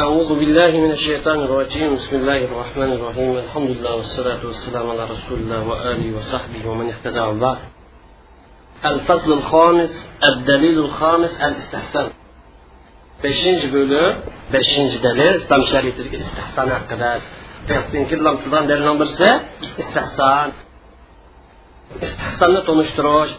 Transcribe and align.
أعوذ 0.00 0.30
بالله 0.40 0.72
من 0.80 0.90
الشيطان 0.90 1.38
الرجيم 1.46 1.94
بسم 1.94 2.16
الله 2.16 2.40
الرحمن 2.44 2.90
الرحيم 2.92 3.36
الحمد 3.44 3.70
لله 3.70 3.94
والصلاة 3.96 4.46
والسلام 4.46 4.90
على 4.90 5.04
رسول 5.04 5.38
الله 5.38 5.60
وآله 5.68 6.16
وصحبه 6.16 6.62
ومن 6.70 6.86
اهتدى 6.92 7.40
بعد 7.40 7.58
الفصل 8.84 9.32
الخامس 9.32 9.92
الدليل 10.30 10.78
الخامس 10.78 11.32
الاستحسان 11.46 12.10
beshinchi 13.24 13.66
bo'lib 13.76 14.12
beshinchi 14.54 14.98
dalil 15.06 15.34
islom 15.40 15.62
shariatidagi 15.72 16.16
istihson 16.24 16.68
haqida 16.76 17.10
keltirgan 18.10 18.64
dalilning 18.70 18.96
birisi 19.02 19.28
istihson 19.82 20.48
istihsonni 22.06 22.60
tunishtirish 22.68 23.32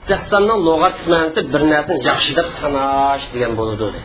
istihsonning 0.00 0.58
lug'atlik 0.66 1.06
ma'nosi 1.14 1.40
bir 1.52 1.62
narsani 1.72 2.00
yaxshi 2.10 2.32
deb 2.38 2.48
sanash 2.60 3.24
degan 3.34 3.52
bo'ladi 3.60 4.00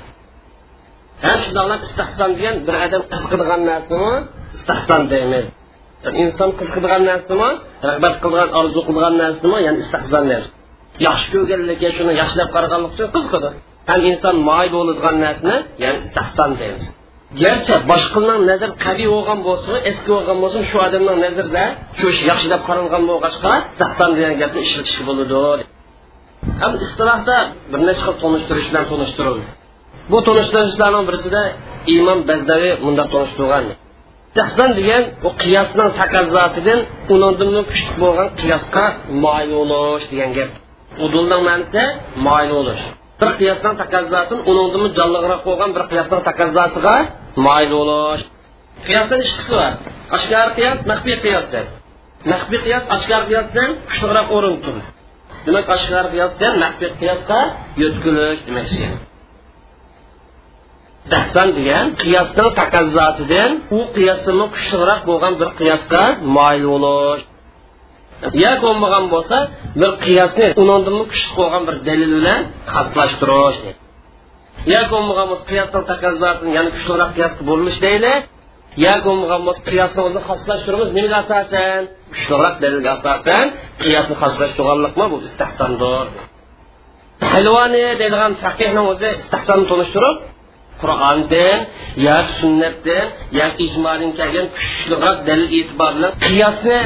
ham 1.26 1.38
shundoqlab 1.44 1.80
istihson 1.88 2.30
degan 2.38 2.56
bir 2.66 2.74
odam 2.84 3.02
qiziqadigan 3.12 3.62
narsani 3.70 4.12
istihson 4.56 5.02
deymiz 5.12 5.46
inson 6.24 6.50
qiziqadigan 6.58 7.02
narsani 7.10 7.48
rag'bat 7.88 8.14
qilgan 8.22 8.48
orzu 8.60 8.80
qilgan 8.88 9.14
narsani 9.22 9.58
ya'ni 9.66 9.78
istihson 9.84 10.24
deymiz 10.30 10.46
yaxshi 11.06 11.28
ko'rganligi 11.34 11.88
shuni 11.96 12.12
yaxshilab 12.20 12.48
qaraganlik 12.54 12.90
uchun 12.94 13.08
qiziqadi 13.14 13.48
ham 13.90 14.00
inson 14.10 14.34
moyil 14.48 14.70
bo'ladigan 14.76 15.16
narsani 15.24 15.56
ya'ni 15.82 15.98
istihson 16.04 16.50
deymiz 16.60 16.84
garchi 17.42 17.74
boshqalarning 17.90 18.46
nazar 18.50 18.70
qabiy 18.84 19.08
bo'lgan 19.14 19.38
bo'lsin 19.48 19.74
eski 19.90 20.08
bo'lgan 20.14 20.38
bo'lsin 20.42 20.62
shu 20.70 20.76
odamning 20.86 21.18
nazarida 21.26 21.64
shu 21.98 22.06
ish 22.12 22.20
yaxshilab 22.30 22.62
qaralgan 22.68 23.02
bo'lg'achqa 23.10 23.52
istihson 23.70 24.10
degan 24.16 24.34
gapni 24.42 24.60
ishlatishga 24.66 25.02
bo'ladi 25.08 25.62
ham 26.62 26.72
istilohda 26.86 27.36
bir 27.70 27.80
necha 27.88 28.02
xil 28.06 28.16
tunishtirish 28.22 28.66
bilan 28.70 28.84
tunishtirildi 28.90 29.44
bu 30.10 30.18
tunishtirishlarning 30.26 31.04
birisida 31.08 31.42
imom 31.96 32.20
bazdaviy 32.28 32.72
bundoq 32.84 33.08
tunishtirgan 33.12 33.64
tahzan 34.36 34.70
degan 34.78 35.02
bu 35.22 35.30
qiyosning 35.42 35.90
taqozzosidan 36.00 36.80
undan 37.12 37.64
kuchli 37.70 37.92
bo'lgan 38.02 38.28
qiyosga 38.40 38.84
moyil 39.24 39.50
bo'lish 39.58 40.06
degan 40.12 40.30
gap. 40.36 40.50
Udulning 41.04 41.42
ma'nosi 41.48 41.82
moyil 42.26 42.50
bo'lish 42.56 42.82
bir 43.20 43.30
qiyosning 43.40 43.74
taqozosin 43.82 44.38
uningdan 44.50 44.84
jonliroq 44.98 45.42
bo'lgan 45.48 45.70
bir 45.76 45.84
qiyosning 45.90 46.22
taqozosiga 46.28 46.94
moyil 47.46 47.70
bo'lish 47.76 48.22
qiyosdan 48.86 49.18
ikki 49.24 49.34
qismi 49.40 49.56
bor. 49.62 49.72
Oshkor 50.16 50.48
qiyos 50.58 50.78
maxfiy 50.90 51.16
qiyos 51.24 51.46
deb 51.54 51.66
maxfiy 52.32 52.60
qiyos 52.66 52.84
oshkor 52.96 53.22
qiyosdan 53.30 53.68
kuchliroq 53.88 54.28
o'rin 54.36 54.54
tutadi. 54.64 54.82
Demak 55.46 55.66
oshkor 55.76 56.04
qiyosdan 56.14 56.52
maxfiy 56.64 56.90
qiyosga 57.00 57.40
yo'tkilish 57.82 58.40
demakchi 58.48 58.86
dahson 61.12 61.48
degan 61.58 61.86
qiyosning 62.02 62.50
taqozzosidan 62.60 63.50
u 63.78 63.80
qiyosdan 63.96 64.36
kuchliroq 64.54 65.00
bo'lgan 65.08 65.34
bir 65.40 65.48
qiyosga 65.60 66.02
moyil 66.36 66.64
bo'lish 66.72 67.22
yo 68.44 68.52
bo'lmagan 68.64 69.04
bo'lsa 69.14 69.36
bir 69.80 69.90
qiyosni 70.04 70.46
undan 70.60 70.96
kuchli 71.12 71.32
bo'lgan 71.40 71.62
bir 71.68 71.76
dalil 71.88 72.10
bilan 72.18 72.40
xoslashtirish 72.72 73.58
yo 74.72 74.80
bo'lmagan 74.92 75.26
bo'lsa 75.30 75.44
qiyosning 75.52 75.84
taqozzosini 75.92 76.50
ya'ni 76.56 76.70
kuchliroq 76.76 77.10
qiyosga 77.16 77.42
burilish 77.48 77.80
deydi. 77.86 78.12
Yo 78.84 78.94
bo'lmagan 79.06 79.40
bo'lsa 79.46 79.60
qiyosni 79.70 80.00
o'zini 80.06 80.22
xoslashtiramiz 80.28 80.88
nimaga 80.96 81.16
asosan? 81.24 81.82
Kuchliroq 82.14 82.54
dalilga 82.62 82.90
asosan 82.98 83.44
qiyosni 83.82 84.14
xoslashtirganlikmi 84.22 85.06
bu 85.12 85.16
istahsondir 85.28 86.06
halvoni 87.32 87.84
deydigan 88.00 88.32
faqihni 88.42 88.82
o'zi 88.92 89.08
istahsonni 89.20 89.66
tunishtirib 89.70 90.16
qur'ondan 90.82 91.58
yoki 92.08 92.32
sunnatdan 92.40 93.06
yoki 93.40 93.60
ijmodan 93.66 94.10
kelgan 94.18 94.46
kuchliroq 94.56 95.18
dalil 95.28 95.48
e'tibor 95.58 95.90
bilan 95.96 96.12
qiyosni 96.26 96.80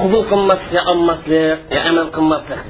qabul 0.00 0.22
qilmaslik 0.30 0.82
olmaslik 0.92 1.58
yo 1.74 1.80
amal 1.90 2.08
qilmaslik. 2.16 2.62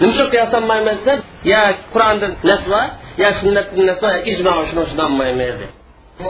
Nima 0.00 0.10
uchun 0.14 0.28
qiyoslanmayman 0.34 0.94
desa 0.98 1.14
yo 1.52 1.62
qur'ondan 1.94 2.32
nasva 2.50 2.82
yo 3.22 3.28
sunnatdan 3.40 3.84
nasva 3.90 4.08
yo 4.16 4.20
ijmo 4.32 4.50
shuni 4.68 4.84
shuni 4.90 5.02
olmaymiz 5.08 5.56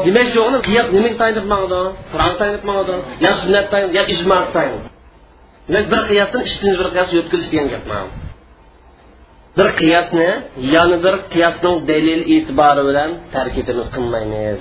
demak 0.05 0.27
shu 0.33 0.43
qiyos 0.69 0.87
nimaga 0.95 1.17
tayinib 1.21 1.47
mangdi 1.53 1.81
qur'on 2.13 2.35
tayinib 2.41 2.63
yo 3.25 3.31
sunnat 3.41 3.73
yo 3.97 4.03
ijmo 4.15 4.39
demak 5.69 5.87
bir 5.93 6.01
qiyosdan 6.09 6.41
ikkinchi 6.49 6.77
bir 6.81 6.89
qiyos 6.95 7.09
o'tkazish 7.21 7.51
degan 7.53 7.69
gap 7.73 7.85
bir 9.59 9.69
qiyosni 9.81 10.31
yana 10.75 10.97
bir 11.05 11.15
qiyosning 11.33 11.77
dalil 11.91 12.21
e'tibori 12.35 12.83
bilan 12.89 13.11
tarkibimiz 13.35 13.87
qilmaymiz. 13.95 14.59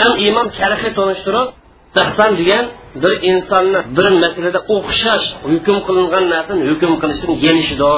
Ham 0.00 0.12
imom 0.28 0.48
sharhi 0.58 0.90
tanishtirib 0.98 1.48
tahson 1.96 2.30
degan 2.40 2.64
bir 3.02 3.12
insonni 3.30 3.80
bir 3.96 4.06
masalada 4.24 4.60
o'xshash 4.74 5.26
hukm 5.50 5.76
qilingan 5.86 6.24
narsani 6.34 6.62
hukm 6.70 6.92
qilishdan 7.02 7.34
yenishidir 7.46 7.92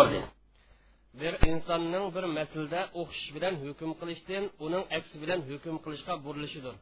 bir 1.23 1.35
insonning 1.53 2.07
bir 2.17 2.25
masalada 2.39 2.81
o'xshash 3.01 3.29
bilan 3.37 3.55
hukm 3.65 3.91
qilishdan 4.01 4.45
uning 4.67 4.85
aksi 4.99 5.17
bilan 5.23 5.41
hukm 5.51 5.77
qilishga 5.85 6.15
burilishidir. 6.27 6.75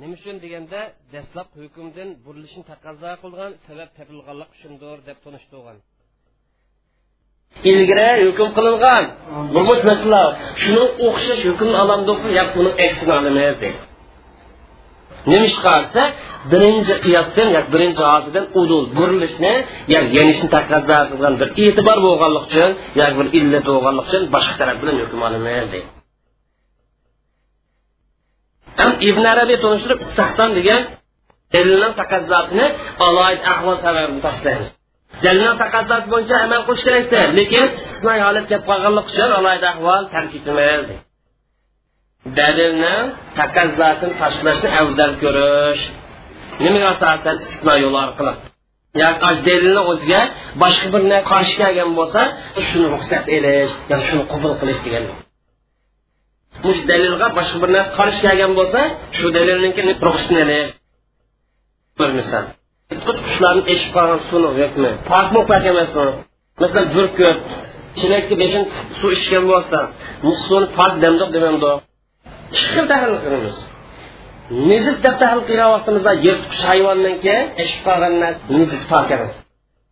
Nima 0.00 0.14
uchun 0.18 0.36
deganda 0.44 0.80
dastlab 1.14 1.48
hukmdan 1.60 2.08
burilishni 2.24 2.62
taqozo 2.72 3.10
qilgan 3.22 3.52
sabab 3.66 3.90
topilganlik 3.98 4.50
uchundir 4.56 4.96
deb 5.08 5.18
tunishtirgan 5.24 5.76
ilgari 7.70 8.22
hukm 8.28 8.48
qilingan. 8.56 9.04
Bo'lmish 9.54 9.82
masala 9.90 10.22
shuni 10.62 10.84
o'xshash 11.06 11.42
hukmni 11.50 11.76
olamiz 11.82 12.08
yoki 12.38 12.52
buni 12.56 12.70
aksini 12.86 13.12
olamiz 13.18 13.34
deydi. 13.62 13.70
Nima 15.30 15.44
ish 15.50 15.58
qilsa 15.66 16.02
birinchi 16.52 16.94
qiyosdan 17.04 17.48
yoki 17.56 17.70
birinchi 17.74 18.02
hodidan 18.12 18.44
udul 18.60 18.84
burilishni 18.96 19.52
yoki 19.94 20.10
yenishni 20.18 20.48
taqozo 20.56 20.98
qilgan 21.10 21.34
bir 21.40 21.48
e'tibor 21.64 21.98
bo'lganlik 22.06 22.44
uchun 22.48 22.70
yoki 23.00 23.14
bir 23.18 23.26
illat 23.38 23.64
bo'lganlik 23.70 24.04
uchun 24.08 24.22
boshqa 24.34 24.54
taraf 24.60 24.76
bilan 24.82 24.96
hukm 25.02 25.20
olamiz 25.28 25.66
deydi. 25.74 25.88
Ibn 29.10 29.24
arabiy 29.34 29.58
tunishtirib 29.64 30.00
istahson 30.06 30.50
degan 30.58 30.82
dalilning 31.54 31.94
taqozzosini 32.00 32.66
aloid 33.06 33.40
ahvol 33.52 33.76
sababini 33.84 34.20
tashlaymiz 34.26 34.68
dalilning 35.24 35.56
taqozosi 35.62 36.08
bo'yicha 36.14 36.36
amal 36.46 36.60
qilish 36.66 36.84
kerakdir 36.88 37.26
lekin 37.38 37.66
istisnoy 37.76 38.18
holat 38.26 38.44
kelib 38.50 38.64
qolganlik 38.70 39.06
uchun 39.12 39.30
alohida 39.38 39.68
ahvol 39.74 40.02
tark 40.14 40.32
etilmaydi 40.38 40.96
dalilni 42.36 42.96
taqozzosini 43.38 44.14
tashlashni 44.22 44.68
afzal 44.82 45.12
ko'rish. 45.22 45.82
Nimaga 46.64 46.88
asosan 46.94 47.36
istisno 47.44 47.74
yo'li 47.84 47.98
orqali? 48.06 48.32
Yoki 49.02 49.30
dalilni 49.48 49.82
o'ziga 49.92 50.20
boshqa 50.62 50.88
bir 50.94 51.02
narsa 51.10 51.26
qarshi 51.32 51.54
kelgan 51.62 51.90
bo'lsa 51.98 52.20
shuni 52.66 52.86
ruxsat 52.94 53.24
elish 53.36 53.72
yoki 53.90 54.04
shuni 54.08 54.24
qabul 54.32 54.52
qilish 54.60 54.80
degan. 54.86 55.04
Mush 56.66 56.80
dalilga 56.90 57.26
boshqa 57.38 57.56
bir 57.62 57.70
narsa 57.76 57.90
qarshi 57.98 58.20
kelgan 58.26 58.52
bo'lsa 58.58 58.80
shu 59.16 59.26
dalilniki 59.36 59.80
ruxsatni 60.06 60.38
elish 60.44 60.70
bir 61.98 62.10
misol. 62.18 62.44
Qushlarni 63.26 63.62
eshib 63.72 63.90
qolgan 63.96 64.20
suvni 64.28 64.50
yo'qmi 64.62 64.90
pokmi 65.10 65.40
pok 65.50 65.64
emasmi 65.72 66.04
masalan 66.62 66.86
burkut 66.94 67.38
chinakka 67.98 68.34
beshin 68.42 68.64
suv 68.98 69.10
ichgan 69.18 69.44
bo'lsa 69.52 69.78
bu 70.24 70.30
suvni 70.44 70.68
pok 70.78 70.92
demdoq 71.02 71.30
demamdo 71.36 71.72
ikki 72.54 72.68
xil 72.74 72.84
tahlil 72.92 73.18
qilamiz. 73.24 73.56
Nijis 74.70 74.96
deb 75.04 75.14
tahlil 75.22 75.42
qilgan 75.48 75.70
vaqtimizda 75.74 76.12
yirtqich 76.26 76.62
hayvonniki 76.70 77.36
eshib 77.62 77.80
qolgan 77.88 78.14
narsa 78.22 78.42
nijis 78.60 78.82
pok 78.92 79.08
emas. 79.16 79.34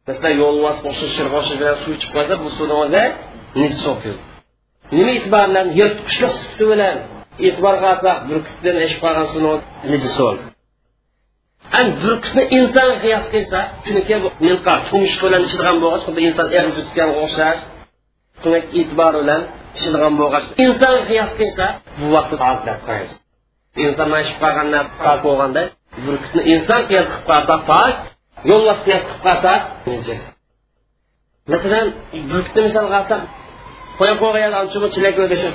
Masalan 0.08 0.34
yo'lbos 0.42 0.76
qo'shib 0.84 1.10
shirqo'shi 1.16 1.54
bilan 1.60 1.76
suv 1.82 1.90
ichib 1.96 2.10
qo'ysa 2.16 2.34
bu 2.42 2.48
suvni 2.56 2.74
o'zi 2.82 3.04
nijis 3.60 3.80
bo'lib 3.86 4.00
ketadi 4.04 4.34
nima 4.96 5.10
e'tibor 5.18 5.44
bilan 5.50 5.66
yirtqichlik 5.78 6.32
sifati 6.40 6.64
bilan 6.72 6.96
e'tiborga 7.46 7.87
olsak 7.94 8.16
burkutdan 8.28 8.76
eshib 8.84 8.99
qolgan 9.04 9.26
suvni 9.32 9.52
nejis 9.92 10.14
Ән 11.74 11.92
бүркітні 12.02 12.44
инсан 12.60 13.00
қияс 13.02 13.30
қылса, 13.32 13.62
чүнеке 13.86 14.20
милқа, 14.40 14.80
чумыш 14.90 15.18
көлән 15.20 15.46
шыдыған 15.50 15.80
болғаш, 15.82 16.06
бұл 16.06 16.22
инсан 16.22 16.52
әрзіп 16.62 16.92
кен 16.94 17.14
оқшар, 17.22 17.62
чүнек 18.44 18.74
итбар 18.82 19.18
өлән 19.22 19.46
шыдыған 19.74 20.12
инсан 20.66 20.96
қияс 21.10 21.34
қылса, 21.38 21.66
бұл 21.98 22.14
вақыт 22.16 22.40
аз 22.50 22.58
деп 22.64 22.84
қайыз. 22.86 23.16
Инсан 23.76 24.12
ашып 24.14 24.38
қалған 24.42 25.22
болғанда, 25.24 25.70
бүркітні 26.06 26.42
инсан 26.54 26.86
қияс 26.86 27.10
қып 27.10 27.24
қалса 27.32 27.64
пак, 27.66 28.12
yo'llas 28.44 28.80
qiyos 28.84 29.02
qilib 29.08 29.20
qolsak 29.24 29.60
masalan 31.52 31.86
burkni 32.32 32.60
misol 32.66 32.86
qilsak 32.94 33.22
qo'ya 33.98 34.14
qo'ygan 34.22 34.52
chilak 34.94 35.16
o'dashib 35.24 35.54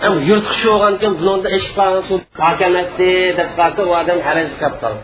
ham 0.00 0.14
yirtqich 0.28 0.62
bo'lgan 0.70 0.94
ekan 0.98 1.12
bunda 1.22 1.48
eshib 1.56 1.72
qolgan 1.78 2.04
suv 2.10 2.20
pok 2.40 2.58
emasdi 2.68 3.10
deb 3.38 3.48
qolsa 3.58 3.80
u 3.88 3.92
odam 4.00 4.18
haraj 4.26 4.46
qilib 4.60 4.76
qoladi 4.82 5.02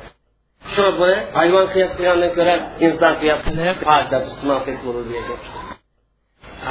shu 0.75 0.85
buni 0.99 1.17
hayvon 1.38 1.67
qiyos 1.73 1.90
qilgandan 1.99 2.31
ko'ra 2.38 2.55
inson 2.87 3.12
qiyos 3.20 3.40
pok 3.88 4.02
deb 4.12 4.23
iste'mol 4.31 4.61
qilsa 4.67 4.82
bo'ladi 4.87 5.11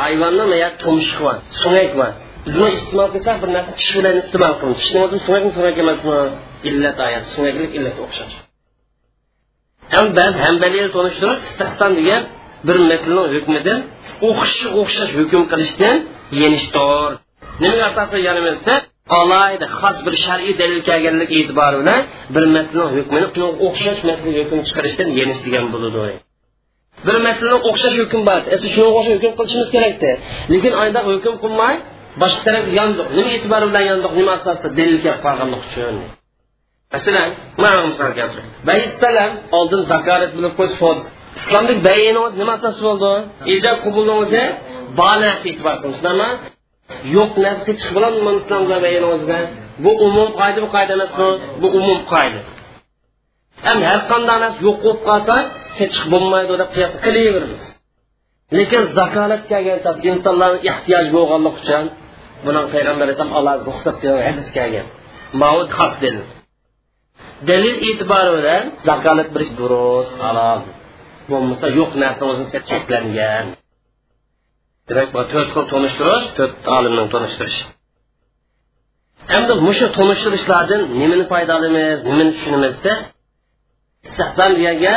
hayvonni 0.02 0.58
ya? 0.64 0.70
Tumshuq 0.84 1.20
bor 1.26 1.36
sunak 1.62 1.92
bor 2.00 2.12
bizni 2.46 2.70
iste'mol 2.78 3.10
qilsak 3.16 3.38
bir 3.44 3.50
narsa 3.56 3.72
tish 3.80 3.92
bilan 3.98 4.16
iste'mol 4.22 4.54
qilamiz. 4.60 4.78
Tishni 4.82 5.00
o'zi 5.06 5.18
sunakmi 5.26 5.52
sunak 5.58 5.76
emasmi 5.84 6.18
illat 6.70 6.98
oyat 7.08 7.24
sunaklik 7.34 7.72
illatga 7.78 8.02
o'xshash. 8.08 8.36
Ham 9.96 10.08
ba'zi 10.20 10.38
hambalilar 10.48 10.90
tunishtirib 10.96 11.40
istihson 11.48 11.92
degan 12.00 12.22
bir 12.68 12.78
masalani 12.92 13.30
hukmidan 13.36 13.80
o'qishga 14.30 14.70
o'xshash 14.82 15.12
hukm 15.20 15.44
qilishdan 15.52 15.96
yenishtor 16.42 17.10
nimaga 17.62 17.84
asosida 17.90 18.20
yanaversa 18.30 18.74
alohida 19.20 19.68
xos 19.80 19.98
bir 20.06 20.16
shar'iy 20.26 20.54
dalil 20.62 20.82
kelganlik 20.90 21.30
e'tibori 21.40 21.78
bilan 21.82 22.02
bir 22.36 22.44
masalani 22.56 22.92
hukmini 22.98 23.28
o'xshash 23.68 24.02
masala 24.10 24.32
hukm 24.40 24.60
chiqarishdan 24.68 25.10
yenish 25.20 25.40
degan 25.46 25.66
bo'ladi 25.74 26.16
bir 27.06 27.18
masalani 27.28 27.60
o'xshash 27.70 27.98
hukm 28.04 28.22
bor. 28.30 28.40
Shunga 28.74 28.90
o'xshash 28.98 29.16
hukm 29.18 29.34
qilishimiz 29.40 29.70
kerakda. 29.76 30.12
Lekin 30.54 30.74
ayda 30.84 31.00
hukm 31.10 31.36
qilmay 31.44 31.76
boshqa 32.22 32.42
taraf 32.48 32.66
yondiq 32.80 33.08
nima 33.18 33.30
e'tibori 33.38 33.66
bilan 33.70 33.84
yondiq 33.92 34.12
nima 34.20 34.32
asosda 34.40 34.68
dalil 34.80 34.98
kelib 35.04 35.20
qolganlik 35.26 35.62
uchun? 35.68 35.96
Masalan 36.96 37.30
mana 37.64 37.80
misol 37.90 38.12
keltiring 38.20 39.32
oldin 39.58 39.82
zakorat 39.94 40.32
bilib 40.38 40.54
qo'yish 40.60 41.02
islomlik 41.40 41.80
bayini 41.88 42.22
nima 42.42 42.54
asosi 42.60 42.82
bo'ldi? 42.88 43.12
Ijob 43.56 43.78
qubulni 43.86 44.44
bor 45.00 45.18
e'tibor 45.32 45.76
qilishdami 45.84 46.30
yo'q 47.16 47.34
narsa 47.46 47.72
chiqib 47.80 47.94
bo'ladimi 47.98 48.32
islomda 48.42 48.76
bayini 48.86 49.08
o'zida 49.14 49.40
bu 49.84 49.92
umum 50.08 50.30
qoida 50.40 50.60
bu 50.66 50.70
qoida 50.76 50.92
emasmi 50.98 51.30
bu 51.62 51.68
umum 51.80 52.00
qoida. 52.14 52.40
Ham 53.66 53.80
har 53.90 54.02
qanday 54.12 54.38
narsa 54.44 54.60
yo'q 54.68 54.78
bo'lib 54.86 55.02
qolsa 55.10 55.36
chiqib 55.78 56.08
bo'lmaydi 56.14 56.54
deb 56.62 56.70
qiyos 56.76 56.94
qilaveramiz. 57.06 57.62
Lekin 58.58 58.84
zakolat 59.00 59.44
kelgan 59.52 59.78
insonlarni 60.18 60.60
ehtiyoji 60.72 61.10
bo'lganlik 61.18 61.56
uchun 61.62 61.86
buni 62.46 62.62
payg'ambar 62.74 63.04
alayhisalom 63.06 63.34
alloh 63.40 63.54
ruxsat 63.70 63.96
qilgan 64.02 64.24
hadis 64.30 64.48
kelgan. 64.58 64.88
Mavud 65.42 65.70
xos 65.78 65.94
dalil 66.04 66.26
dalil 67.50 67.76
e'tibori 67.90 68.32
bilan 68.38 68.64
zakolat 68.88 69.30
durust 69.60 70.16
halol 70.26 70.62
bo'lmasa 71.30 71.68
yo'q 71.78 71.92
narsa 72.04 72.24
o'zini 72.32 72.60
cheklangan. 72.70 73.46
Demak 74.90 75.10
bu 75.16 75.22
to'rt 75.32 75.50
xil 75.54 75.66
tonishtirish 75.74 76.28
to'rt 76.38 76.56
olimni 76.78 77.06
tonishtirish 77.14 77.60
endi 79.38 79.54
mushu 79.68 79.88
tanishtirishlardan 79.98 80.82
nimani 81.02 81.26
foydalanamiz 81.32 81.98
nimani 82.10 82.32
tushunamiz 82.36 82.74
desa 82.76 82.94
istahson 84.08 84.52
deganga 84.58 84.96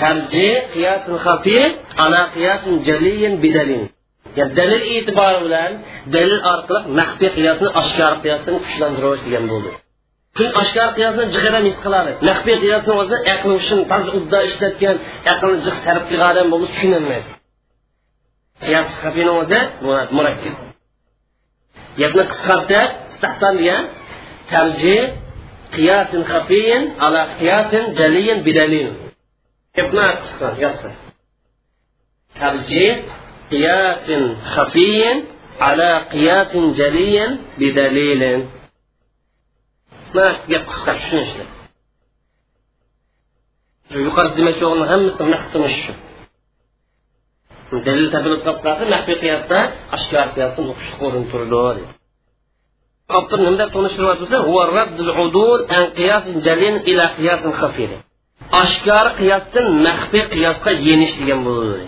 tarji 0.00 0.48
qiyosin 0.74 1.16
xafiy 1.26 1.64
ana 2.04 2.22
qiyosin 2.34 2.74
jaliyin 2.88 3.34
bidalin. 3.44 3.82
Yani 4.38 4.52
dalil 4.58 4.82
e'tibori 4.94 5.38
bilan 5.44 5.72
dalil 6.14 6.40
orqali 6.52 6.80
maxfiy 7.00 7.30
qiyosni 7.36 7.68
oshkor 7.80 8.12
qiyosdan 8.22 8.54
kuchlantirish 8.64 9.22
degan 9.26 9.44
bo'ldi. 9.52 9.70
Chunki 10.36 10.56
oshkor 10.62 10.88
qiyosni 10.98 11.24
jig'ira 11.34 11.60
mis 11.68 11.76
qiladi. 11.84 12.10
Maxfiy 12.28 12.56
qiyosni 12.64 12.92
o'zida 13.00 13.18
aql 13.34 13.50
uchun 13.60 13.80
ba'zi 13.92 14.08
udda 14.18 14.38
ishlatgan 14.48 14.96
aqlni 15.32 15.58
jiq 15.66 15.76
sarf 15.84 16.02
qilgan 16.10 16.28
odam 16.32 16.46
bo'lsa 16.52 16.66
tushunolmaydi 16.72 17.37
qiyos 18.64 18.90
xafiyni 19.02 19.32
o'zi 19.40 19.60
murakkab 20.16 20.56
gapni 22.00 22.24
qisqartirib 22.30 22.90
istahson 23.12 23.54
degan 23.60 23.84
tarji 24.52 24.98
qiyosin 25.76 26.22
xafiyin 26.32 26.82
ala 27.06 27.22
qiyosin 27.38 27.84
jaliyin 27.98 28.38
bidalil 28.46 28.88
gapni 29.76 30.06
qisqa 30.22 30.48
yozsa 30.64 30.88
tarji 32.40 32.86
qiyosin 33.52 34.22
xafiyin 34.54 35.18
ala 35.68 35.90
qiyosin 36.12 36.64
jaliyin 36.80 37.30
bidalilin 37.60 38.40
gap 40.50 40.64
qisqa 40.70 40.92
tushunishli 40.98 41.44
yuqorida 44.06 44.34
demoqchi 44.38 44.62
bo'lgan 44.70 44.88
hammasi 44.92 45.22
maqsadimiz 45.34 45.74
shu 45.82 45.92
dalil 47.86 48.08
topilib 48.14 48.40
qolib 48.44 48.60
qolsa 48.66 48.84
maxfiy 48.94 49.16
qiyosda 49.24 49.58
oshkor 49.96 50.26
qiyosda 50.34 50.60
o'qishlik 50.72 51.00
o'rin 51.06 51.24
turdi 51.32 51.84
avtor 53.16 53.38
nimda 53.46 53.64
deb 53.64 53.70
tunishtiryapsa 53.74 54.36
oshkor 58.62 59.06
qiyosdan 59.20 59.66
maxfiy 59.86 60.24
qiyosga 60.34 60.70
yenish 60.88 61.14
degan 61.20 61.40
bo'ladi 61.48 61.86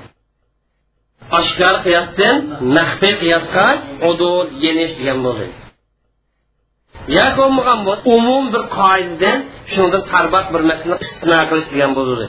oshkor 1.39 1.75
qiyosdan 1.87 2.37
maxfiy 2.77 3.15
qiyosga 3.23 3.67
udul 4.11 4.47
yenish 4.65 4.93
degan 4.99 5.19
bo'ldi. 5.27 5.47
Yoki 7.17 7.35
bo'lmagan 7.41 7.81
bo'lsa 7.87 8.05
umum 8.19 8.45
bir 8.55 8.63
qoidadan 8.79 9.39
shundan 9.73 10.03
tarbat 10.13 10.47
bir 10.55 10.63
masala 10.71 10.97
istino 11.05 11.39
qilish 11.51 11.69
degan 11.75 11.93
bo'ladi 11.99 12.27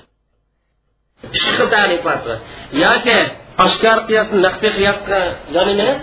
yoki 2.83 3.17
oshkor 3.65 3.97
qiyosni 4.07 4.39
maxfiy 4.45 4.71
qiyosga 4.77 5.19
yon 5.55 5.67
emas 5.75 6.01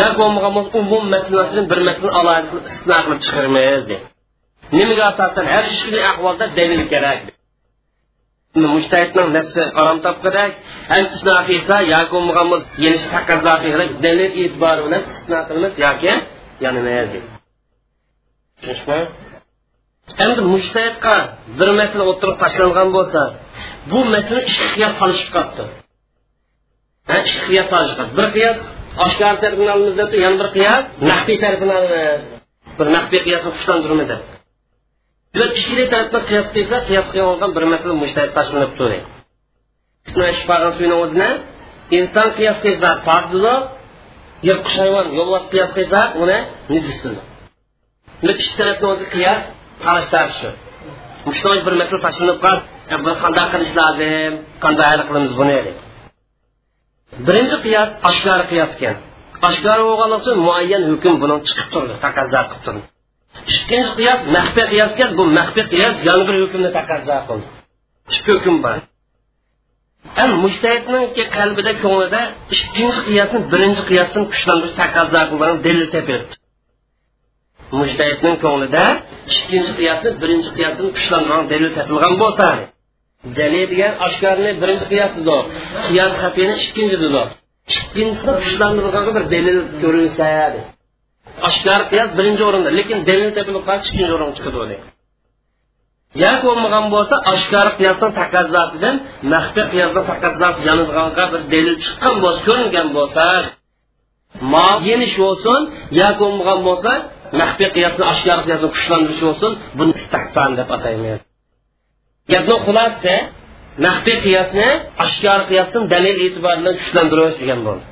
yoki 0.00 0.16
bo'lmagan 0.20 0.52
umum 0.80 1.04
masalasini 1.14 1.64
bir 1.70 1.80
masalani 1.88 2.14
alohida 2.20 2.58
istisno 2.68 2.96
qilib 3.04 3.20
chiqarmaymiz 3.26 3.84
deydi 3.90 4.04
nimaga 4.78 5.04
asosan 5.12 5.46
har 5.54 5.64
ishli 5.74 5.98
ahvolda 6.10 6.46
dalil 6.58 6.82
kerak 6.92 7.20
mushtahidning 8.74 9.28
nafsi 9.36 9.62
orom 9.80 9.98
topqidak 10.06 10.52
ham 10.90 11.00
istisno 11.06 11.34
qilsa 11.48 11.76
yoki 11.94 12.10
bo'lmagan 12.14 12.46
bo'lsa 12.52 12.66
yenish 12.84 13.06
taqozo 13.14 13.54
qilsak 13.64 13.90
dalil 14.04 14.30
e'tibori 14.42 14.80
bilan 14.86 15.02
istisno 15.08 15.38
qilamiz 15.48 15.74
yoki 15.86 16.12
yonimaymiz 16.64 17.10
deydi 17.14 17.36
tushunishmi? 18.60 19.00
Endi 20.24 20.40
mushtahidga 20.52 21.16
bir 21.58 21.70
masala 21.80 22.04
o'tirib 22.12 22.36
tashlangan 22.42 22.88
bo'lsa 22.96 23.20
bu 23.90 24.00
masala 24.14 24.40
solishib 25.00 25.30
qolibdi. 25.36 25.64
Ikki 27.14 27.40
qiyos 27.46 27.66
chiqadi 27.90 28.12
bir 28.18 28.26
qiyos 28.36 28.58
oshkor 29.04 29.34
tarafini 29.42 29.70
olamiz 29.74 29.94
deb 30.00 30.10
yana 30.24 30.36
bir 30.42 30.48
qiyos 30.56 30.82
nahbiy 31.10 31.36
tarafini 31.44 31.72
olamiz 31.80 32.22
bir 32.78 32.86
nahbiy 32.96 33.20
qiyosni 33.26 33.50
kuchlantirmadi 33.56 34.16
bular 35.32 35.48
ikkili 35.60 35.84
tarafdan 35.92 36.22
qiyos 36.30 36.46
qilsa 36.56 36.76
qiyos 36.88 37.06
qilgan 37.14 37.50
bir 37.56 37.64
masala 37.72 37.94
mushtahid 38.02 38.32
tashlanib 38.38 38.72
turadi 38.78 38.98
ichib 40.32 40.46
qolgan 40.50 40.72
suyni 40.78 40.96
o'zini 41.04 41.30
inson 41.98 42.28
qiyos 42.38 42.58
qilsa 42.64 42.88
pokdilo 43.08 43.54
yirtqich 44.48 44.76
hayvon 44.82 45.06
yo'lbos 45.18 45.44
qiyos 45.52 45.70
qilsa 45.78 46.00
uni 46.22 46.38
nijisdir 46.72 47.14
ikki 48.30 48.54
tarafni 48.58 48.86
o'zi 48.92 49.04
qiyos 49.14 49.40
qarashtirish 49.84 50.36
shu 50.42 51.30
shunaqa 51.38 51.62
bir 51.66 51.74
masala 51.80 52.00
tashlanib 52.06 52.38
qolsa 52.44 52.62
e, 52.92 52.96
qanday 53.22 53.46
qilish 53.52 53.72
lozim? 53.80 54.32
Qanday 54.64 54.86
hal 54.92 55.02
qilamiz 55.08 55.32
buni? 55.40 55.58
Birinchi 57.26 57.56
qiyos 57.64 57.90
oshkor 58.08 58.40
qiyos 58.50 58.70
ekan 58.76 58.96
oshkor 59.48 59.78
bo'lgandan 59.88 60.20
so'ng 60.26 60.40
muayyan 60.46 60.82
hukm 60.90 61.14
buni 61.22 61.36
chiqib 61.48 61.68
turdi 61.74 61.94
taqozo 62.04 62.40
qilib 62.48 62.62
turdi. 62.66 62.82
Ikkinchi 63.54 63.92
qiyos 63.98 64.20
maxfiy 64.36 64.66
qiyos 64.72 64.90
ekan 64.96 65.10
bu 65.18 65.24
maxfiy 65.38 65.64
qiyos 65.72 65.96
yana 66.08 66.22
bir 66.28 66.36
hukmni 66.42 66.70
taqozo 66.78 67.16
qildi. 67.28 67.46
Ikki 68.14 68.30
hukm 68.36 68.56
bor. 68.64 68.76
Ham 70.18 70.30
mushtahidninki 70.44 71.24
qalbida 71.36 71.72
ko'nglida 71.84 72.22
ikkinchi 72.56 73.00
qiyosni 73.08 73.38
birinchi 73.52 73.82
qiyosdan 73.90 74.24
kuchlantirish 74.32 74.76
taqozo 74.82 75.20
qilgan 75.30 75.54
dalil 75.66 75.88
topilibdi 75.94 76.34
mujtahidning 77.78 78.36
ko'nglida 78.44 78.84
ikkinchi 79.34 79.72
qiyosni 79.80 80.10
birinchi 80.22 80.50
qiyosdan 80.56 80.88
kuchlantirgan 80.96 81.44
dalil 81.52 81.70
topilgan 81.76 82.14
bo'lsa 82.22 82.46
jali 83.38 83.62
degan 83.72 83.92
oshkorni 84.06 84.50
birinchi 84.62 84.86
qiyosidir 84.92 85.40
qiyos 85.86 86.12
xafiyni 86.22 86.54
ikkinchidir 86.64 87.14
ikkinchisi 87.74 88.30
kuchlantirgan 88.42 89.04
bir 89.16 89.24
dalil 89.34 89.58
ko'rinsa 89.82 90.28
oshkor 91.48 91.80
qiyos 91.90 92.10
birinchi 92.18 92.42
o'rinda 92.48 92.70
lekin 92.78 92.98
dalil 93.08 93.30
topilib 93.36 93.64
qolsa 93.68 93.84
ikkinchi 93.90 94.12
o'ringa 94.16 94.34
chiqadi 94.38 94.76
yoki 96.24 96.42
bo'lmagan 96.48 96.86
bo'lsa 96.94 97.14
oshkor 97.32 97.68
qiyosdan 97.78 98.10
taqozosidan 98.20 98.94
maxfiy 99.32 99.66
qiyosdan 99.72 100.04
taqozosi 100.10 100.60
yonilganga 100.68 101.24
bir 101.32 101.40
dalil 101.52 101.76
chiqqan 101.84 102.14
bo'lsa 102.24 102.40
ko'ringan 102.48 102.88
bo'lsa 102.96 103.24
ma 104.52 104.68
yenish 104.88 105.16
bo'lsin 105.24 105.60
yoki 106.00 106.18
bo'lmagan 106.22 106.60
bo'lsa 106.68 106.92
maxfiy 107.40 107.68
qiyosni 107.76 108.04
oshkor 108.12 108.38
qiyosni 108.46 108.68
kuchlantirish 108.74 109.22
bo'lsin 109.26 109.50
buni 109.78 109.92
istahson 110.00 110.50
deb 110.58 110.68
ataymiz 110.76 111.18
gapni 112.32 112.56
xulosasi 112.66 113.14
maxfiy 113.86 114.18
qiyosni 114.26 114.68
oshkor 115.04 115.40
qiyosdan 115.50 115.82
dalil 115.94 116.16
e'tibori 116.26 116.58
bilan 116.60 116.74
kuchlantirish 116.80 117.36
degan 117.42 117.60
bo'ldi. 117.66 117.84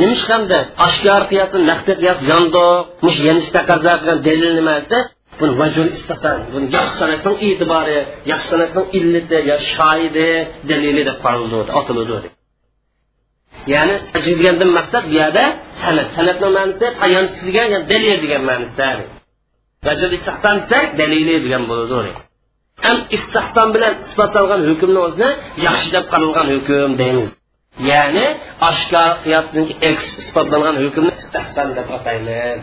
Nima 0.00 0.16
hamda 0.28 0.58
oshkor 0.86 1.22
qiyosni 1.30 1.60
maxfiy 1.70 1.96
qiyos 2.02 2.18
yondoq 2.30 2.78
mush 3.04 3.18
yanish 3.28 3.48
taqozo 3.56 3.92
qilgan 4.00 4.18
dalil 4.28 4.52
nima 4.58 4.74
desa 4.80 4.98
buni 5.40 5.52
vajul 5.60 5.88
istasan 5.96 6.38
buni 6.52 6.66
yaxshi 6.76 6.94
sanashning 7.02 7.36
e'tibori 7.48 7.98
yaxshi 8.30 8.48
sanashning 8.52 8.86
illati 8.98 9.38
yo 9.50 9.56
shoidi 9.74 10.28
dalili 10.70 11.02
deb 11.08 11.18
qaraldi 11.24 11.56
otiladi 11.80 12.28
ya'ni 13.72 13.94
degandan 14.40 14.70
maqsad 14.78 15.02
bu 15.10 15.14
yerda 15.20 15.44
sanat 15.82 16.08
sanatni 16.16 16.48
ma'nosi 16.56 16.86
tayanch 17.00 17.36
degan 17.48 17.68
dalil 17.92 18.16
degan 18.24 18.42
ma'nosida 18.50 18.88
vajil 19.86 20.10
istihson 20.18 20.56
desak 20.62 20.86
dalili 21.00 21.34
degan 21.44 21.62
bo'ladi 21.70 22.12
ham 22.82 22.98
istihson 23.16 23.68
bilan 23.74 23.92
isbotlangan 24.04 24.60
hukmni 24.68 25.00
o'zini 25.06 25.30
yaxshi 25.66 25.88
deb 25.96 26.04
qaralgan 26.12 26.48
hukm 26.54 26.90
deymiz. 27.00 27.28
Ya'ni 27.90 28.26
oshkor 28.70 29.10
qiyosning 29.24 29.68
eks 29.90 30.04
isbotlangan 30.22 30.76
hukmni 30.84 31.12
istihson 31.20 31.68
deb 31.78 31.88
ataymiz. 31.96 32.62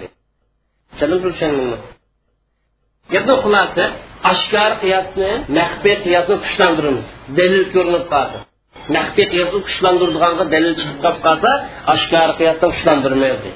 Gapni 3.13 3.33
xulosasi 3.43 3.85
oshkor 4.31 4.71
qiyosni 4.83 5.29
maxfiy 5.57 5.95
qiyosni 6.05 6.35
kuchlantiramiz. 6.43 7.07
Dalil 7.37 7.65
ko'rinib 7.73 8.05
qolsa. 8.13 8.39
Maxfiy 8.95 9.25
qiyosni 9.33 9.59
kuchlantirdiganga 9.67 10.45
dalil 10.53 10.73
chiqib 10.79 11.15
qolsa 11.25 11.51
oshkor 11.93 12.29
qiyosni 12.39 12.67
kuchlantirmaydi. 12.73 13.49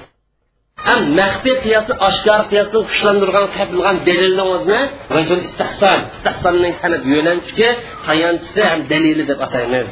Ham 0.88 1.00
maxfiy 1.20 1.56
qiyosni 1.66 1.96
oshkor 2.08 2.42
qiyosni 2.52 2.80
kuchlantirgan 2.90 3.46
topilgan 3.56 3.98
dalilni 4.08 4.80
rajul 5.18 5.40
istihson 5.48 6.00
istihsonning 6.16 6.74
sanab 6.82 7.04
yo'nalishga 7.14 7.70
tayanchisi 8.08 8.62
ham 8.70 8.80
dalili 8.92 9.24
deb 9.30 9.40
ataymiz. 9.48 9.88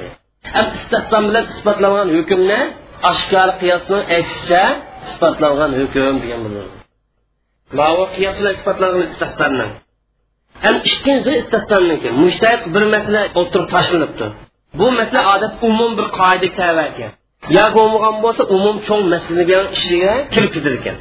Ham 0.56 0.68
istihson 0.80 1.24
bilan 1.30 1.46
isbotlangan 1.54 2.10
hukmni 2.18 2.60
oshkor 3.12 3.50
qiyosni 3.62 4.00
aksicha 4.18 4.64
isbotlangan 5.08 5.72
hukm 5.80 6.16
degan 6.24 6.40
bo'ladi. 6.46 6.72
Bawa 7.80 8.06
qiyos 8.16 8.36
bilan 8.40 8.54
isbotlangan 8.60 9.04
istihsondan 9.10 9.72
ham 10.66 10.76
ikkinchi 10.90 11.32
istahsonniki 11.42 12.10
mushtaq 12.24 12.60
bir 12.74 12.84
masala 12.96 13.22
o'tirib 13.40 13.68
tashlanibdi. 13.76 14.26
Bu 14.80 14.88
masala 15.00 15.22
odat 15.36 15.54
umum 15.68 15.92
bir 16.00 16.08
qoida 16.20 16.48
tava 16.60 16.84
ekan 16.92 17.12
yo 17.58 17.66
bo'lmagan 17.76 18.16
bo'lsa 18.24 18.44
umum 18.56 18.76
cho'ng 18.88 19.04
masalaga 19.14 19.60
ishiga 19.76 20.14
kirib 20.34 20.52
ketar 20.56 20.74
ekan. 20.80 20.96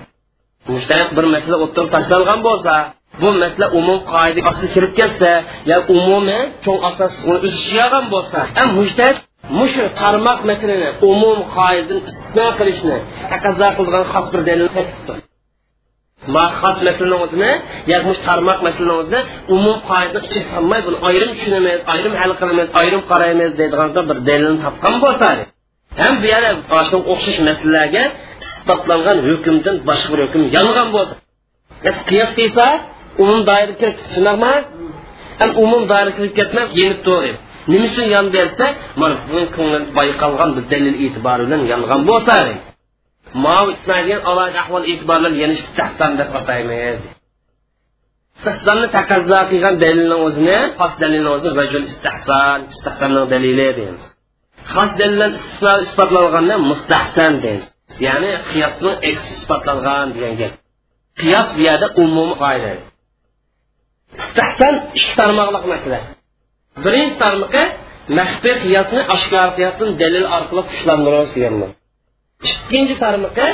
Mushtaq 0.68 1.08
bir 1.16 1.24
masala 1.34 1.56
o'tirib 1.64 1.90
tashlangan 1.94 2.40
bo'lsa 2.48 2.74
bu 3.20 3.28
masala 3.42 3.66
umum 3.78 4.00
qoida 4.12 4.40
asli 4.50 4.66
kirib 4.74 4.92
kelsa 4.98 5.30
yo 5.70 5.78
umumiy 5.96 6.42
cho'ng 6.64 6.80
asos 6.88 7.14
uni 7.28 7.38
o'zishigan 7.46 8.04
bo'lsa 8.14 8.38
ham 8.56 8.68
mushtaq 8.78 9.14
mushu 9.58 9.84
tarmoq 10.00 10.38
masalani 10.50 10.88
umum 11.10 11.38
qoidadan 11.56 11.98
istisno 12.08 12.46
qilishni 12.58 12.96
taqozo 13.32 13.68
qilgan 13.78 14.04
xos 14.12 14.26
bir 14.32 14.40
dalil 14.48 14.68
ma 16.34 16.44
xos 16.60 16.76
masalani 16.88 17.16
o'zini 17.24 17.50
yoki 17.92 18.12
tarmoq 18.28 18.58
masalani 18.66 18.94
o'zini 19.00 19.20
umum 19.56 19.76
qoida 19.90 20.18
ichiga 20.26 20.44
solmay 20.52 20.80
buni 20.86 20.98
ayrim 21.08 21.30
tushunamiz 21.36 21.78
ayrim 21.94 22.14
hal 22.20 22.32
qilamiz 22.40 22.68
ayrim 22.80 23.02
qaraymiz 23.10 23.50
deydigan 23.60 23.88
bir 24.08 24.16
dalilni 24.28 24.58
topgan 24.64 24.94
bo'lsa 25.04 25.28
ham 26.00 26.14
bu 26.22 26.26
yerda 26.32 26.50
o'xshash 27.12 27.38
masalalarga 27.48 28.04
isbotlangan 28.44 29.18
hukmdan 29.28 29.76
boshqa 29.88 30.08
bir 30.12 30.20
hukm 30.24 30.42
yongan 30.56 30.88
bo'lsa. 30.96 31.14
Qiyos 32.08 32.30
qilsa 32.38 32.66
umum 33.22 33.40
doiraga 33.48 33.74
kirib 33.80 33.96
shunaqmi 34.14 34.54
ham 35.40 35.50
umum 35.64 35.82
doiraga 35.90 36.12
kirib 36.18 36.34
ketmay 36.38 36.66
yenib 36.80 37.00
to'g'ri 37.08 37.32
nima 37.70 37.84
uchun 37.88 38.06
yon 38.14 38.26
bersa 38.36 38.66
mana 39.00 39.16
ko'ngil 39.56 39.84
bayqalgan 39.98 40.50
bir 40.56 40.64
dalil 40.72 40.94
e'tibori 41.04 41.42
bilan 41.46 41.62
yongan 41.72 42.00
bo'lsa 42.10 42.34
mau 43.46 43.64
ismaydigan 43.76 44.22
alohida 44.30 44.58
ahvol 44.64 44.84
e'tibor 44.92 45.16
bilan 45.20 45.34
yana 45.42 45.54
istihson 45.60 46.12
deb 46.20 46.28
ataymiz 46.40 46.98
istihsonni 48.38 48.88
taqozo 48.98 49.40
qilgan 49.50 49.74
dalilni 49.84 50.16
o'zini 50.26 50.58
xos 50.78 50.92
dalilni 51.02 51.30
o'zini 51.34 51.52
rajul 51.60 51.84
istihson 51.92 52.58
istihsonning 52.72 53.20
xos 54.70 54.90
dalillar 55.00 55.30
istisno 55.38 55.72
isbotlanganda 55.86 56.54
mustahsan 56.70 57.32
deymiz 57.44 57.66
ya'ni 58.06 58.30
qiyosni 58.50 58.92
eks 59.10 59.24
isbotlangan 59.36 60.08
degan 60.14 60.34
gap 60.40 60.52
qiyos 61.20 61.48
bu 61.56 61.60
yerda 61.68 61.86
umumiy 62.02 62.36
qoida 62.42 62.70
istihson 64.22 64.74
ikki 64.98 65.12
tarmoqliq 65.20 65.64
masala 65.72 65.98
birinchi 66.84 67.16
tarmoqi 67.24 67.64
maxfiy 68.18 68.54
qiyosni 68.64 69.00
oshkor 69.14 69.48
qiyosni 69.58 69.86
dalil 70.02 70.24
orqali 70.36 70.62
kuchlantirish 70.70 71.32
degan 71.36 71.54
ikkinchi 72.50 72.94
tarmoqi 73.04 73.48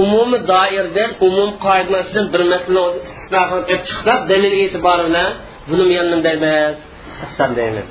umumiy 0.00 0.40
doiradan 0.52 1.10
umum 1.26 1.50
qoidasidan 1.66 2.26
bir 2.32 2.42
masalani 2.52 2.98
istisno 3.06 3.42
qilib 3.50 3.80
chiqsa 3.88 4.12
dalil 4.30 4.52
e'tibori 4.62 5.02
bilan 5.08 5.30
buni 5.68 5.84
men 5.90 6.20
deymiz 6.26 6.74
ihson 7.26 7.50
deymiz 7.60 7.86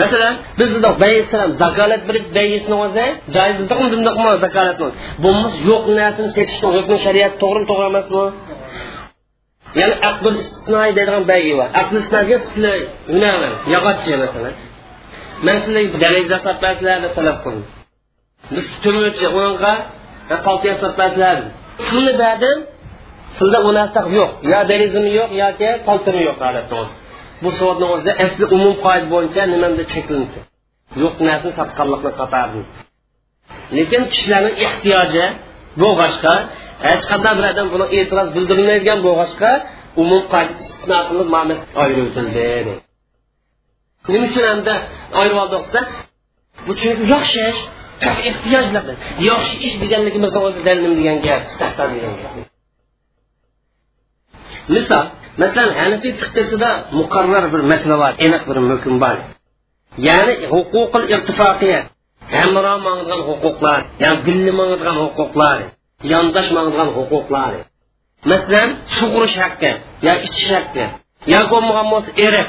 masalan 0.00 0.34
biz 0.58 0.70
zakolat 1.62 2.02
berish 2.08 2.26
bayisni 2.36 2.76
o'zi 2.84 3.06
joizmi 3.36 3.64
bundoqmi 3.92 4.30
zakolatni 4.44 4.88
bo'lmas 5.24 5.54
yo'q 5.70 5.84
narsani 6.00 6.30
setishni 6.36 6.68
hukmi 6.76 6.96
shariat 7.06 7.32
to'g'rimi 7.42 7.66
to'g'ri 7.70 7.86
emasmi? 7.92 8.24
Ya'ni 9.80 9.94
aqdul 10.10 10.36
istisnoy 10.42 10.90
deydigan 10.96 11.24
bayi 11.32 11.52
bor. 11.58 11.68
Aqdul 11.80 11.98
istisnoga 12.02 12.36
sizlar 12.46 12.78
hunaman 13.12 13.52
yog'ochchi 13.74 14.12
masalan. 14.24 14.54
Man 15.46 15.56
sizlarga 15.64 15.98
dalil 16.04 16.24
jasab 16.32 16.56
deb 16.64 16.78
talab 17.16 17.38
qildim. 17.44 17.66
Biz 18.54 18.66
turmuchi 18.82 19.26
unga 19.42 19.74
qalti 20.46 20.66
yasab 20.72 20.92
berdilar 21.00 21.36
pulni 21.86 22.12
berdim 22.22 22.58
pulda 23.36 23.58
u 23.68 23.70
narsa 23.78 24.00
yo'q. 24.18 24.30
Yo 24.52 24.60
derizmi 24.70 25.10
yo'q 25.18 25.30
yoki 25.42 25.70
qaltimi 25.88 26.20
yo'q 26.28 26.38
holatda 26.46 26.80
bu 27.42 27.48
savodni 27.58 27.86
o'zida 27.94 28.12
asli 28.24 28.44
umum 28.56 28.74
qoida 28.84 29.06
bo'yicha 29.14 29.42
nimanda 29.54 29.84
cheklandi 29.92 30.38
yo'q 31.02 31.14
narsani 31.28 31.54
sotqanlikni 31.60 32.12
qatardi 32.20 32.60
lekin 33.76 34.02
kishilarning 34.12 34.56
ehtiyoji 34.66 35.24
bo'lg'achqa 35.82 36.34
hech 36.86 37.04
qanday 37.10 37.32
bir 37.38 37.44
odam 37.52 37.66
buni 37.74 37.86
e'tiroz 37.98 38.28
bildirmaydigan 38.36 38.98
bo'lg'achqa 39.06 39.50
umum 40.02 40.22
qoida 40.32 40.52
istisno 40.60 40.98
qilib 41.08 41.28
ma'nos 41.36 41.60
ayirib 41.82 42.04
o'tildi 42.10 42.46
nima 44.12 44.24
uchun 44.30 44.44
hamda 44.50 44.74
ayirib 45.20 45.38
oldi 45.42 45.56
bu 46.66 46.72
chunki 46.80 47.04
yaxshi 47.14 47.40
ish 47.52 47.60
bilan 48.72 48.96
yaxshi 49.30 49.54
ish 49.66 49.74
deganligimizni 49.82 50.40
o'zi 50.48 50.60
dalilnim 50.66 50.94
degan 50.98 51.18
gap 51.26 51.42
degan 51.96 52.14
gap. 52.22 52.32
Misol 54.74 55.04
masalan 55.40 55.70
hanifiy 55.80 56.12
fiqisida 56.20 56.70
muqarrar 56.98 57.44
bir 57.52 57.62
masala 57.72 57.96
bor 58.02 58.12
aniq 58.24 58.42
bir 58.48 58.56
hukm 58.70 58.94
bor. 59.04 59.16
Ya'ni 60.08 60.34
huquqil 60.52 61.04
irtifoqiya 61.14 61.80
hamro 62.36 62.74
mangdigan 62.86 63.20
huquqlar 63.28 63.80
ya'ni 64.02 64.18
birga 64.26 64.92
huquqlar 65.02 65.58
yondosh 66.12 66.48
mangdigan 66.56 66.90
huquqlar. 66.98 67.52
Masalan 68.30 68.68
sug'urish 68.96 69.36
haqqi 69.42 69.70
yo 70.06 70.12
ichish 70.26 70.50
haqqi 70.56 70.84
yo 71.32 71.40
bo'lmagan 71.50 71.86
bo'lsa 71.92 72.10
erib 72.26 72.48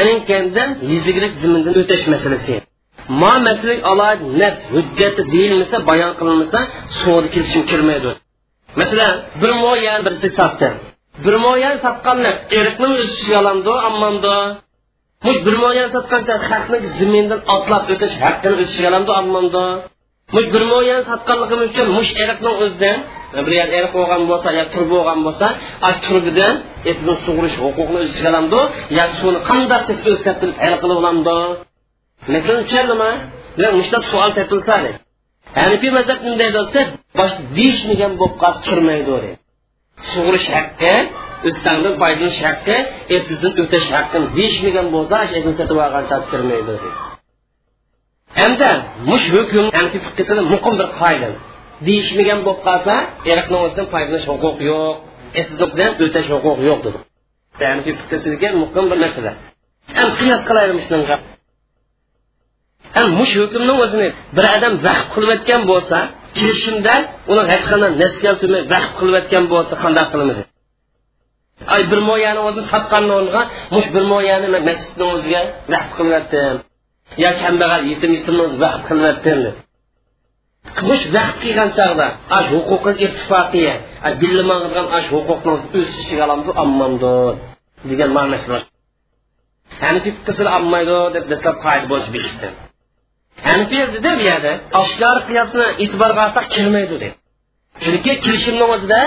aninkanda 0.00 0.64
yuziglik 0.92 1.32
zimindan 1.42 1.74
o'tash 1.82 2.04
masalasi. 2.14 2.54
Ma 3.20 3.32
maslik 3.46 3.78
alohida 3.90 4.26
nas 4.40 4.56
hujjati 4.74 5.22
deyilmasa 5.32 5.76
bayon 5.88 6.12
qilinmasa 6.18 6.58
suvda 6.98 7.28
kelishim 7.34 7.62
kirmaydi. 7.70 8.10
Masalan 8.80 9.12
bir 9.40 9.52
moyan 9.62 10.00
birisi 10.06 10.28
sotdi 10.38 10.68
bir 11.22 11.34
moyan 11.44 11.76
sotganni 11.84 12.30
erkni 12.60 12.86
o'sishiga 12.96 13.36
olamdi 13.42 13.72
ammamdi 13.88 14.36
mush 15.26 15.40
bir 15.46 15.56
moyan 15.64 15.88
sotgancha 15.94 16.34
haqni 16.48 16.78
zimindan 16.98 17.40
otlab 17.54 17.84
o'tish 17.94 18.14
haqqini 18.24 18.54
o'tishiga 18.62 18.88
olamdi 18.92 19.12
ammamdi 19.22 19.64
mush 20.34 20.48
bir 20.54 20.62
moyan 20.72 21.00
sotganligimiz 21.10 21.68
uchun 21.72 21.86
mush 21.98 22.10
erkni 22.24 22.50
o'zidan 22.62 22.98
bir 23.46 23.54
yer 23.60 23.68
erk 23.78 23.92
bo'lgan 23.98 24.22
bo'lsa 24.30 24.48
yo 24.58 24.64
tur 24.72 24.84
bo'lgan 24.92 25.18
bo'lsa 25.26 25.46
turbidan 26.04 26.54
etini 26.90 27.14
sug'urish 27.24 27.56
huquqini 27.64 27.98
o'z 28.02 28.10
ichiga 28.14 28.62
yo 28.98 29.04
suvni 29.18 29.40
qanday 29.50 29.80
o'z 30.10 30.20
hal 30.62 30.74
qilib 30.82 30.98
olamdi 31.02 31.36
masalan 32.34 32.62
tushundimi 32.68 33.10
mushta 33.78 33.98
savol 34.10 34.30
topilsa 34.38 34.74
hanifiy 35.60 35.92
mazhab 35.98 36.18
bunday 36.26 36.50
bo'lsa 36.58 36.80
boshqa 37.18 37.42
deyishmagan 37.56 38.12
bo'lib 38.20 38.36
qolsa 38.42 38.60
turmaydi 38.68 39.10
deydi 39.10 39.43
sug'urish 40.12 40.48
haqqi 40.56 40.94
o'zidan 41.46 41.76
foydalanish 42.00 42.40
haqqi 42.48 42.76
ertasidan 43.14 43.52
o'tash 43.62 43.86
haqqini 43.96 44.26
deyishmagan 44.38 44.86
bo'lsa 44.94 45.16
sotib 45.58 45.78
olgancha 45.84 46.16
kirmaydi. 46.30 46.74
Hamda 48.40 48.70
mush 49.10 49.26
hukm 49.36 49.64
muqim 50.52 50.74
bir 50.80 50.88
qoida. 51.00 51.28
Deyishmagan 51.86 52.38
bo'lib 52.46 52.60
qolsa 52.68 52.94
eriqni 53.32 53.56
o'zidan 53.64 53.86
foydalanish 53.92 54.26
huquqi 54.32 54.64
yo'q 54.70 54.92
ertasidan 55.40 55.90
o'tash 56.04 56.28
huquqi 56.34 56.62
yo'q 56.70 56.80
dedi. 56.86 56.98
Muqim 58.62 58.84
bir 58.90 58.98
masala 59.04 59.32
ham 59.98 60.08
qiyos 60.18 60.42
qilaylik 60.48 60.82
shunaqa 60.88 61.16
ham. 62.96 63.08
Mush 63.18 63.32
hukmni 63.40 63.74
o'zini 63.84 64.08
bir 64.36 64.44
odam 64.56 64.74
vaqf 64.86 65.06
qilayotgan 65.14 65.62
bo'lsa 65.70 65.98
kelishimda 66.38 66.94
uni 67.32 67.42
hech 67.52 67.64
qanday 67.70 67.90
naskaltimi 68.02 68.58
vaqf 68.72 68.90
qilayotgan 69.00 69.44
bo'lsa 69.52 69.74
qanday 69.84 70.06
qilamiz? 70.12 70.38
Ay 71.74 71.82
bir 71.90 72.00
moyani 72.10 72.40
o'zi 72.48 72.62
sotqanni 72.72 73.12
o'rniga 73.18 73.42
mush 73.74 73.88
bir 73.94 74.04
moyani 74.12 74.46
masjidni 74.68 75.04
o'ziga 75.14 75.42
vaqf 75.72 75.90
qilyaptim 75.98 76.56
yo 77.22 77.30
kambag'al 77.42 77.82
yetim 77.90 78.10
yetimni 78.16 78.42
o'zi 78.46 78.56
vaqf 78.64 78.80
qilyaptim 78.88 79.38
mush 80.88 81.04
vaqt 81.16 81.36
qilgan 81.42 81.70
chog'da 81.78 82.06
ash 82.38 82.48
huquqi 82.54 82.92
irtifoqiya 83.04 83.74
billimangizgan 84.20 84.86
ash 84.98 85.08
huquqni 85.14 85.50
o'z 85.56 85.90
ichiga 86.02 86.22
olamiz 86.26 86.48
ammamdi 86.64 87.14
degan 87.90 88.10
ma'nosi 88.16 88.46
bor. 88.52 88.62
Hamki 89.84 90.10
fiqhsini 90.16 90.50
olmaydi 90.58 90.96
deb 91.14 91.24
dastlab 91.30 91.56
qoida 91.64 91.86
bo'lish 91.92 92.10
bekitdi 92.16 92.48
hanifiy 93.48 93.84
dedi. 93.94 94.10
Bu 94.18 94.22
yerda 94.30 94.52
oshkor 94.82 95.16
qiyosni 95.28 95.66
e'tiborga 95.82 96.20
olsak 96.26 96.46
kirmaydi 96.54 96.94
dedi. 96.94 97.08
Chunki 97.84 98.12
kelishimni 98.24 98.64
o'zida 98.74 98.98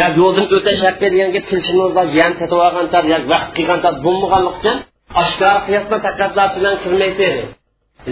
yo 0.00 0.06
yo'ldan 0.20 0.46
o'tash 0.56 0.80
haqqi 0.88 1.06
degan 1.14 1.30
gap 1.36 1.44
kelishimni 1.50 1.82
o'zida 1.88 2.02
yan 2.20 2.32
sotib 2.40 2.58
olgancha 2.66 2.98
yo 3.12 3.18
vaqt 3.32 3.50
qilgancha 3.56 3.90
bo'lmaganligi 4.04 4.52
uchun 4.58 4.76
oshkor 5.22 5.56
qiyosni 5.66 5.98
taqozosi 6.06 6.56
bilan 6.60 6.76
kirmaydi 6.82 7.28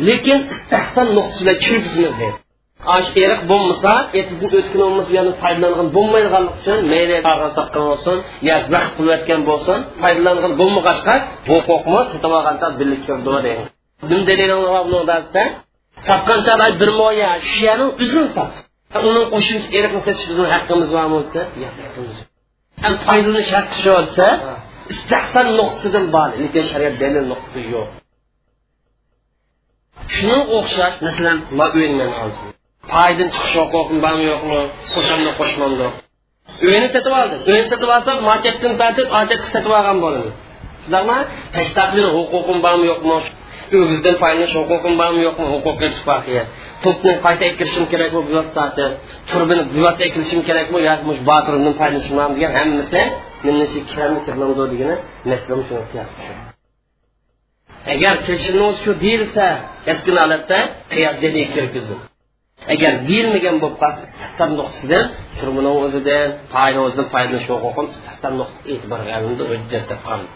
lekin 0.08 0.38
istahson 0.54 1.06
nuqtasi 1.16 1.40
bilan 1.42 1.56
kirgizmiz 1.66 2.14
degan 14.02 14.10
nim 14.10 14.20
dalilingda 14.28 15.44
sotgan 16.08 16.40
chalay 16.46 16.70
bir 16.80 16.90
moya 17.00 17.30
shu 17.50 17.58
yerni 17.66 17.86
uzun 18.04 18.26
sotdi 18.36 18.58
uning 19.08 19.26
qo'shimcha 19.34 19.68
eriqni 19.78 20.00
sotish 20.06 20.26
bizni 20.30 20.46
haqqimiz 20.54 20.88
bormi 20.96 21.18
desa 21.24 21.42
ham 22.84 22.94
foydalanish 23.06 23.52
haqqi 23.56 23.76
shu 23.82 23.90
bo'lsa 23.96 24.26
istahson 24.92 25.46
nuqtasidan 25.58 26.04
bor 26.14 26.28
lekin 26.42 26.64
shariat 26.70 26.94
dalil 27.02 27.24
nuqtasi 27.32 27.60
yo'q 27.74 27.88
shunga 30.16 30.38
o'xshash 30.56 30.96
masalan 31.06 31.38
foydan 32.92 33.28
chiqish 33.34 33.54
huquqim 33.72 33.98
bormi 34.04 34.24
yo'qmi 34.32 34.60
qo'shamni 34.94 35.32
qo'shmamdi 35.40 35.86
uyini 36.66 36.88
sotib 36.94 37.12
oldim 37.20 37.40
uyni 37.50 37.64
sotib 37.72 37.90
olsam 37.96 38.16
machakdan 38.30 38.72
tortib 38.80 39.08
ochatga 39.20 39.48
sotib 39.54 39.72
olgan 39.78 39.98
bo'laman 40.04 40.32
shundaqmi 40.82 41.18
tashtaqli 41.56 42.08
huquqim 42.16 42.58
bormi 42.66 42.84
yo'qmi 42.92 43.16
o'zizdan 43.84 44.16
foydalanish 44.22 44.54
huquqim 44.60 44.94
bormi 45.00 45.20
yo'qmi 45.26 45.46
huquqiy 45.54 45.88
ittifoqiya 45.90 46.42
to'pni 46.84 47.12
qayta 47.24 47.46
kirishim 47.58 47.84
kerakmi 47.92 48.20
bu 48.26 48.30
vositasi 48.38 48.84
turbini 49.30 49.62
bu 49.72 49.78
vosita 49.86 50.02
ekilishim 50.08 50.40
kerakmi 50.48 50.78
yoki 50.88 51.04
botirimdan 51.30 51.74
foydalanishim 51.80 52.14
bormi 52.18 52.34
degan 52.36 52.52
hammasi 52.58 53.00
degani 54.72 54.96
masala 55.30 55.62
shunga 55.68 56.50
agar 57.92 58.14
kirishimni 58.24 58.68
shu 58.82 58.90
deyilsa 59.04 59.46
keskin 59.86 60.16
holatda 60.22 60.58
qiyos 60.92 61.16
jadiga 61.22 61.48
kirgizdi. 61.54 61.96
Agar 62.74 62.92
deyilmagan 63.08 63.56
bo'lib 63.62 63.76
qolsa 63.82 64.02
istihson 64.06 64.50
nuqtasidan 64.58 65.04
turmini 65.38 65.70
o'zidan 65.84 66.28
foyda 66.52 66.78
o'zidan 66.86 67.06
foydalanish 67.12 67.46
huquqim 67.52 67.86
istihson 67.94 68.32
nuqtasi 68.40 68.66
e'tiborga 68.72 69.12
olindi 69.20 69.44
hujjat 69.50 69.84
deb 69.90 70.00
qoldi 70.08 70.28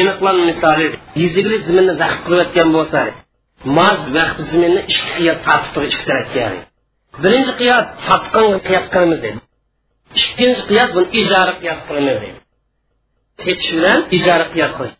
aniqlan 0.00 0.36
misoli 0.48 0.86
yuzigli 1.22 1.56
ziminni 1.66 1.94
vaqt 2.02 2.20
qilayotgan 2.26 2.68
bo'lsa 2.76 3.00
maz 3.78 4.00
vaqt 4.16 4.38
ziminni 4.50 4.80
ikki 4.92 5.10
qiyos 5.16 5.38
turib 5.74 5.90
ikki 5.92 6.04
tarafga 6.10 6.46
birinchi 7.22 7.52
qiyos 7.60 7.84
sotqinga 8.06 8.58
qiyos 8.68 8.86
qilamiz 8.92 9.18
deydi. 9.24 9.40
Ikkinchi 10.20 10.62
qiyos 10.70 10.90
buni 10.96 11.08
ijara 11.20 11.52
qiyos 11.62 11.80
qilamiz 11.88 12.16
deydi. 12.22 12.38
Ketish 13.42 13.70
bilan 13.76 13.98
ijara 14.18 14.46
qiyos 14.54 14.72
qilish. 14.78 14.96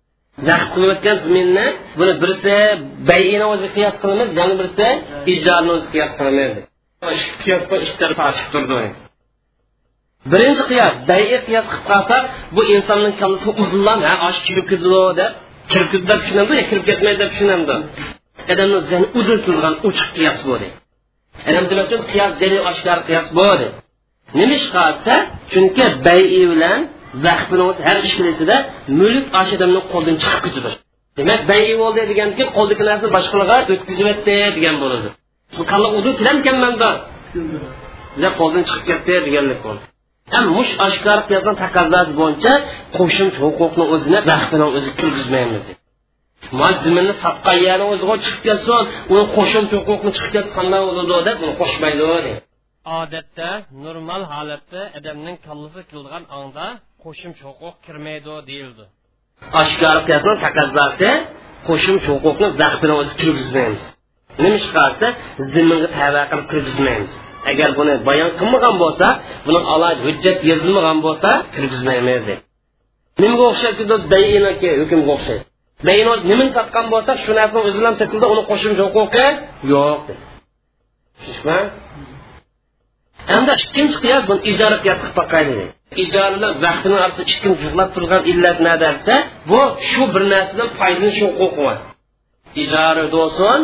Vaqt 0.48 0.68
qilayotgan 0.74 1.16
ziminni 1.26 1.66
buni 1.98 2.14
birisi 2.22 2.54
bayini 3.10 3.46
o'zi 3.52 3.68
qiyos 3.76 3.94
qilamiz 4.02 4.30
yana 4.40 4.54
birisi 4.60 4.88
ijarni 5.34 5.70
o'zi 5.76 5.86
qiyos 5.94 6.12
qilamiz 6.18 6.54
birinchi 10.33 10.62
qiyos 10.70 10.94
bayi 11.11 11.37
qiyos 11.48 11.66
qilib 11.70 11.85
qolsak 11.90 12.22
bu 12.54 12.62
insonning 12.74 13.14
ha 14.11 14.14
kirib 15.72 15.90
deb 16.11 16.18
tushunamdi 16.22 16.52
yo 16.61 16.64
kirib 16.70 16.85
ketmaydi 16.88 17.18
deb 17.22 17.31
tushunamdi 17.33 17.74
odamni 18.52 18.78
zani 18.90 19.07
uzun 19.20 19.38
turgan 19.46 19.74
uchiq 19.88 20.09
qiyos 20.16 20.38
bo'ldi 20.48 20.68
adam 21.48 21.64
nima 21.70 21.83
uchun 21.88 22.00
qiyos 22.11 22.33
jali 22.40 22.57
oshkor 22.70 22.98
qiyos 23.09 23.28
bo'ldi 23.40 23.66
nima 24.38 24.54
ish 24.59 24.68
qilsa 24.76 25.14
chunki 25.52 25.85
bayi 26.07 26.42
bilan 26.52 26.81
vaqtini 27.26 27.66
har 27.87 27.96
ishlasida 28.09 28.57
mulk 29.00 29.26
osh 29.40 29.50
odamni 29.57 29.81
qo'ldan 29.92 30.16
chiqib 30.22 30.40
ketadi. 30.57 30.70
Demak 31.18 31.40
bayi 31.50 31.74
bo'ldi 31.83 32.00
deganki 32.11 32.42
qo'ldagi 32.57 32.83
narsa 32.90 33.07
boshqalarga 33.16 33.57
o'tkazib 33.74 34.07
yotdi 34.11 34.35
degan 34.57 34.76
bo'ladi. 34.83 35.09
Bu 35.59 35.62
kalla 35.70 35.88
uzun 35.98 36.14
tilamkanmanda 36.20 36.88
qo'ldan 38.40 38.62
chiqib 38.68 38.85
ketdi 38.90 39.12
deganlik 39.26 39.61
bo'ldi. 39.66 39.83
Ham 40.34 40.44
mush 40.56 40.72
oshkor 40.86 41.18
qilgan 41.30 41.56
taqozosi 41.62 42.12
bo'yicha 42.20 42.52
qo'shimcha 42.96 43.38
huquqni 43.46 43.84
o'zini 43.94 44.20
vaqtini 44.30 44.66
o'zi 44.76 44.90
kirgizmaymiz 44.98 45.64
ziminni 46.84 47.14
sotgan 47.24 47.58
yerni 47.66 47.86
o'ziga 47.92 48.14
chiqib 48.24 48.42
ketsin 48.48 48.82
uni 49.12 49.24
qo'shimcha 49.36 49.74
huquqni 49.80 50.10
chiqib 50.16 50.32
ketsa 50.36 50.52
qanday 50.58 50.80
bo'ladi 50.86 51.22
deb 51.28 51.38
uni 51.44 51.54
qo'shmaydi 51.60 52.04
odatda 53.00 53.48
normal 53.84 54.22
holatda 54.32 54.82
odamning 54.98 55.36
kallasi 55.46 55.80
kilgan 55.90 56.24
ongda 56.38 56.66
qo'shimcha 57.04 57.42
huquq 57.50 57.74
kirmaydi 57.86 58.34
deyildi. 58.50 58.84
Oshkor 59.62 59.96
qilgan 60.08 60.36
taqozosi 60.44 61.10
qo'shimcha 61.68 62.08
huquqni 62.16 62.48
vaqtini 62.62 62.94
o'zi 63.00 63.12
kirgizmaymiz. 63.22 63.82
Nima 64.42 64.58
qilsa 64.64 65.08
ziminga 65.52 65.88
tava 65.98 66.22
qilib 66.30 66.46
kirgizmaymiz 66.52 67.12
agar 67.51 67.70
buni 67.79 67.94
bayon 68.09 68.31
qilmagan 68.38 68.74
bo'lsa 68.83 69.07
buni 69.46 69.61
alohida 69.72 70.03
hujjat 70.07 70.38
yozilmagan 70.51 70.98
bo'lsa 71.07 71.31
kirgizmaymiz 71.55 72.22
deb. 72.29 72.38
Nimaga 73.22 73.44
o'xshaydi 73.51 73.83
bayinaki 74.14 74.68
hukmga 74.81 75.12
o'xshaydi. 75.16 75.44
Bayin 75.87 76.07
nimani 76.31 76.51
sotgan 76.59 76.87
bo'lsa 76.94 77.12
shu 77.24 77.33
narsani 77.38 77.62
o'zi 77.68 77.81
ham 77.87 77.94
sotildi 78.01 78.27
uni 78.35 78.42
qo'shimcha 78.51 78.83
huquqi 78.88 79.27
yo'q 79.72 80.07
tushunishmi? 81.16 81.59
Hamda 83.33 83.53
ikkinchi 83.64 83.98
qiyos 84.05 84.24
buni 84.31 84.40
ijara 84.53 84.77
qiyos 84.85 84.98
qilib 85.03 85.16
boqayli 85.20 85.64
ijara 86.05 86.31
bilan 86.37 86.53
vaqtini 86.64 86.94
orasida 86.98 87.24
ikki 87.35 87.48
juqlab 87.62 87.88
turgan 87.94 88.22
illat 88.33 88.59
nima 88.64 88.77
desa 88.85 89.14
bu 89.51 89.61
shu 89.88 90.03
bir 90.14 90.22
narsadan 90.33 90.68
foydalanish 90.79 91.18
huquqi 91.24 91.61
bor. 91.66 91.77
Ijara 92.64 93.05
bo'lsin 93.16 93.59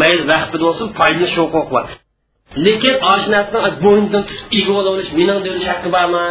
mayli 0.00 0.24
vaqti 0.32 0.56
bo'lsin 0.64 0.86
foydalanish 0.98 1.34
huquqi 1.42 1.62
bor. 1.74 1.86
Lekin 2.66 2.94
oshnasini 3.14 3.70
bo'ynidan 3.84 4.22
tutib 4.28 4.48
ega 4.58 4.70
bo'laverish 4.76 5.10
mening 5.18 5.38
devlish 5.44 5.68
haqqi 5.72 5.88
bormi? 5.96 6.24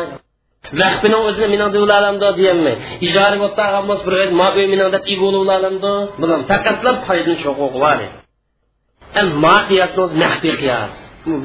Vaqtini 0.81 1.17
o'zini 1.27 1.47
mening 1.53 1.69
deb 1.75 1.81
olamdi 1.97 2.27
deyolmay 2.39 2.75
ijara 3.07 3.35
bo'lib 3.41 3.55
tag'an 3.61 3.83
bo'lsa 3.89 4.03
bir 4.07 4.29
ma 4.39 4.47
uy 4.57 4.65
mening 4.73 4.89
deb 4.95 5.03
ega 5.11 5.21
bo'la 5.23 5.37
olamdi 5.59 5.93
bilan 6.21 6.39
faqatlar 6.51 6.95
foydani 7.07 7.35
huquqi 7.43 7.67
bor 7.83 7.99
ma 9.43 9.55
qiyosni 9.69 9.99
o'zi 10.05 10.15
qiyos 10.63 10.93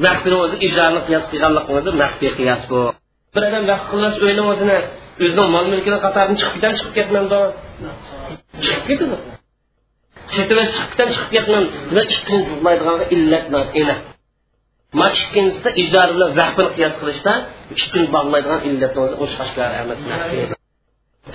mahbini 0.05 0.37
o'zi 0.43 0.55
ijarani 0.67 1.01
qiyos 1.07 1.25
qilganlik 1.31 1.65
o'zi 1.77 1.91
maxfiy 2.01 2.31
qiyos 2.39 2.61
bu. 2.71 2.81
Bir 3.33 3.43
odam 3.49 3.63
vaqt 3.71 3.85
qilmas 3.91 4.15
uyni 4.25 4.43
o'zini 4.51 4.77
o'zining 5.25 5.49
mol 5.55 5.65
mulkini 5.71 5.97
qatoridan 6.05 6.35
chiqib 6.39 6.53
ketadi 6.55 6.75
chiqib 6.79 6.93
ketmadi 6.97 7.39
chiqib 8.65 8.85
ketadi. 8.89 9.15
Chiqib 10.33 10.57
chiqib 10.75 11.29
ketman 11.35 11.63
ikkinchi 12.01 12.37
illat 13.15 13.43
emas. 13.81 13.99
Ma 14.99 15.07
ikkinchisida 15.17 15.69
ijara 15.83 16.11
bilan 16.15 16.31
vaqtni 16.39 16.69
qiyos 16.75 16.95
qilishda 17.01 17.33
ikkini 17.75 18.07
bog'laydigan 18.15 18.59
illatni 18.67 18.99
o'zi 19.05 19.15
o'shqashlar 19.23 19.69
emas 19.81 19.99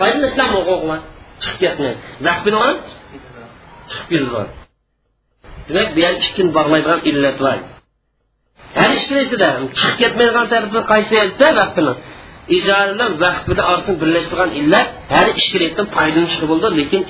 foydalanishlar 0.00 0.48
huquqi 0.56 0.96
chiqib 1.42 1.58
ketmaydi 1.62 1.98
vaqtni 2.26 2.58
chiqib 3.90 4.08
ketadi 4.10 4.50
demak 5.68 5.88
bu 5.96 6.00
ikkini 6.26 6.50
bog'laydigan 6.58 7.00
illat 7.10 7.36
bor 7.44 7.58
har 8.78 8.90
ikkilisida 8.98 9.48
chiqib 9.80 9.96
ketmaydigan 10.02 10.46
tarafni 10.52 10.80
qaysi 10.92 11.14
desa 11.30 11.48
vaqtini 11.60 11.92
ijara 12.56 12.92
bilan 12.94 13.12
vaqt 13.24 13.44
bilan 13.50 13.64
orasini 13.70 13.96
birlashtirgan 14.02 14.50
illat 14.60 14.88
har 15.14 15.26
ikkilasidan 15.40 15.86
foydalanishga 15.96 16.46
bo'ldi 16.50 16.68
lekin 16.80 17.00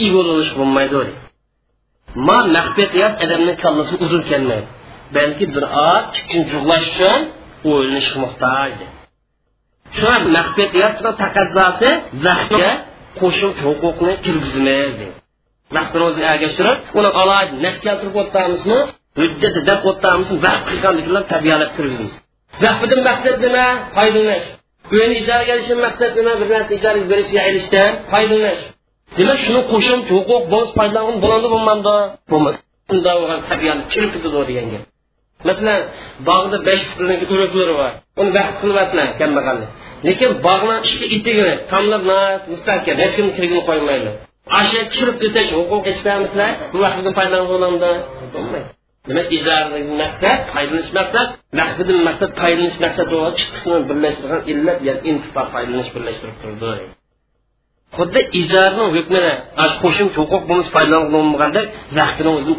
bo'lmaydi 0.59 1.03
ma 2.27 2.39
maxfiy 2.57 2.87
qiyos 2.95 3.13
odamni 3.25 3.53
kallasini 3.63 3.99
uzun 4.07 4.23
kelmaydi 4.31 4.69
balki 5.17 5.45
bir 5.55 5.65
oz 5.93 6.07
kunjug'lash 6.31 6.87
uchun 6.93 7.21
o'ylanish 7.71 8.11
muhtoj 8.23 8.73
shu 9.99 10.13
maxfiy 10.37 10.67
qiyos 10.75 10.95
bilan 10.99 11.15
taqozosi 11.23 11.91
qo'shimcha 13.21 13.63
huquqni 13.69 14.13
kirgizmaydi 14.25 15.07
vaqtni 15.77 16.03
o'ziga 16.09 16.27
ergashtirib 16.35 16.79
uni 16.99 17.11
alohida 17.21 17.57
naf 17.65 17.77
keltirib 17.85 18.17
o'tamizmi 18.23 18.79
hujjat 19.21 19.57
deb 19.71 19.81
o'tamizmi 19.91 20.39
vaqt 20.47 20.63
qilganliklar 20.71 21.23
tabiat 21.33 21.71
kirgizmiz 21.77 22.13
vaqtdan 22.65 23.01
maqsad 23.09 23.37
nima? 23.45 23.67
Foydalanish 23.97 24.47
uyni 24.97 25.15
ijaraga 25.23 25.53
olishdan 25.57 25.79
maqsad 25.87 26.13
nima? 26.19 26.33
Bir 26.41 26.49
narsa 26.55 26.73
ijaraga 26.81 27.07
berishga 27.13 27.41
erishishdan 27.49 27.91
foydalanish 28.13 28.63
demak 29.19 29.39
shuni 29.45 29.61
qo'shimcha 29.73 30.11
huquq 30.19 30.43
bo'lsa 30.53 30.73
foydalangan 30.79 31.17
bo'ladi 31.25 31.47
bo'lmadi. 31.55 31.95
Bo'lmadi 32.33 32.59
unda 32.93 33.13
tabiat 33.51 33.79
kirib 33.93 34.11
ketadi 34.15 34.37
degan 34.51 34.67
gap 34.73 34.83
masalan 35.47 35.81
bog'da 36.29 36.59
besh 36.69 36.85
pulniki 36.95 37.25
o'raklari 37.35 37.75
bor. 37.81 37.93
Uni 38.21 38.31
vaqt 38.39 38.55
qilyaptilar 38.63 39.09
kambag'alni. 39.21 39.67
Lekin 40.07 40.31
bog'ni 40.47 40.77
ishga 40.89 41.07
itigini 41.17 41.55
tomlab 41.73 42.03
mustahkam 42.53 42.97
hech 43.03 43.15
kim 43.19 43.29
kirgini 43.37 43.63
qo'ymaydi. 43.69 44.11
Asha 44.61 44.81
chirib 44.95 45.17
ketish 45.23 45.51
huquq 45.59 45.87
bermaslar 46.07 46.51
bu 46.73 46.77
vaqtdan 46.85 47.13
foydalanib 47.19 47.49
bo'lamdi 47.55 47.91
bo'lmaydi. 48.35 48.69
Demak 49.09 49.27
ijaradan 49.37 49.85
maqsad 50.03 50.39
foydalanish 50.53 50.93
maqsad 50.99 51.29
mahbidan 51.59 51.99
maqsad 52.09 52.31
foydalanish 52.41 52.77
birlashtirgan 53.91 54.43
illat 54.53 54.79
ya'ni 54.89 55.01
intifa 55.11 55.43
birlashtirib 55.97 56.37
turdi. 56.43 56.73
Xuddi 57.97 58.21
ijarani 58.41 58.85
hukmini 58.97 59.33
qo'shimcha 59.83 60.19
huquq 60.23 60.43
bo'lmasa 60.51 60.71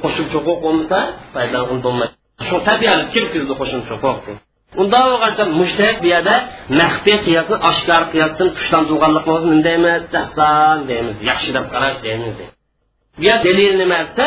qo'shimcha 0.04 0.36
huquq 0.40 0.60
bo'lmasa 0.66 0.98
foydalangan 1.34 1.80
bo'lmaydi 1.88 2.19
shu 2.48 2.58
tabiat 2.68 3.02
kirgizdi 3.14 3.54
qo'shimcha 3.60 3.94
huquqni 4.04 4.36
unda 4.82 5.00
bo'lgancha 5.10 5.44
mushtahak 5.60 5.98
bu 6.04 6.08
yerda 6.14 6.36
maxfiy 6.82 7.18
qiyosni 7.26 7.58
oshkor 7.70 8.04
qiyosdan 8.14 8.50
kuchlantirganlikni 8.58 9.32
o'zi 9.36 9.46
bunday 9.52 9.76
emas 9.82 10.04
ahson 10.24 10.78
deymiz 10.90 11.18
yaxshi 11.30 11.52
deb 11.58 11.66
qarash 11.74 11.98
deymiz 12.06 12.34
bu 12.40 12.46
yer 13.28 13.38
dalil 13.46 13.74
nima 13.82 14.00
desa 14.08 14.26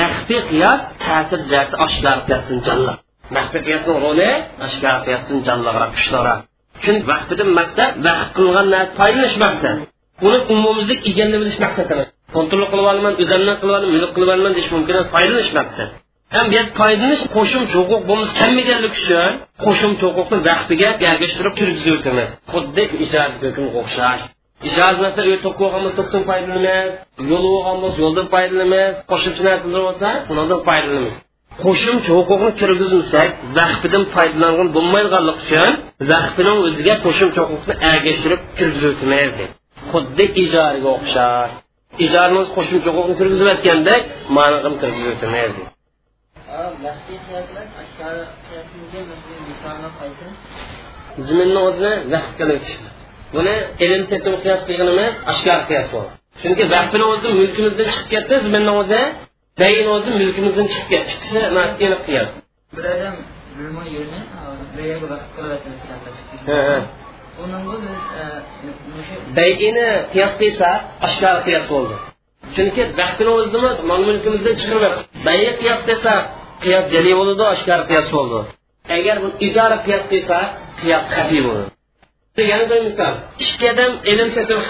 maxfiy 0.00 0.40
qiyos 0.50 0.82
ta'sir 1.06 1.40
jihati 1.50 1.74
oshkor 1.86 2.18
qiyosdan 2.26 2.58
jonliq 2.66 2.98
maxfiy 3.36 3.62
qiyosni 3.66 3.92
roli 4.04 4.30
oshkor 4.66 4.96
qiyosdan 5.06 5.38
jonliqroq 5.48 5.90
kuchliroq 5.96 6.40
chunki 6.84 7.04
vaqtidan 7.12 7.50
maqsad 7.60 7.90
vaqt 8.06 8.28
qilgan 8.36 8.66
narsa 8.74 8.92
foydalanish 8.98 9.36
maqsad 9.44 9.76
uni 10.26 10.38
umumizlik 10.54 11.00
egallab 11.10 11.40
olish 11.44 11.58
maqsad 11.64 11.86
emas 11.94 12.08
kontrol 12.36 12.66
qilib 12.72 12.86
olaman 12.92 13.14
o'zimdan 13.22 13.56
qilib 13.60 13.72
olaman 13.74 13.90
mulk 13.96 14.10
qilib 14.14 14.28
olaman 14.34 14.52
deyish 14.56 14.70
mumkin 14.74 14.94
foydalanish 15.14 15.52
maqsad 15.60 15.90
ham 16.34 16.46
bu 16.52 16.60
foydalanish 16.78 17.22
qo'shimcha 17.36 17.74
huquq 17.80 18.02
bo'lmasa 18.08 18.32
kammaganlik 18.40 18.94
uchun 19.00 19.32
qo'shimcha 19.64 20.06
huquqni 20.16 20.38
vaqtiga 20.48 20.88
ergashtirib 21.10 21.54
kirgizib 21.60 21.94
o'tamiz 21.98 22.30
xuddi 22.52 22.82
ijod 23.04 23.32
hukmga 23.44 23.78
o'xshash. 23.82 24.22
Masalan 25.04 25.28
uy 25.32 25.38
to'q 25.44 25.56
bo'lganmiz 25.62 25.92
to'qdan 25.98 26.22
foydalanamiz. 26.28 26.90
Yo'l 27.30 27.44
bo'lganmiz 27.54 27.94
yo'ldan 28.02 28.26
foydalanamiz. 28.34 28.94
Qo'shimcha 29.10 29.42
narsalar 29.48 29.82
bo'lsa 29.88 30.08
undan 30.30 30.60
foydalanamiz. 30.68 31.14
O'ziga 36.68 36.94
qo'shimcha 37.06 37.42
huquqni 37.50 37.74
ergashtirib 37.90 38.40
kirgizib 38.58 38.88
o'tamiz 38.92 39.30
ziminni 51.26 51.60
o'zini 51.68 51.92
vaqt 52.14 52.32
qilib 52.38 52.62
buni 53.34 53.54
ilm 53.84 54.02
setim 54.10 54.34
qiyos 54.42 54.60
qilganimiz 54.68 55.14
oshkor 55.32 55.60
qiyos 55.68 55.88
bo'ldi 55.94 56.12
chunki 56.42 56.64
vaqtini 56.74 57.04
o'zi 57.12 57.28
mulkimizdan 57.38 57.88
chiqib 57.94 58.08
ketdi 58.14 58.34
ziminni 58.44 58.72
o'zi 58.80 59.00
bayin 59.60 59.86
o'zi 59.96 60.10
mulkimizdan 60.20 60.66
chiqib 60.72 60.88
ketdi 60.92 61.10
ikkisi 61.16 61.38
aniq 61.48 62.00
qiyos 62.08 62.30
bir 62.76 62.84
odam 62.94 63.14
bilmay 63.58 63.88
yo'lni 63.96 64.20
vaqt 65.12 65.30
bayini 69.38 69.88
qiyos 70.12 70.32
qilsa 70.40 70.68
oshkor 71.06 71.36
qiyos 71.46 71.64
bo'ldi 71.72 71.96
chunki 72.54 72.82
vaqtini 73.00 73.30
o'zini 73.38 73.70
mol 73.90 74.02
mulkimizdan 74.08 74.54
chiqarib 74.60 74.94
bayi 75.26 75.48
qiyos 75.60 75.80
qilsa 75.88 76.12
qiyos 76.62 76.84
jali 76.94 77.12
bo'ladi 77.18 77.44
oshkor 77.54 77.80
qiyos 77.90 78.08
bo'ldi. 78.16 78.38
Agar 78.96 79.16
bu 79.22 79.28
ijara 79.46 79.76
qiyos 79.86 80.04
qilsa 80.12 80.38
qiyos 80.80 81.04
qat'iy 81.14 81.42
bo'ladi 81.46 81.70
yana 82.52 82.64
bir 82.70 82.80
misol. 82.88 83.14
Ikki 83.44 83.66
odam 83.72 83.92
ilm 84.10 84.28
sotib 84.36 84.60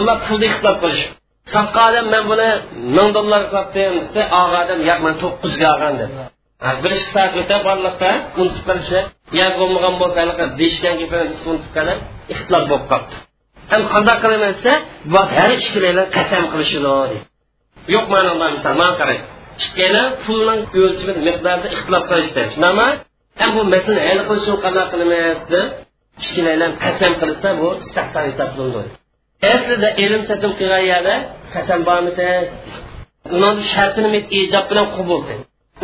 ular 0.00 0.18
pulni 0.26 0.46
ixtilof 0.50 0.76
qilish. 0.82 1.02
Sotqa 1.54 1.80
odam 1.90 2.06
man 2.14 2.24
buni 2.30 2.50
ming 2.96 3.10
dollar 3.16 3.42
sotdim 3.54 3.92
desa 4.00 4.22
og'a 4.40 4.58
odam 4.64 4.80
yo'q 4.88 4.98
man 5.06 5.14
to'qqizga 5.22 5.66
olgan 5.74 5.94
deb 6.00 6.10
bir 6.82 6.90
ikki 6.96 7.10
soat 7.14 7.32
o'tib 7.40 7.60
borliqda 7.68 8.10
unutib 8.40 8.64
qolishi 8.68 9.00
yo 9.40 9.46
bo'lmagan 9.60 9.94
bo'lsa 10.02 10.20
deyishgan 10.60 10.94
gapini 11.00 11.24
unutib 11.50 11.70
qolib 11.76 11.98
ixtilof 12.32 12.64
bo'lib 12.70 12.86
qolibdi. 12.92 13.16
Ham 13.72 13.82
qanday 13.92 14.16
qilaman 14.22 14.50
desa 14.56 14.72
har 15.36 15.50
ikkilar 15.58 16.06
qasam 16.16 16.44
qilishidi 16.52 17.18
yo'q 17.94 18.06
mana 18.14 18.30
misol 18.54 18.74
mana 18.80 18.92
qarang. 19.00 19.20
Ikkala 19.60 20.02
pulning 20.24 20.60
o'lchimi 20.82 21.14
miqdorida 21.28 21.68
ixtilof 21.74 22.04
qilishdi 22.10 22.42
shunaqmi 22.54 22.88
ham 23.40 23.50
bu 23.56 23.62
masalani 23.74 24.02
hal 24.08 24.20
qilish 24.28 24.44
uchun 24.46 24.58
qanday 24.64 24.86
qilamiz 24.92 25.40
deb 25.52 25.66
kichkinalar 26.20 26.70
qasam 26.84 27.12
qilsa 27.22 27.48
bu 27.60 27.68
istahson 27.82 28.22
hisoblanadi 28.28 28.90
aslida 29.54 29.88
e, 29.90 30.02
ilm 30.04 30.22
satim 30.28 30.52
qilgan 30.58 30.84
yerda 30.92 31.14
qasam 31.54 31.80
bormidi? 31.88 32.28
Uni 33.36 33.50
shartini 33.72 34.20
ijob 34.40 34.64
bilan 34.70 34.86
qubul 34.96 35.20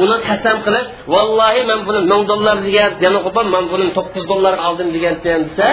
uni 0.03 0.17
qasam 0.29 0.57
qilib 0.67 0.87
vallohi 1.15 1.63
man 1.71 1.81
buni 1.87 2.01
ming 2.13 2.23
dollar 2.31 2.57
degan 2.67 2.91
yana 3.05 3.19
qo'pam 3.27 3.47
man 3.55 3.65
buni 3.73 3.87
to'qqiz 3.97 4.25
dollar 4.33 4.55
oldim 4.67 4.89
degan 4.97 5.15
desa 5.27 5.69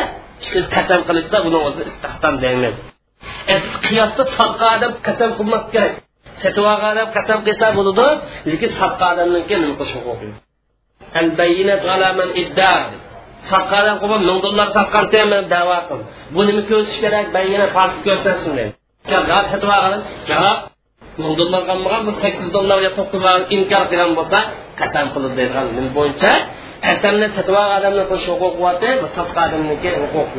siz 0.49 0.65
qasam 0.75 1.01
qilishsa 1.07 1.37
buni 1.45 1.59
o'zi 1.67 1.81
istahson 1.91 2.33
deymiz. 2.43 2.75
E, 3.53 3.55
qiyosda 3.85 4.23
sotqa 4.37 4.65
odam 4.75 4.91
qasam 5.07 5.29
qilmas 5.37 5.65
kerak. 5.73 5.93
Sotib 6.41 6.65
olgan 6.71 6.89
odam 6.95 7.07
qasam 7.17 7.39
qilsa 7.47 7.65
bo'ladi 7.77 8.07
lekin 8.51 8.69
sotqa 8.79 9.05
odamniki 9.13 9.55
nima 9.61 9.75
qilish 9.79 9.95
huquqi 10.07 10.27
sotgan 13.51 13.79
odam 13.83 13.97
qilib 14.01 14.21
ming 14.29 14.39
dollar 14.45 14.67
sotgan 14.77 15.05
man 15.31 15.43
davo 15.53 15.77
qil 15.89 16.01
bu 16.35 16.41
nima 16.47 16.61
ko'rsish 16.69 16.99
kerak? 17.03 17.25
Bayina 17.35 17.67
farq 17.75 17.95
ko'rsatsin 18.05 18.51
dedi 18.59 18.71
sotib 19.51 19.69
olgan 19.77 20.01
ming 21.21 21.33
dollar 21.39 21.61
bu 22.07 22.11
sakkiz 22.23 22.47
dollar 22.57 22.77
to'qqiz 22.99 23.23
inkor 23.55 23.83
qilgan 23.91 24.11
bo'lsa 24.19 24.39
qasam 24.79 25.05
qilib 25.13 25.33
deydigan 25.39 25.65
bo'yicha? 25.97 26.31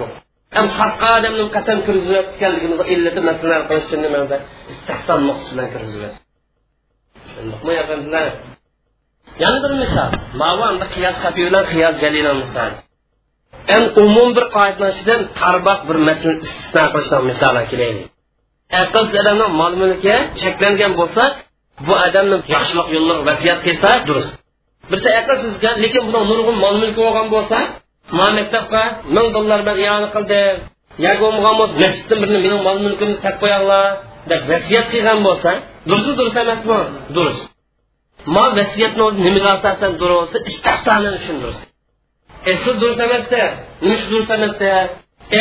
Yo'q. 0.01 0.26
Ham 0.55 0.67
sotgan 0.79 1.13
odamni 1.19 1.45
qasam 1.57 1.79
kirgizayotganligimizni 1.87 2.85
illati 2.95 3.21
masalalar 3.29 3.63
qilish 3.69 3.87
uchun 3.89 4.01
nimada 4.07 4.37
istahson 4.73 5.21
nuqsi 5.29 5.49
bilan 5.53 5.69
kirgiziladi 5.75 6.17
shundoqmi 7.33 7.73
yaqinlar 7.81 8.29
yana 9.43 9.59
bir 9.65 9.73
misol. 9.83 10.11
Mavanda 10.43 10.87
qiyos 10.95 11.17
hafiy 11.25 11.45
bilan 11.49 11.65
qiyos 11.73 11.95
jalila 12.03 12.33
misol. 12.43 12.71
En 13.77 13.83
umum 14.05 14.29
bir 14.37 14.45
qoidadan 14.57 14.91
ichidan 14.95 15.21
tarboq 15.41 15.81
bir 15.89 15.97
masalani 16.09 16.41
istisno 16.47 16.83
qilishdan 16.93 17.23
misol 17.31 17.57
kelaylik 17.73 18.07
aqlsiz 18.83 19.15
odamni 19.23 19.47
mol 19.61 19.75
mulki 19.83 20.15
cheklangan 20.43 20.93
bo'lsa 21.01 21.23
bu 21.87 21.95
odamni 22.07 22.37
yaxshilik 22.55 22.89
yo'llar 22.95 23.19
vasiyat 23.29 23.59
qilsa 23.67 23.91
durust. 24.09 24.33
Birsa 24.91 25.09
aqlsizga 25.21 25.71
lekin 25.85 26.03
buni 26.09 26.23
nurg'un 26.31 26.57
mol 26.65 26.75
mulki 26.83 27.01
bo'lgan 27.07 27.27
bo'lsa 27.35 27.59
ma 28.19 28.27
maktabga 28.38 28.83
ming 29.16 29.27
dollar 29.37 29.61
bilan 29.66 29.79
iyoni 29.85 30.09
qildim 30.14 30.57
yo 31.05 31.12
bo'lmagan 31.23 31.55
bo'lsa 31.61 31.75
masjiddan 31.85 32.19
birini 32.23 32.38
mening 32.45 32.61
mol 32.66 32.79
mulkimni 32.87 33.16
saqlab 33.25 33.40
qo'yinglar 33.42 33.87
deb 34.31 34.40
vasiyat 34.51 34.87
qilgan 34.92 35.19
bo'lsa 35.27 35.51
durustmi 35.88 36.14
durust 36.19 36.37
emasmi 36.45 36.79
durust. 37.16 37.45
Ma 38.35 38.45
vasiyatni 38.59 39.03
o'zi 39.09 39.21
nimaga 39.27 39.51
asosan 39.57 39.92
durust 40.03 40.35
istahsonini 40.51 41.16
uchun 41.21 41.37
durust. 41.42 41.62
E, 42.49 42.51
Asli 42.53 42.73
durust 42.81 43.01
emasda 43.07 43.42
nima 43.83 43.95
uchun 43.97 44.09
durust 44.12 44.31
emasda 44.38 44.71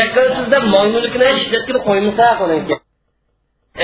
aqlsizda 0.03 0.57
e, 0.63 0.67
mol 0.73 0.87
mulkini 0.95 1.27
ishlatgani 1.39 1.79
qo'ymasa 1.87 2.25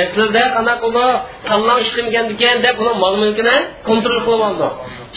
aslida 0.01 0.41
e, 0.47 0.53
qanaqa 0.55 0.85
uni 0.91 1.07
tanlov 1.47 1.77
ishlamagan 1.85 2.25
ekan 2.33 2.57
deb 2.65 2.75
uni 2.83 2.93
mol 3.03 3.15
mulkini 3.23 3.55
kontrol 3.87 4.19
qilib 4.25 4.43
oldi. 4.49 4.67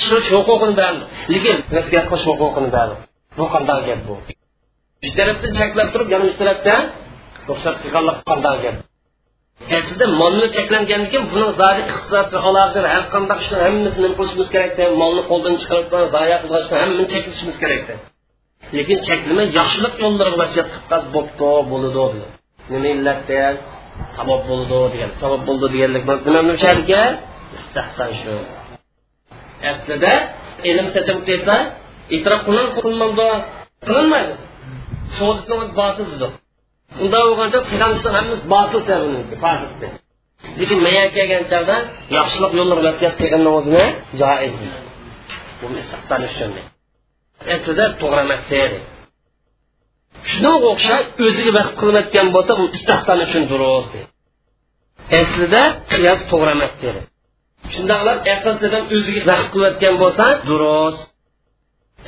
Ishlash 0.00 0.29
huquqini 0.35 0.74
berdi. 0.81 1.03
Lekin 1.33 1.57
vasiyat 1.77 2.05
qilish 2.11 2.27
huquqini 2.31 2.70
berdi. 2.77 2.94
Bu 3.38 3.44
qanday 3.55 3.81
gap 3.88 4.01
bu? 4.09 4.14
Bir 5.03 5.12
tarafdan 5.18 5.53
cheklab 5.61 5.88
turib 5.92 6.09
yana 6.14 6.25
bir 6.31 6.37
tarafdan 6.42 6.81
ruxsat 7.49 7.77
qilganlik 7.83 8.18
qanday 8.31 8.57
gap? 8.64 8.77
E, 9.73 9.75
Aslida 9.79 10.07
molni 10.20 10.47
cheklangandan 10.57 11.09
keyin 11.12 11.25
buni 11.33 11.47
zodi 11.61 11.81
iqtisod 11.90 12.29
aloqalar 12.49 12.87
har 12.94 13.05
qanday 13.14 13.38
ishni 13.42 13.57
hammasini 13.64 14.09
qilishimiz 14.18 14.49
kerakda 14.55 14.83
molni 15.03 15.23
qo'ldan 15.31 15.55
chiqarib 15.62 15.87
zoya 16.16 16.37
qilishni 16.44 16.77
hammani 16.83 17.07
cheklashimiz 17.12 17.57
kerakda 17.62 17.94
lekin 18.77 18.99
cheklamay 19.09 19.47
yaxshilik 19.59 19.94
yo'llariga 20.05 20.38
vasiyat 20.42 20.66
qilib 20.73 20.87
qolsa 20.90 21.09
bo'pti 21.14 21.49
bo'ladi 21.70 22.23
nima 22.73 22.88
illatda 22.97 23.40
sabab 24.16 24.40
bo'ldi 24.51 24.77
degan. 24.94 25.11
Sabab 25.23 25.42
bo'ldi 25.49 25.66
deganlik 25.75 26.03
biz 26.11 26.18
nima 26.27 26.40
nisharga 26.51 27.03
istahson 27.59 28.11
shu. 28.20 28.37
Aslida 29.70 30.12
ilm 30.70 30.87
satim 30.94 31.18
qilsa 31.29 31.55
e'tirof 32.14 32.40
qilinib 32.47 32.73
qilinmamda 32.79 33.29
qilinmaydi. 33.88 34.35
So'zisini 35.19 35.67
botil 35.81 36.07
dedi 36.12 36.29
unda 37.03 37.19
bo'lgancha 37.29 37.61
qilganishni 37.71 38.11
hammasi 38.17 38.45
botil 38.55 38.83
lekin 40.61 40.79
maya 40.87 41.05
kelgan 41.17 41.45
chog'da 41.53 41.77
yaxshilik 42.17 42.53
yo'llar 42.59 42.79
vasiyat 42.87 43.14
qilganni 43.21 43.51
o'zini 43.59 43.85
joiz 44.21 44.57
bu 45.61 45.67
istihson 45.81 46.23
uchun 46.31 46.51
aslida 47.55 47.85
to'g'ri 48.01 48.21
emas 48.27 48.43
dedi 48.53 48.77
shunga 50.31 50.53
o'xshab 50.73 51.05
o'ziga 51.27 51.53
vaqt 51.59 51.73
qilinayotgan 51.81 52.27
bo'lsa 52.35 52.53
bu 52.61 52.64
istihson 52.77 53.19
uchun 53.27 53.43
durust 53.53 53.93
aslida 55.21 55.62
qiyos 55.93 56.21
to'g'ri 56.31 56.51
emas 56.57 56.73
dedi 56.85 57.01
shundoqlab 57.73 58.19
aqlsidan 58.35 58.85
o'ziga 58.97 59.23
vaqt 59.31 59.47
qilayotgan 59.53 59.95
bo'lsa 60.03 60.25
durust. 60.49 61.13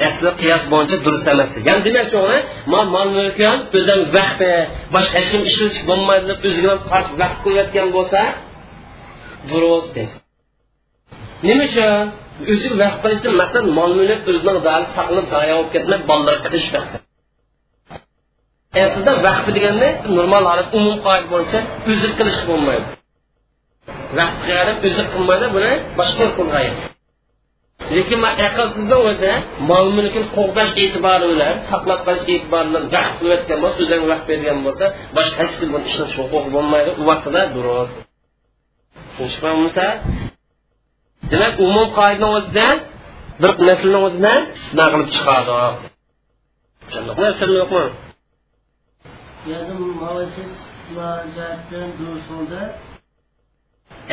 Asli 0.05 0.31
qiyos 0.41 0.63
bo'yicha 0.73 0.97
durust 1.05 1.27
emas. 1.33 1.51
Ya'ni 1.69 1.83
demakchi 1.87 2.17
o'g'li 2.23 2.39
man 2.73 2.87
mol 2.95 3.09
mulkim 3.19 3.57
o'zim 3.79 4.01
vaqti 4.17 4.47
e, 4.57 4.61
boshqa 4.95 5.15
hech 5.21 5.31
kim 5.33 5.43
ishlatib 5.51 5.85
bo'lmaydi 5.91 6.25
deb 6.31 6.39
o'ziga 6.49 6.75
vaqt 7.23 7.39
qilayotgan 7.45 7.89
bo'lsa 7.97 8.21
durust 9.51 9.91
dedi 9.97 10.15
nima 11.49 11.65
uchun? 11.71 12.07
O'ziga 12.53 12.77
vaqt 12.83 12.99
qilishdan 13.05 13.33
maqsad 13.43 13.65
mol 13.79 13.91
mulk 14.01 14.23
o'zining 14.31 14.59
dali 14.69 14.87
saqlanib 14.97 15.27
zayo 15.35 15.55
bo'lib 15.57 15.71
ketmay 15.75 15.99
bolalar 16.11 16.37
qilish 16.45 16.69
maqsad 16.77 17.01
e, 18.77 18.79
aslida 18.89 19.13
vaqti 19.29 19.51
deganda 19.57 19.89
normal 20.19 20.45
holat 20.51 20.69
umum 20.79 20.97
qoida 21.07 21.27
bo'yicha 21.33 21.59
o'zi 21.91 22.09
qilish 22.19 22.41
bo'lmaydi. 22.49 22.87
Vaqt 24.19 24.39
qilib 24.49 24.79
o'zi 24.89 25.03
qilmaydi 25.13 25.47
buni 25.57 25.73
boshqa 25.99 26.25
qilg'aydi 26.39 26.96
lekin 27.97 28.19
man 28.25 28.35
aqlsizdan 28.49 29.01
o'zi 29.11 29.33
mol 29.71 29.87
mulkini 29.97 30.27
qo'g'dash 30.37 30.73
e'tibori 30.83 31.27
bilan 31.33 31.55
saqlab 31.71 32.01
qolish 32.07 32.25
e'tibori 32.35 32.67
bilan 32.71 32.85
vaqt 32.95 33.13
qilayotgan 33.19 33.59
bo'lsa 33.63 33.79
o'zini 33.85 34.07
vaqt 34.13 34.25
bergan 34.31 34.59
bo'lsa 34.67 34.85
boshqa 35.17 35.37
hech 35.43 35.55
kim 35.59 35.69
buni 35.75 35.85
ishlash 35.91 36.15
huquqi 36.21 36.49
bo'lmaydi 36.57 36.91
u 37.01 37.03
vaqtida 37.11 37.43
durust. 37.55 37.95
Tushunishmamisa 39.17 39.87
demak 41.31 41.55
umum 41.67 41.89
qoidani 41.99 42.29
o'zidan 42.39 42.77
bir 43.43 43.53
naslni 43.69 43.99
o'zidan 44.07 44.41
istisno 44.57 44.85
qilib 44.93 45.09
chiqadi 45.17 45.59
tushundingmi 46.83 47.57
yo'qmi? 47.63 47.85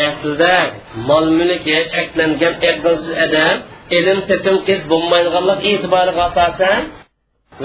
Aslida 0.07 0.55
mol 1.09 1.25
mulki 1.39 1.75
cheklangan 1.93 2.53
aqlsiz 2.71 3.11
odam 3.25 3.55
ilm 3.97 4.19
setim 4.29 4.55
qiz 4.67 4.81
bo'lmaydiganlik 4.91 5.59
e'tiboriga 5.71 6.21
asosan 6.29 6.81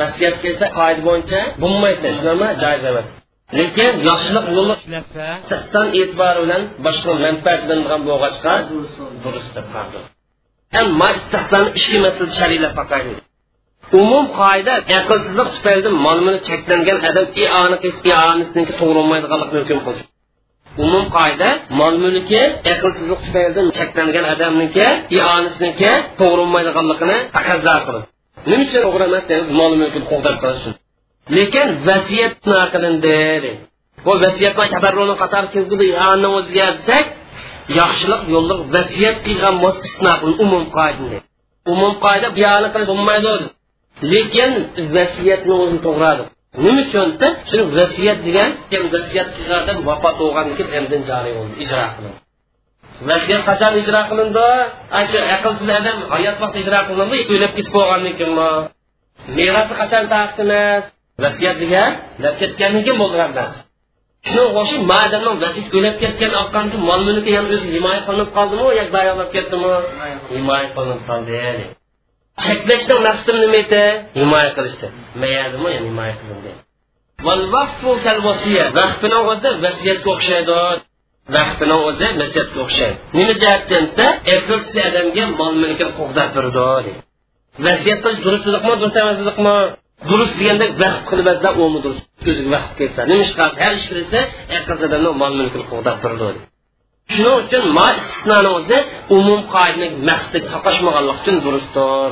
vasiyat 0.01 0.37
qilsa 0.45 0.67
qoida 0.79 1.03
bo'yicha 1.09 1.41
bo'lmaydi. 1.63 2.09
Shunami 2.17 2.49
joiz 2.63 2.85
emas. 2.91 3.09
Lekin 3.59 3.93
yaxshilik 4.11 4.47
yo'li 4.57 4.75
ishlasa 4.81 5.27
sahson 5.51 5.87
e'tibori 6.01 6.39
bilan 6.45 6.63
boshqa 6.87 7.13
manfaatlanadigan 7.25 8.01
bo'lg'achqa 8.09 8.53
durust 9.23 9.51
deb 9.57 9.67
qardi 9.75 9.99
ammo 10.81 11.09
istihsonni 11.17 11.71
ishki 11.79 11.99
masala 12.07 12.33
shariylab 12.41 12.73
faqat 12.79 13.05
umum 14.01 14.25
qoida 14.41 14.75
aqlsizlik 14.99 15.49
tufayli 15.57 15.91
mol 16.07 16.19
mulk 16.27 16.43
cheklangan 16.49 16.99
odam 17.09 17.27
ioni 17.45 17.77
qilsa 17.85 18.01
ionisniki 18.11 18.73
to'g'ri 18.81 18.95
bo'lmaydiganlikni 18.99 19.59
hukm 19.63 19.81
qilish 19.87 20.05
umum 20.85 21.05
qoida 21.17 21.49
mol 21.81 21.95
mulki 22.05 22.43
aqlsizlik 22.73 23.21
tufaylidan 23.25 23.67
cheklangan 23.79 24.25
odamniki 24.35 24.87
ionisniki 25.19 25.91
to'g'ri 26.19 26.43
bo'lmaydiganligini 26.43 27.19
taqozo 27.37 27.75
qiladi 27.87 28.07
nima 28.51 28.63
uchun 28.67 28.81
to'g'ri 28.87 29.05
emas 29.11 29.25
desangiz 29.29 29.51
mol 29.61 29.73
mulkni 29.81 30.03
qo'g'dab 30.11 30.37
qilish 30.43 30.61
uchun? 30.63 30.75
Lekin 31.37 31.69
vasiyat 31.89 32.35
qilindi 32.73 33.53
bu 34.05 34.13
vasiyat 34.25 34.55
tabarruni 34.75 35.15
qator 35.23 35.45
kirgudi 35.53 35.87
o'ziga 36.39 36.67
desak 36.79 37.07
yaxshilik 37.81 38.23
yo'lda 38.35 38.55
vasiyat 38.77 39.17
qilgan 39.27 39.55
bo'lsa 39.63 39.81
istisno 39.87 40.13
umum 40.45 40.65
qoida 40.77 41.19
umum 41.73 41.93
qoida 42.05 42.29
biyoni 42.39 42.69
qilish 42.75 42.91
bo'lmaydi. 42.93 43.33
Lekin 44.13 44.51
vasiyatni 44.97 45.53
o'zini 45.63 45.81
to'g'radi. 45.87 46.25
Nima 46.65 46.81
uchun 46.85 47.07
desa 47.13 47.29
shuni 47.49 47.65
vasiyat 47.79 48.19
degan 48.27 48.51
vasiyat 48.95 49.29
qilgandan 49.37 49.77
vafot 49.89 50.15
bo'lgandan 50.23 50.55
keyin 50.59 50.73
endi 50.79 50.97
joriy 51.11 51.33
bo'ldi 51.39 51.55
ijro 51.65 51.85
qilindi. 51.95 52.19
Vasiyat 53.11 53.43
qachon 53.49 53.73
ijro 53.83 54.01
qilindi? 54.11 54.49
Shu 55.11 55.19
aqlsiz 55.37 55.69
odam 55.79 55.99
hayot 56.15 56.37
vaqti 56.43 56.59
ijro 56.65 56.81
qilindi 56.89 57.17
o'lib 57.35 57.53
ketib 57.57 57.73
bo'lgandan 57.77 58.15
keyinmi 58.19 58.51
merosni 59.37 59.75
qachon 59.81 60.05
taqsimiz 60.15 60.83
vasiyat 61.25 61.57
degan 61.63 61.91
o'lib 62.19 62.35
ketgandan 62.41 62.83
keyin 62.87 62.99
bo'lgan 63.03 63.31
narsa 63.39 63.61
shunga 64.29 64.51
o'xshab 64.61 64.83
madamni 64.93 65.33
vasiyat 65.45 65.69
o'lib 65.79 65.97
ketgan 66.03 66.33
oqqan 66.43 66.67
mol 66.89 67.01
mulki 67.09 67.31
ham 67.37 67.47
o'zi 67.55 67.67
himoya 67.75 68.01
qilinib 68.07 68.31
qoldimi 68.37 68.69
yo 68.79 68.85
zayoqlab 68.95 69.29
ketdimi? 69.37 69.75
Himoya 70.37 70.67
qilinib 70.75 71.03
qoldi 71.09 71.35
cheklashdan 72.45 72.99
maqsadim 73.09 73.37
nima 73.45 73.59
edi 73.65 73.83
himoya 74.21 74.51
qilishdi. 74.57 74.87
Mayadimi 75.23 75.69
yani 75.75 75.87
himoya 75.91 76.15
qilindi 76.21 76.51
vaqtini 78.81 79.19
o'zi 79.33 79.51
vasiyatga 79.65 80.09
o'xshaydi. 80.15 80.59
Vaqtini 81.37 81.77
o'zi 81.89 82.07
vasiyatga 82.21 82.59
o'xshaydi. 82.67 82.97
Nima 83.19 83.35
jihatdan 83.43 83.85
desa 83.89 84.07
aqlsiz 84.35 84.77
odamga 84.89 85.25
mol 85.41 85.55
mulkini 85.63 85.93
qo'g'dab 85.99 86.29
turdi 86.37 86.93
vasiyat 87.67 87.99
qilish 88.05 88.21
durustlikmi 88.27 88.75
durust 88.81 88.97
emaslikmi 89.03 89.57
durust 90.11 90.35
deganda 90.41 90.67
vaqf 90.83 91.03
qilib 91.09 91.25
bersa 91.31 91.49
umi 91.65 91.79
durust. 91.85 92.05
O'ziga 92.31 92.51
vaqf 92.57 92.71
kelsa. 92.79 93.01
Nima 93.11 93.23
ish 93.27 93.35
qilsa 93.39 93.59
har 93.65 93.73
ish 93.81 93.89
qilsa 93.93 94.19
aqlsiz 94.59 94.83
odamni 94.89 95.11
mol 95.23 95.33
mulkini 95.41 95.65
qo'g'dab 95.73 95.99
turdi 96.05 96.29
shuning 97.15 97.37
uchun 97.43 97.65
ma 97.79 97.87
istisnoni 97.99 98.51
o'zi 98.59 98.79
umum 99.19 99.41
qoidani 99.55 99.89
maqsad 100.09 100.45
taqashmaganlik 100.53 101.17
uchun 101.21 101.37
durustdir 101.45 102.11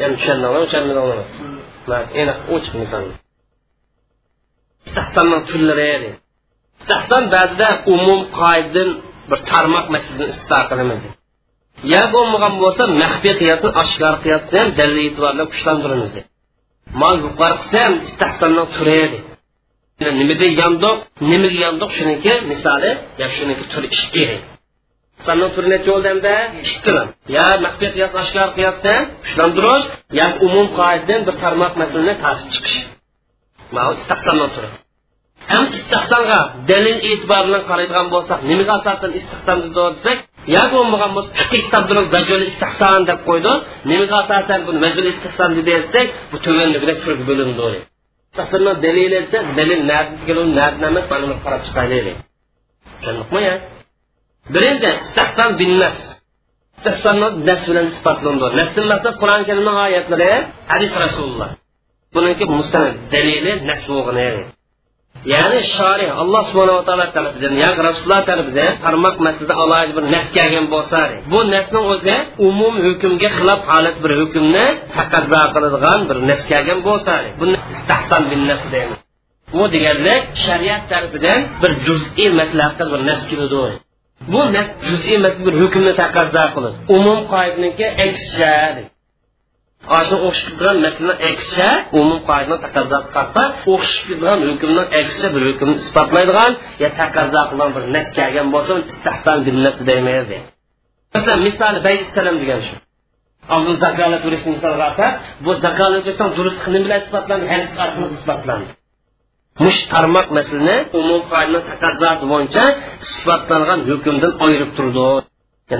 ya'ni 0.00 0.14
tushundingmi 0.18 0.60
tushunmadingmi 0.64 1.24
aniq 2.20 2.38
ochiq 2.54 2.74
misol 2.82 3.04
istahsonning 4.86 5.42
turlari 5.50 5.90
istahson 6.80 7.24
ba'zida 7.34 7.68
umum 7.94 8.20
qoidadan 8.38 8.88
bir 9.30 9.38
tarmoq 9.50 9.86
masalasini 9.94 10.26
istido 10.34 10.60
qilamiz 10.70 11.00
ya 11.92 12.02
bo'lmagan 12.14 12.54
bo'lsa 12.62 12.82
maxfiy 13.02 13.34
qiyosni 13.40 13.70
oshkor 13.82 14.14
qiyosni 14.24 14.56
ham 14.60 14.68
dalil 14.78 14.98
e'tiborlab 15.06 15.48
kuchlantiramiz 15.52 16.12
mal 17.00 17.16
yuqori 17.24 17.54
qilsa 17.60 17.76
ham 17.84 17.94
istahsonning 18.08 18.68
turi 18.76 19.00
nimaga 20.20 20.46
yandoq 20.60 20.98
nimaga 21.30 21.58
yandoq 21.64 21.90
shuniki 21.98 22.32
misoli 22.50 22.90
ya 23.20 23.26
shuniki 23.36 23.64
turi 23.72 23.86
ikki 23.96 24.24
sanning 24.24 24.53
İslam'ın 25.18 25.50
türüne 25.50 25.82
çoğul 25.82 26.04
demde. 26.04 26.52
Ya 27.28 27.58
mehbet 27.62 27.92
kıyas 27.92 28.14
aşkar 28.14 28.54
kıyasda 28.54 29.06
kuşlandırış 29.22 29.84
ya 30.12 30.38
umum 30.40 30.76
kaidden 30.76 31.26
bir 31.26 31.32
tarmak 31.32 31.76
meselene 31.76 32.18
takip 32.18 32.50
çıkış. 32.50 32.86
Mağul 33.72 33.94
istihsanın 33.94 34.48
türü. 34.48 34.66
Hem 35.46 35.64
istihsanga 35.64 36.52
delil 36.68 37.12
itibarından 37.12 37.66
karaydıgan 37.66 38.10
bolsak, 38.10 38.44
nimik 38.44 38.68
asasen 38.68 39.10
desek, 39.74 40.24
ya 40.46 40.70
fikir 41.34 41.64
kitabının 41.64 42.10
istihsan 42.42 43.06
koydu. 43.24 43.66
Bunu 44.66 45.06
istihsan 45.06 45.54
türk 47.00 47.28
delil 48.82 49.12
etse, 49.12 49.44
delil 49.56 49.88
gelin, 51.86 52.16
birinchi 54.54 54.88
istahson 55.02 55.50
bin 55.60 55.72
nas. 55.82 56.00
Istihsonni 56.78 57.28
nas 57.48 57.62
bilan 57.68 57.86
isbotlandi 57.92 58.46
nasdan 58.60 58.84
maqsad 58.92 59.14
qur'oni 59.20 59.44
karimning 59.48 59.76
oyatlari 59.86 60.30
hadis 60.72 60.92
rasululloh. 61.04 61.50
Buniki 62.14 62.44
mustanad 62.56 62.96
dalili 63.12 63.52
nas 63.68 63.82
bo'lgani 63.90 64.28
ya'ni 65.32 65.60
shori 65.76 66.06
alloh 66.22 66.42
subhanava 66.50 66.82
taolo 66.88 67.06
tarafidan 67.16 67.54
ya 67.62 67.70
rasululloh 67.88 68.22
tarafidan 68.30 68.70
tarmoq 68.84 69.16
masalada 69.26 69.54
alohida 69.62 69.92
bir 69.98 70.04
nas 70.14 70.26
kelgan 70.36 70.66
bo'lsa 70.74 70.98
bu 71.32 71.40
nasni 71.54 71.80
o'zi 71.92 72.16
umum 72.48 72.74
hukmga 72.86 73.28
xilof 73.36 73.60
holat 73.70 73.96
bir 74.04 74.12
hukmni 74.20 74.66
taqozo 74.96 75.42
qiladigan 75.54 76.00
bir 76.08 76.18
nas 76.28 76.40
kelgan 76.50 76.80
bo'lsa. 76.88 77.14
Buni 77.40 77.56
istahson 77.74 78.22
bin 78.30 78.40
nas 78.50 78.62
deymiz. 78.74 78.98
Bu 79.56 79.64
deganlik 79.74 80.22
shariat 80.46 80.82
tarafidan 80.92 81.40
bir 81.62 81.72
juz'iy 81.86 82.28
maslahatda 82.40 82.84
bir 82.92 83.00
nas 83.08 83.20
keladi 83.30 83.56
bu 84.32 84.40
nas 84.56 84.68
juz'iy 84.88 85.18
bir 85.46 85.54
hukmni 85.62 85.92
taqozo 86.02 86.44
qiladi 86.54 86.76
umum 86.96 87.20
qoidaniki 87.32 87.86
aksicha 88.06 88.54
Aşın 89.98 90.20
o'xshab 90.28 90.52
turgan 90.58 90.78
masala 90.86 91.14
aksicha 91.30 91.70
umum 92.00 92.20
qoidani 92.28 92.58
taqozosi 92.64 93.10
qarta 93.16 93.42
o'xshab 93.74 94.04
turgan 94.08 94.38
hukmni 94.48 94.82
aksicha 95.00 95.28
bir 95.34 95.42
hukmni 95.48 95.74
isbotlaydigan 95.82 96.52
yo 96.82 96.88
taqozo 97.00 97.40
qilgan 97.50 97.70
bir 97.76 97.84
nas 97.94 98.08
kelgan 98.18 98.46
bo'lsa 98.54 98.72
istahson 98.92 99.38
bir 99.46 99.54
nas 99.64 99.78
deymiz 99.88 100.28
masalan 101.14 101.40
misoli 101.48 101.78
baysalam 101.88 102.36
degan 102.42 102.60
shu. 102.66 102.74
Oldin 103.54 103.76
zakolat 103.84 104.22
berishni 104.26 104.50
misolga 104.56 104.84
olsak 104.90 105.12
bu 105.44 105.50
zakolat 105.64 106.02
bersang 106.08 106.30
durustlik 106.38 106.66
nima 106.74 106.84
bilan 106.86 107.00
isbotlandi 107.04 107.46
hadis 107.52 107.72
orqali 107.84 108.06
isbotlandi. 108.18 108.70
Mush 109.62 109.80
tarmoq 109.92 110.26
masalani 110.38 110.76
umum 111.00 111.20
qoidaning 111.32 111.64
taqozosi 111.82 112.24
bo'yicha 112.32 112.64
sifatlangan 113.12 113.80
hukmdan 113.88 114.32
ayirib 114.44 114.70
turdi. 114.78 115.08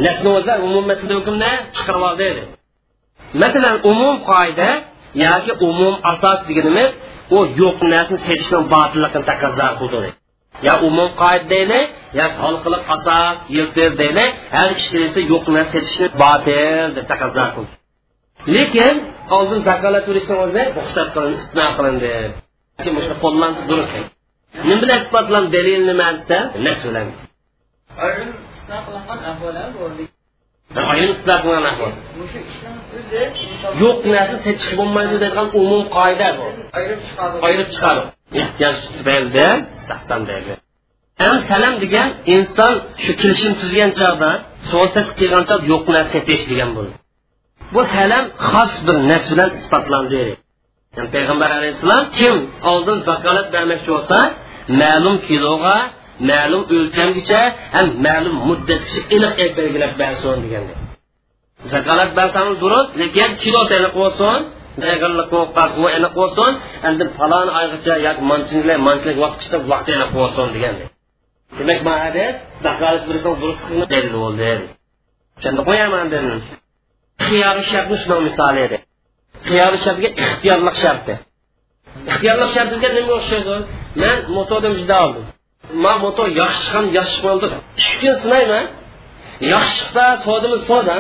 Nasni 0.06 0.28
o'zlar 0.38 0.58
umum 0.66 0.84
masla 0.90 1.12
hukmni 1.18 1.50
chiqarib 1.76 2.04
oldi 2.10 2.28
masalan 3.42 3.76
umum 3.90 4.16
qoida 4.30 4.68
yoki 5.24 5.52
umum 5.68 5.94
asos 6.12 6.38
deganimiz 6.48 6.90
u 7.36 7.38
yo'q 7.60 7.78
narsani 7.92 8.18
setishni 8.26 8.58
botilligini 8.74 9.24
taqozo 9.30 9.68
qildi 9.80 10.10
yo 10.66 10.74
umum 10.88 11.10
qoida 11.22 11.46
deyli 11.52 11.80
yo 12.18 12.26
xalqiliq 12.40 12.82
asos 12.96 13.38
yildir 13.56 13.90
deyli 14.00 14.26
har 14.56 14.68
ikkalasi 14.74 15.20
yo'q 15.32 15.44
narsa 15.56 15.70
setishni 15.74 16.06
botil 16.22 16.86
deb 16.96 17.04
taqozo 17.12 17.44
qildi. 17.54 17.72
Lekin 18.54 18.94
oldin 19.36 19.60
zakolat 19.68 20.04
berishni 20.08 20.34
o'zi 20.44 20.62
ruxsat 20.78 21.08
qilindi 21.14 21.34
istisno 21.38 21.66
qilindi. 21.78 22.14
Qo'llansa 23.24 23.62
durust 23.70 23.94
nima 24.68 24.80
bilan 24.82 24.98
isbotlan 25.04 25.44
dalil 25.54 25.80
nima 25.90 26.08
desa 26.16 26.38
nas 26.66 26.80
bilan 26.86 27.06
bo'ldi 29.80 30.04
yo'q 33.82 33.98
narsa 34.16 34.36
setish 34.44 34.72
bo'lmaydi 34.78 35.16
degan 35.24 35.46
umum 35.60 35.82
qoida 35.96 36.28
bu 36.38 36.44
ayirib 37.46 37.68
chiqadi. 37.74 38.00
Ehtiyoj 38.40 38.76
tufayli 38.96 39.46
ham 41.22 41.36
salam 41.50 41.74
degan 41.84 42.08
inson 42.36 42.74
shu 43.04 43.12
kelishim 43.20 43.52
tuzgan 43.60 43.90
chog'da 44.00 44.30
so'zsat 44.72 45.08
qilgan 45.18 45.44
chog'da 45.48 45.66
yo'q 45.72 45.84
narsa 45.96 46.10
setish 46.14 46.44
degan 46.50 46.70
bu 46.76 46.82
bu 47.74 47.82
salam 47.94 48.24
xos 48.48 48.72
bir 48.86 48.96
nas 49.10 49.24
bilan 49.32 49.50
isbotlandi 49.58 50.22
yani 50.96 51.08
payg'ambar 51.14 51.50
alayhissalom 51.58 52.04
kim 52.18 52.36
oldin 52.72 52.98
zakolat 53.10 53.46
bermoqchi 53.54 53.88
bo'lsa 53.94 54.18
ma'lum 54.82 55.16
kiloga 55.28 55.76
ma'lum 56.30 56.62
o'lchamgacha 56.76 57.40
ham 57.76 57.86
ma'lum 58.06 58.36
muddatgacha 58.48 59.00
aniq 59.16 59.50
belgilab 59.58 59.92
bersin 60.02 60.36
deganda 60.44 60.74
zakolat 61.72 62.10
bersangiz 62.18 62.56
durust 62.64 62.92
lekin 63.00 63.30
kilo 63.42 63.60
aniq 63.78 63.94
bo'lsin 64.00 64.38
bu 65.76 65.86
aniq 65.96 66.12
bo'lsin 66.20 66.50
endi 66.88 67.04
falon 67.18 67.48
oygacha 67.60 67.94
yoki 68.06 68.22
manchilik 68.32 68.78
manchilik 68.88 69.16
vaqtgacha 69.24 69.58
vaqt 69.72 69.88
aniq 69.96 70.10
bo'lsin 70.18 70.46
deganda 70.56 70.84
demak 71.58 71.80
bu 71.86 71.92
hadis 72.04 72.34
zakolat 72.66 73.02
bersang 73.08 73.34
durustligini 73.42 73.86
dalil 73.92 74.14
bo'ldi 74.24 74.50
shunda 75.42 75.60
qo'yaman 75.68 76.06
dedim 76.14 76.38
xiyori 77.26 77.62
shartni 77.70 77.96
shunaqa 78.02 78.22
misol 78.28 78.56
edi 78.66 78.76
xiyori 79.48 79.78
shartga 79.84 80.08
ixtiyorlik 80.22 80.76
sharti. 80.84 81.14
Ixtiyorlik 82.10 82.50
shartiga 82.56 82.88
nima 82.98 83.12
o'xshaydi 83.18 83.54
man 84.02 84.16
motordan 84.36 84.72
vijda 84.78 84.96
oldim. 85.04 85.24
Man 85.84 85.98
motor 86.04 86.26
yaxshi 86.42 86.60
chiqqan 86.64 86.86
yaxshi 86.98 87.18
bo'ldi. 87.26 87.46
Ikki 87.80 87.96
kun 88.02 88.14
sinayman. 88.22 88.64
Yaxshi 89.54 89.74
chiqsa 89.80 90.04
sodimi 90.26 90.58
soda 90.70 90.96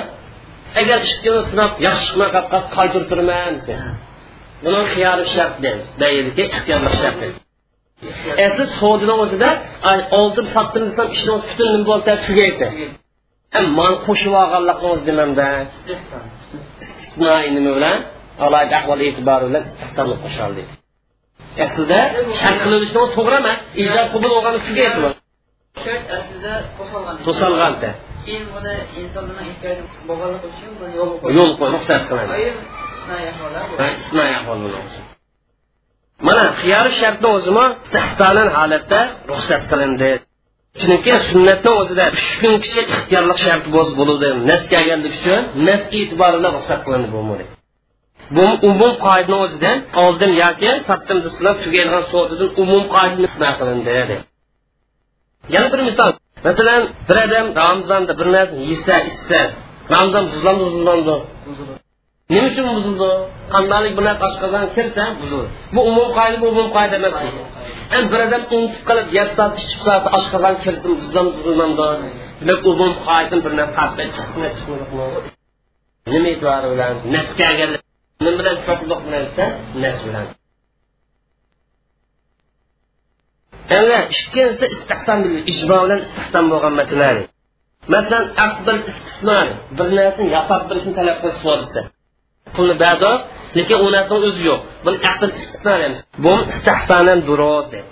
agar 0.80 0.98
ikki 1.06 1.18
kun 1.24 1.42
sinab 1.50 1.70
yaxshi 1.86 2.04
chiqmay 2.08 2.28
qolib 2.34 2.48
qolsa 2.52 2.68
qaytirib 2.76 3.06
turman 3.12 3.52
desa. 3.58 3.76
Buni 4.64 4.82
xiyori 4.92 5.24
shart 5.34 5.54
deymiz. 5.64 5.86
Deyilki 6.02 6.42
ixtiyorlik 6.50 6.94
shart. 7.02 7.18
E, 8.40 8.42
Asli 8.48 8.64
sodini 8.80 9.14
o'zida 9.24 9.50
oldim 10.20 10.46
sotdim 10.54 10.82
desam 10.88 11.08
ishni 11.16 11.32
butun 11.48 11.68
nima 11.74 11.84
bo'ldi 11.90 12.12
tugaydi. 12.26 12.66
E, 13.58 13.60
man 13.78 13.94
qo'shib 14.06 14.32
olganligingiz 14.42 15.00
demamda 15.08 15.46
istisno 16.82 17.34
nima 17.56 17.72
bilan? 17.78 17.98
Alohida 18.44 18.74
ahvol 18.80 19.00
e'tibori 19.08 19.44
bilan 19.48 19.62
istihsonlik 19.70 20.18
qo'shildi 20.24 20.62
aslida 21.64 22.00
shart 22.40 22.58
qilinishni 22.64 23.02
to'g'ri 23.16 23.36
emas. 23.42 23.58
Ijod 23.84 24.06
qilib 24.12 24.30
bo'lgani 24.34 24.58
tugaydi 24.66 24.98
shart 25.84 26.06
aslida 26.18 26.52
qo'shilgan 26.78 27.16
to'salganda 27.26 27.90
keyin 28.26 28.44
buni 28.54 28.74
insonning 29.00 29.38
ehtiyoji 29.52 29.82
bo'lganligi 30.08 30.46
uchun 30.52 30.72
buni 30.80 30.92
yo'l 31.00 31.10
qo'ydi 31.22 31.34
yo'l 31.38 31.52
qo'y 31.58 31.68
ruxsat 31.76 32.02
qiladi 32.08 32.34
mana 36.28 36.44
xiyori 36.60 36.90
shartni 37.00 37.28
o'zimi 37.36 37.66
istihsonan 37.84 38.48
holatda 38.58 39.00
ruxsat 39.30 39.62
qilindi. 39.70 40.10
Chunki 40.80 41.12
sunnatni 41.30 41.70
o'zida 41.80 42.04
uch 42.16 42.30
kun 42.40 42.54
kishi 42.64 42.80
ixtiyorlik 42.94 43.38
sharti 43.46 43.68
bo'lsa 43.76 43.92
bo'luvdi. 44.00 44.28
Nas 44.50 44.62
kelganligi 44.72 45.16
uchun 45.20 45.42
nas 45.68 45.82
e'tibori 45.98 46.36
bilan 46.38 46.52
ruxsat 46.58 46.80
qilindi 46.86 47.08
bu 47.14 47.20
bu 48.36 48.44
umum 48.68 48.92
qoidani 49.06 49.36
o'zidan 49.44 49.78
oldim 50.02 50.32
yoki 50.44 50.70
satdim 50.88 51.18
desalar 51.26 51.54
tugaydigan 51.64 52.04
so'zidan 52.12 52.50
umum 52.62 52.82
qoidani 52.94 53.22
istisno 53.28 53.50
qilindi 53.58 54.16
yana 55.48 55.72
bir 55.72 55.78
misol. 55.78 56.12
Masalan 56.44 56.82
bir 57.08 57.16
odam 57.24 57.46
ramazonda 57.56 58.12
bir 58.18 58.26
narsa 58.32 58.56
yesa 58.70 58.96
ichsa 59.10 59.40
ramazon 59.92 60.24
buzilandi 60.30 60.62
buzilmandi 60.68 61.16
nima 62.30 62.46
uchun 62.50 62.66
buzildi? 62.76 63.10
Qandaylik 63.54 63.92
bir 63.98 64.04
narsa 64.08 64.22
oshqozon 64.30 64.64
kirsa 64.76 65.04
buzildi. 65.20 65.46
Bu 65.74 65.80
umum 65.90 66.08
qoida 66.18 66.36
bu 66.42 66.46
umum 66.52 66.68
qoida 66.76 66.94
emas 67.00 67.14
endi 67.96 68.08
bir 68.12 68.20
odam 68.26 68.42
unutib 68.56 68.82
qolib 68.88 69.08
yesa 69.18 69.44
ichib 69.60 69.80
solsa 69.86 70.08
oshqozon 70.18 70.54
kirsin 70.64 70.92
buziladi 71.00 71.30
buzilmadi. 71.36 72.08
Demak 72.40 72.60
umum 72.72 72.92
qoidan 73.06 73.40
bir 73.44 73.52
narsa 73.60 73.82
chiqdi 74.16 74.48
chiqmadimi 74.56 75.32
nima 76.12 76.28
e'tibori 76.34 76.66
bilan 76.72 76.94
nasga 77.14 77.44
agar 77.52 77.68
nima 78.22 78.32
bilan 78.38 78.54
isbotliq 78.58 79.00
bilan 79.06 79.22
desa 79.26 79.44
nas 79.82 79.98
bilan. 80.06 80.26
Endi 83.76 83.96
ikkinchisi 84.16 84.66
istihson 84.74 85.18
ijmo 85.52 85.76
bilan 85.84 86.00
istihson 86.06 86.44
bo'lgan 86.52 86.74
masala 86.80 87.08
masalan 87.94 88.24
afdal 88.46 88.78
istisno 88.90 89.38
bir 89.76 89.88
narsani 89.98 90.28
yasab 90.36 90.60
berishni 90.68 90.92
talab 90.98 91.16
qilish 91.22 91.40
foydasi 91.44 91.80
pulni 92.54 92.74
bado 92.84 93.12
lekin 93.58 93.78
u 93.84 93.86
narsani 93.96 94.20
o'zi 94.28 94.42
yo'q. 94.50 94.60
Buni 94.84 94.98
afdal 95.10 95.30
istisno 95.38 95.72
deymiz 95.80 95.98
bu 96.24 96.32
istihsonan 96.52 97.20
durust 97.28 97.68
deydi 97.72 97.88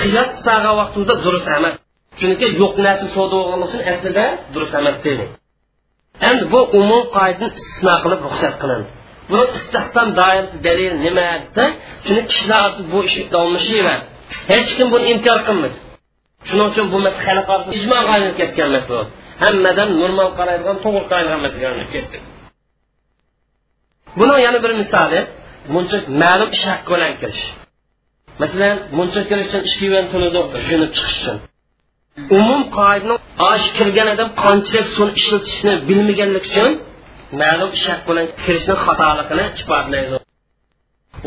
qiyos 0.00 0.30
qilsagan 0.36 0.74
vaqtimizda 0.80 1.14
durust 1.24 1.48
emas. 1.58 1.74
Chunki 2.20 2.46
yo'q 2.60 2.74
narsa 2.86 3.06
savdo 3.14 3.34
bo'lganligi 3.40 3.68
uchun 3.70 3.82
aslida 3.92 4.24
durust 4.54 4.74
emas 4.80 4.96
deydi 5.06 5.26
endi 6.28 6.44
bu 6.52 6.60
umum 6.80 7.02
qoidani 7.16 7.48
istisno 7.58 7.94
qilib 8.04 8.20
ruxsat 8.26 8.54
qilindi. 8.62 8.90
Buni 9.30 9.44
istehson 9.58 10.08
doirasi 10.20 10.56
dalil 10.66 10.92
nima 11.06 11.26
desa 11.42 11.64
shuni 12.06 12.22
kishilar 12.30 12.70
bu 12.92 12.98
ishni 13.08 13.24
davomlashaveradi 13.34 14.04
hech 14.52 14.70
kim 14.76 14.86
buni 14.94 15.04
inkor 15.14 15.38
qilmaydi. 15.48 15.78
Shuning 16.48 16.68
uchun 16.72 16.86
bu 16.92 16.98
masala 17.06 17.22
xalq 17.26 17.48
orasida 17.54 17.72
ijmoga 17.78 18.10
aylanib 18.14 18.36
ketgan 18.40 18.68
masala. 18.76 19.04
Hammadan 19.44 19.88
normal 20.00 20.28
qaraydigan 20.38 20.76
to'g'ri 20.84 21.04
qaraydigan 21.10 21.40
masalaga 21.46 21.68
aylanib 21.72 21.90
ketdi 21.96 22.18
buni 24.18 24.42
yana 24.46 24.58
bir 24.64 24.72
misoli 24.82 25.16
e. 25.20 25.22
muncha 25.74 25.96
ma'lum 26.22 26.50
ish 26.56 26.64
haqqi 26.70 26.90
bilan 26.94 27.12
kirish 27.20 27.42
masalan 28.40 28.76
muncha 28.98 29.20
kirish 29.28 29.48
uchun 29.50 29.62
ikki 29.68 29.84
yuan 29.90 30.06
to'ladi 30.12 30.40
jo'nab 30.68 30.90
chiqish 30.96 31.16
uchun. 31.20 31.36
Umum 32.38 32.62
qoidani 32.78 33.16
osh 33.52 33.66
kirgan 33.76 34.08
odam 34.14 34.28
qanchalik 34.42 34.86
suvni 34.94 35.12
ishlatishni 35.20 35.72
bilmaganlik 35.88 36.44
uchun 36.50 36.70
ma'lum 37.40 37.70
shart 37.84 38.02
bilan 38.08 38.26
kirishni 38.44 38.74
xatoligini 38.84 39.44
ifodalaydi 39.62 40.16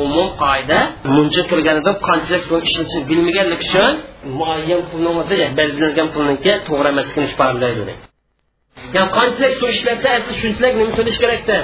umum 0.04 0.28
qoida 0.44 0.80
muncha 1.16 1.44
kirganidan 1.50 1.96
qanchalik 2.08 2.44
pul 2.50 2.62
ishlatishni 2.68 3.02
bilmaganlik 3.10 3.62
uchun 3.68 3.94
muayyan 4.40 4.82
pulni 4.90 5.10
o'zi 5.22 5.38
belgilangan 5.60 6.08
pulniki 6.16 6.54
to'g'ri 6.68 6.88
emasligini 6.94 7.28
ifodalaydi 7.34 7.94
ya'ni 8.96 9.10
qanchalik 9.18 9.54
suv 9.60 9.70
ishlatsa 9.78 10.08
asli 10.18 10.34
shunchalik 10.42 10.74
nima 10.80 10.92
to'lash 10.98 11.20
kerakda 11.24 11.58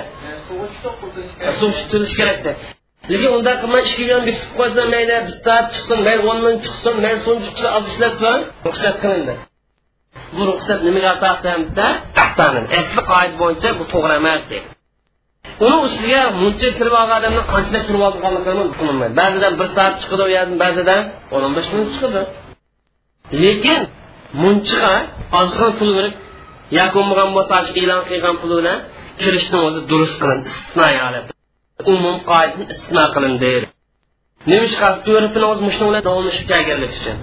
suv 1.60 1.72
to'lash 1.92 2.16
kerakda 2.20 2.52
lekin 3.12 3.30
unda 3.38 3.52
qilmay 3.62 3.82
ikki 3.88 4.02
million 4.02 4.22
bitib 4.28 4.52
qo'ysa 4.60 4.82
mayli 4.94 5.16
bir 5.26 5.34
soat 5.44 5.66
chiqsin 5.74 6.00
mayli 6.08 6.22
o'n 6.32 6.40
minut 6.46 6.62
chiqsin 6.68 6.96
mayli 7.04 7.20
so'ng 7.28 7.42
chiqsa 7.46 7.68
oz 7.78 7.86
ishlatsin 7.92 8.38
ruxsat 8.68 8.96
qilindi. 9.04 9.34
Bu 10.36 10.42
ruxsat 10.50 10.80
nimaga 10.88 11.12
ahsanin 12.36 12.66
asli 12.80 13.02
qoida 13.12 13.36
bo'yicha 13.42 13.70
bu 13.80 13.84
to'g'ri 13.94 14.14
emas 14.22 14.42
dedi. 14.52 14.68
Uni 15.66 15.78
ustiga 15.88 16.22
muncha 16.42 16.70
kirib 16.78 16.94
olgan 17.02 17.18
odamni 17.20 17.44
qanchalik 17.54 17.84
turib 17.88 18.04
olganligini 18.10 18.64
bilmayman 18.80 19.12
ba'zidan 19.22 19.54
bir 19.60 19.68
soat 19.76 19.94
chiqadi 20.02 20.22
u 20.28 20.30
yerdan 20.36 20.58
ba'zidan 20.64 21.02
o'n 21.36 21.42
o'n 21.48 21.54
besh 21.58 21.70
minut 21.74 21.90
chiqadi 21.96 22.22
lekin 23.44 23.82
munchiga 24.44 24.94
ozg'in 25.40 25.72
pul 25.80 25.90
berib 25.98 26.16
yoki 26.78 26.94
bo'lmagan 26.98 27.30
bo'lsa 27.38 27.56
e'lon 27.82 28.02
qilgan 28.10 28.36
puli 28.42 28.56
bilan 28.60 28.78
kirishni 29.22 29.58
o'zi 29.68 29.80
durust 29.92 30.16
qilindi 30.22 30.48
istisno 30.54 30.86
holat 31.06 31.28
umum 31.94 32.18
qoidani 32.32 32.66
istisno 32.74 33.04
qilindi 33.16 33.54
nima 34.50 34.64
ish 34.70 34.78
urfini 35.18 35.46
o'zi 35.52 35.62
mushuni 35.68 35.88
bilan 35.90 36.04
davomlashib 36.08 36.46
kelganlik 36.52 36.92
uchun. 37.00 37.18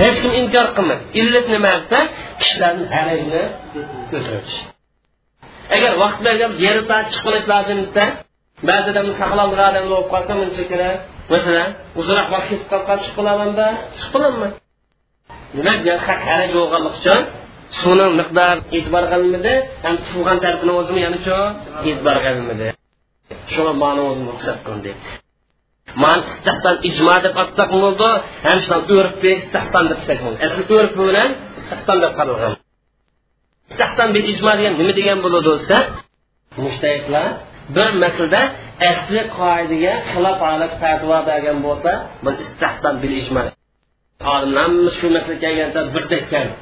Hech 0.00 0.16
kim 0.22 0.32
inkor 0.40 0.66
qilmaydi 0.76 1.04
illat 1.20 1.46
nima 1.54 1.72
desa 1.80 1.98
kishilarni 2.40 2.84
harajini 2.94 3.42
ko'tarish 4.10 4.56
agar 5.76 5.92
vaqt 6.02 6.18
bergan 6.26 6.50
yarim 6.66 6.84
soat 6.88 7.04
chiqib 7.12 7.24
qolish 7.26 7.46
lozim 7.52 7.78
desa 7.84 8.04
ba'zida 8.70 9.00
saqlanadigan 9.20 9.68
odam 9.70 9.84
bo'lib 9.90 10.08
qolsa 10.12 10.32
muncha 10.40 10.64
kerak 10.70 10.96
masalan 11.32 11.70
uzunroq 12.00 12.28
vaqt 12.34 12.46
ketib 12.50 12.66
qolib 12.70 12.84
qolsa 12.88 13.02
chiqib 13.04 13.16
qolamanda 13.18 13.66
chiqib 13.98 14.12
qolaman 14.14 14.52
demak 15.56 15.78
haraj 16.28 16.50
bo'lganligi 16.56 16.96
uchun 17.00 17.20
suvni 17.80 18.06
miqdor 18.20 18.56
e'tibor 18.76 19.04
qilinmadi 19.12 19.54
ham 19.84 19.94
tug'gan 20.08 20.38
tarafini 20.44 20.72
o'zini 20.80 21.00
yana 21.06 21.18
shu 21.24 21.36
e'tibor 21.88 22.16
qilinmadi. 22.24 22.66
Shuni 23.52 23.72
ma'no 23.82 24.02
o'zini 24.10 24.28
ruxsat 24.34 24.58
qildim. 24.66 24.96
Man 26.04 26.18
istahson 26.30 26.76
ijmo 26.88 27.16
deb 27.24 27.34
atsak 27.42 27.68
bo'ldi. 27.76 28.10
Ham 28.46 28.58
shundan 28.62 28.82
o'rib 28.96 29.22
istahson 29.38 29.84
deb 29.90 29.98
desak 30.02 30.18
bo'ldi. 30.24 30.38
Asli 30.46 30.62
o'rib 30.78 30.94
bilan 31.00 31.30
istahson 31.60 31.98
deb 32.04 32.14
qaralgan 32.20 32.54
istahson 33.72 34.08
bil 34.14 34.26
ijmo 34.32 34.52
degan 34.58 34.74
nima 34.80 34.92
degan 35.00 35.18
bo'ladi 35.24 35.50
desa 35.58 35.78
mushtayqlar 36.64 37.28
bir 37.76 37.88
masalada 38.02 38.42
asli 38.90 39.20
qoidaga 39.38 39.92
xilof 40.10 40.38
holat 40.46 40.72
fatvo 40.82 41.18
bergan 41.30 41.58
bo'lsa 41.66 41.92
bu 42.24 42.30
istahson 42.44 42.94
bil 43.02 43.14
ijmo 43.20 43.42
olimlarimiz 44.34 44.92
shu 44.98 45.06
masala 45.16 45.36
kelgancha 45.44 45.80
birdek 45.94 46.24
keldi 46.32 46.54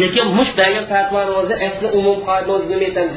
lekin 0.00 0.26
mush 0.38 0.52
bergan 0.60 0.84
fatvoni 0.92 1.54
asli 1.68 1.86
umum 1.98 2.18
qoida 2.28 2.50
o'zi 2.56 2.66
nima 2.72 2.84
ekan 2.90 3.08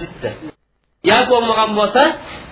ziddi 1.04 1.12
yo 1.12 1.20
bo'lmagan 1.32 1.72
bo'lsa 1.80 2.02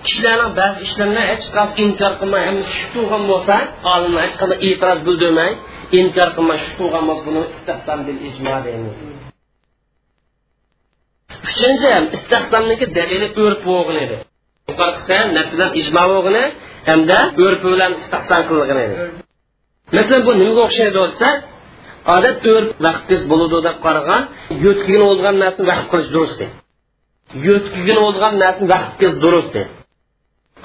kishilarning 0.06 0.52
ba'zi 0.60 0.80
ishlarini 0.88 1.22
hech 1.30 1.46
qaysi 1.56 1.74
inkor 1.86 2.12
qilmay 2.20 2.42
shu 2.74 2.86
turgan 2.94 3.22
bo'lsa 3.30 3.54
olimlar 3.94 4.22
hech 4.26 4.36
qanday 4.40 4.58
e'tiroz 4.68 5.00
bildirmay 5.06 5.50
inkor 6.00 6.28
qilmay 6.36 6.58
shu 6.64 6.72
turgan 6.78 7.04
bo'lsa 7.08 7.22
buni 7.28 7.40
istahson 7.54 7.98
bil 8.06 8.18
ijmo 8.28 8.56
deymiz. 8.66 8.94
Uchinchi 11.50 11.88
istahsonniki 12.16 12.86
dalili 12.98 13.28
o'rp 13.42 13.62
bo'lgan 13.70 13.98
edi 14.04 14.16
narsadan 15.36 15.70
ijmo 15.80 16.02
o'g'ini 16.18 16.44
hamda 16.90 17.18
o'rpi 17.44 17.66
bilan 17.74 17.92
istahson 18.02 18.40
qilgan 18.48 18.78
edi. 18.86 18.96
Masalan 19.96 20.22
bu 20.26 20.32
nimaga 20.40 20.60
o'xshaydi 20.68 20.96
bo'lsa 21.02 21.28
odat 22.16 22.38
o'rp 22.52 22.68
vaqt 22.86 23.08
bo'ladi 23.30 23.58
deb 23.66 23.76
qaragan 23.86 24.22
yo'tkigan 24.64 25.02
bo'lgan 25.10 25.34
narsani 25.42 25.66
vaqt 25.70 25.86
qilish 25.92 26.12
durust 26.16 26.40
yo'tkigan 27.46 27.98
bo'lgan 28.06 28.34
narsani 28.42 28.68
vaqtingiz 28.74 29.14
durust 29.24 29.54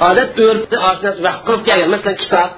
odat 0.09 0.29
o'rpni 0.45 0.77
oshnasi 0.89 1.19
vaqt 1.27 1.41
qilib 1.45 1.63
kelgan. 1.67 1.89
Masalan 1.95 2.17
kitob. 2.23 2.49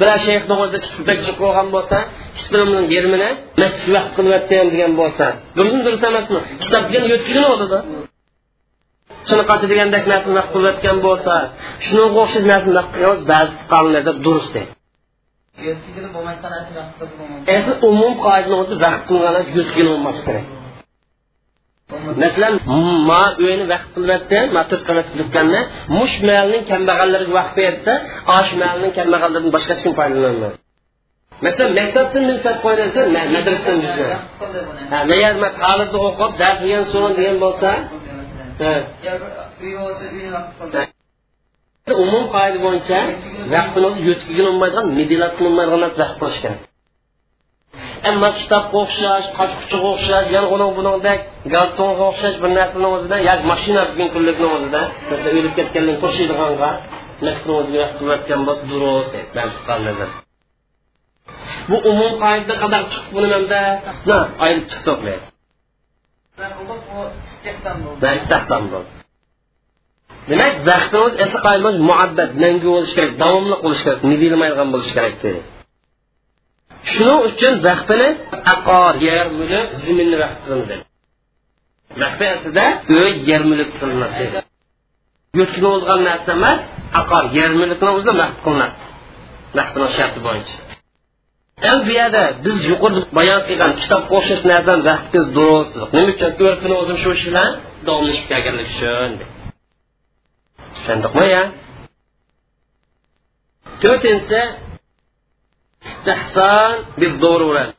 Bir 0.00 0.08
shayxni 0.26 0.54
o'zi 0.64 0.78
kitobda 0.86 1.32
qo'ygan 1.40 1.68
bo'lsa 1.74 1.96
kitobni 2.38 2.80
yerimini 2.94 3.30
masjid 3.62 3.90
vaqt 3.96 4.10
qilyapti 4.16 4.54
degan 4.74 4.92
bo'lsa 5.00 5.24
durustmi 5.56 5.82
durust 5.86 6.04
emasmi? 6.10 6.40
Kitob 6.62 6.82
degan 6.88 7.04
yo'tkigan 7.12 7.44
bo'ladi? 7.52 7.78
Shunaqa 9.28 9.54
degandek 9.72 10.04
narsani 10.12 10.34
vaqt 10.38 10.50
qilayotgan 10.54 10.98
bo'lsa 11.06 11.34
shunga 11.86 12.04
o'xshash 12.22 12.46
narsani 12.52 12.74
vaqt 12.78 12.90
qilamiz 12.96 13.20
ba'zi 13.32 13.52
fuqarolarda 13.60 14.12
durust 14.26 14.52
deydi 14.56 14.72
umum 17.90 18.12
qoidani 18.24 18.56
o'zi 18.62 18.74
vaqt 18.84 19.02
qilgan 19.08 19.34
yo'tkigan 19.56 19.88
bo'lmasi 19.92 20.20
kerak 20.26 20.46
masalan 22.22 22.54
ma 23.08 23.22
uyini 23.42 23.64
vaqt 23.72 23.88
qilyapti 23.96 24.38
ma 24.54 24.62
to'rt 24.70 24.82
qavat 24.88 25.06
qilibganda 25.12 25.60
mush 25.98 26.16
malning 26.28 26.62
kambag'allariga 26.70 27.32
vaqt 27.38 27.52
beryapti 27.58 27.92
osh 28.38 28.50
malning 28.62 28.92
kambag'allaridan 28.98 29.52
boshqasi 29.56 29.78
hech 29.78 29.84
kim 29.84 29.94
foydalanmaydi 29.98 30.58
masalan 31.44 31.72
maktabdan 31.80 32.22
minsab 32.30 32.56
qo'yilsa 32.64 33.00
madrasadan 33.34 33.78
agar 35.14 35.34
man 35.42 35.52
ta'limda 35.62 35.98
o'qib 36.08 36.32
dars 36.42 36.58
yegan 36.68 36.84
so'ng 36.92 37.12
degan 37.18 37.36
bo'lsa 37.44 37.70
umum 42.04 42.24
qoida 42.34 42.58
bo'yicha 42.66 42.98
vaqtini 43.54 43.86
o'zi 43.90 44.00
yo'tkiga 44.08 44.42
olmaydigan 44.50 44.86
medilat 44.98 45.32
qilinmaydigan 45.38 45.80
narsa 45.84 45.98
vaqt 46.02 46.16
qilish 46.22 46.40
kerak 46.44 46.67
ammo 48.10 48.28
kitobga 48.38 48.76
o'xshash 48.84 49.26
qochquchiga 49.38 49.88
o'xshash 49.94 50.28
yana 50.36 50.48
uni 50.54 50.66
bunidek 50.76 51.20
galtonga 51.54 52.04
o'xshash 52.10 52.36
bir 52.42 52.50
narsani 52.58 52.88
o'zida 52.94 53.16
yoki 53.28 53.44
mashina 53.52 53.82
buzgan 53.88 54.08
kunlikni 54.14 54.48
o'zida 54.56 54.80
masalan 55.10 55.36
o'lib 55.40 55.54
ketganlar 55.58 55.96
qo'shiydiganga 56.04 56.70
narsani 57.26 57.52
o'ziga 57.60 57.84
qilayotgan 57.98 58.40
bo'lsa 58.46 58.64
durust 58.72 59.10
deydi 59.14 60.06
bu 61.70 61.76
umum 61.90 62.12
qoida 62.24 62.54
qadar 62.62 62.82
chiqib 62.92 63.10
buni 63.16 63.28
manda 63.34 63.60
ayirib 64.44 64.66
chiqdi 64.72 65.14
istahson 68.18 68.64
bo'ldi 68.72 68.90
demak 70.30 70.54
vaqtimiz 70.70 71.14
esa 71.24 71.38
qoidamiz 71.46 71.76
muabbat 71.90 72.30
mangu 72.42 72.68
bo'lishi 72.74 72.94
kerak 72.98 73.12
davomli 73.22 73.56
bo'lishi 73.64 73.84
kerak 73.86 74.00
nidilmaydigan 74.10 74.68
bo'lishi 74.74 74.92
kerak 74.96 75.14
shuning 76.92 77.20
uchun 77.28 77.54
vaqtini 77.68 78.08
aqor 78.54 78.92
yer 79.08 79.26
mulk 79.38 79.68
zaminni 79.84 80.16
vaqt 80.22 80.38
qilamiz 80.44 80.68
vaqti 82.02 82.24
aslida 82.34 82.64
uy 82.98 83.10
yer 83.28 83.42
mulk 83.50 83.70
qilinadi 83.80 84.24
yurtga 85.38 85.60
bo'lgan 85.66 86.00
narsa 86.08 86.30
emas 86.38 86.60
aqor 87.00 87.24
yer 87.38 87.50
mulkni 87.60 87.88
o'zida 87.96 88.12
vaqt 88.22 88.38
qilinadi 88.44 88.78
vaqtini 89.58 89.88
sharti 89.96 90.20
bo'yicha. 90.26 90.56
Endi 91.70 91.82
bu 91.86 91.92
yerda 92.00 92.22
biz 92.44 92.58
yuqorida 92.70 93.00
bayon 93.18 93.40
qilgan 93.48 93.72
kitob 93.80 94.02
o'xshash 94.16 94.42
narsadan 94.50 94.80
vaqtingiz 94.88 95.26
durust 95.36 95.72
nima 95.94 96.10
uchun 96.14 96.30
urfini 96.46 96.74
o'zim 96.82 96.96
shu 97.02 97.10
ish 97.16 97.24
bilan 97.28 97.50
davomlashib 97.86 98.26
kelganligi 98.30 98.72
uchun? 98.76 99.10
Tushundikmi 100.74 101.26
ya? 101.36 101.42
To'rtinchi 105.88 105.94
istahson 105.94 106.74
bizururat 107.00 107.70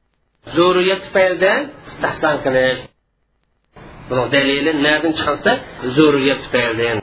zururiyat 0.55 0.99
tufaylidan 1.05 1.61
istahson 1.89 2.35
qilish. 2.45 2.81
Buni 4.09 4.25
dalili 4.33 4.71
nerdan 4.85 5.13
chiqarsa 5.17 5.51
zururiyat 5.95 6.39
tufaylidan. 6.45 6.97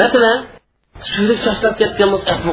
Masalan 0.00 0.38
suylik 1.08 1.38
chachlab 1.46 1.74
ketgan 1.80 2.08
bo'lsa 2.12 2.26
afu 2.34 2.50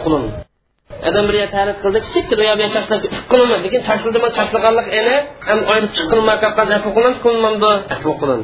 adam 1.08 1.26
bir 1.30 1.36
tarif 1.56 1.78
qildi 1.84 2.00
kichikkina 2.06 2.44
yo 2.50 2.54
bir 2.60 2.68
chachlab 2.76 3.02
qilmaydi 3.32 3.64
lekin 3.66 3.82
chachladi 3.90 4.20
chachlaganlik 4.38 4.88
eni 5.00 5.16
ham 5.48 5.60
oynib 5.72 5.92
chiqilmay 5.98 6.38
qolgan 6.44 6.70
afu 6.78 6.90
qilin 6.98 7.14
qilmamdi 7.26 7.72
afu 7.96 8.12
qilin 8.22 8.42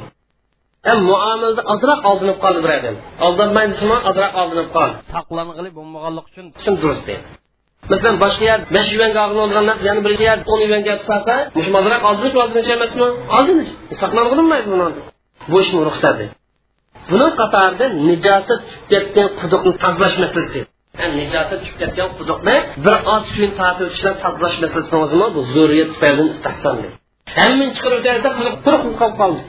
ham 0.88 0.99
muomalada 1.10 1.62
ozroq 1.74 1.99
oldinib 2.10 2.38
qoldi 2.43 2.60
bir 2.66 2.72
odam. 2.78 2.95
Aldanmaydisimi 3.26 3.97
ozroq 4.10 4.34
oldinib 4.41 4.70
qoldi. 4.76 4.95
Saqlang'ili 5.14 5.70
bo'lmaganligi 5.78 6.28
uchun 6.60 6.74
durust 6.84 7.03
deydi 7.10 7.26
masalan 7.91 8.17
boshqa 8.23 8.43
yer 8.51 8.59
besh 8.75 8.89
yuvanga 8.95 9.21
olgan 9.43 9.65
narsa 9.69 9.83
yana 9.89 10.01
bir 10.05 10.13
yer 10.27 10.38
o'n 10.51 10.59
yuanga 10.71 10.95
solsa 11.09 11.33
ozroq 11.79 12.03
oldinish 12.09 12.36
oldinish 12.43 12.69
emasmi 12.75 13.07
oldinish 13.38 13.71
saqlanqilinmaydi 14.01 14.67
buni 14.73 14.88
bu 15.51 15.57
ishni 15.63 15.81
ruxsati. 15.89 16.25
Buni 17.09 17.27
qatorida 17.39 17.86
nijosat 18.09 18.59
tushib 18.65 18.83
ketgan 18.91 19.27
quduqni 19.39 19.71
tozalash 19.83 20.17
masalasi 20.23 20.61
nijosat 21.19 21.57
tushib 21.61 21.77
ketgan 21.81 22.09
quduqni 22.19 22.55
bir 22.86 22.97
oz 23.15 23.23
suyni 23.33 23.53
tortib 23.61 23.88
ishlab 23.95 24.15
tozalash 24.25 24.57
masalasini 24.63 24.97
o'zimi 25.05 25.27
bu 25.36 25.41
zurriyat 25.53 25.89
tufayli 25.93 26.23
istahson 26.36 26.77
hammani 27.38 27.71
chiqarib 27.75 27.99
o'tarsa 28.01 28.29
quruq 28.38 28.95
qolib 29.01 29.15
qoldi. 29.21 29.41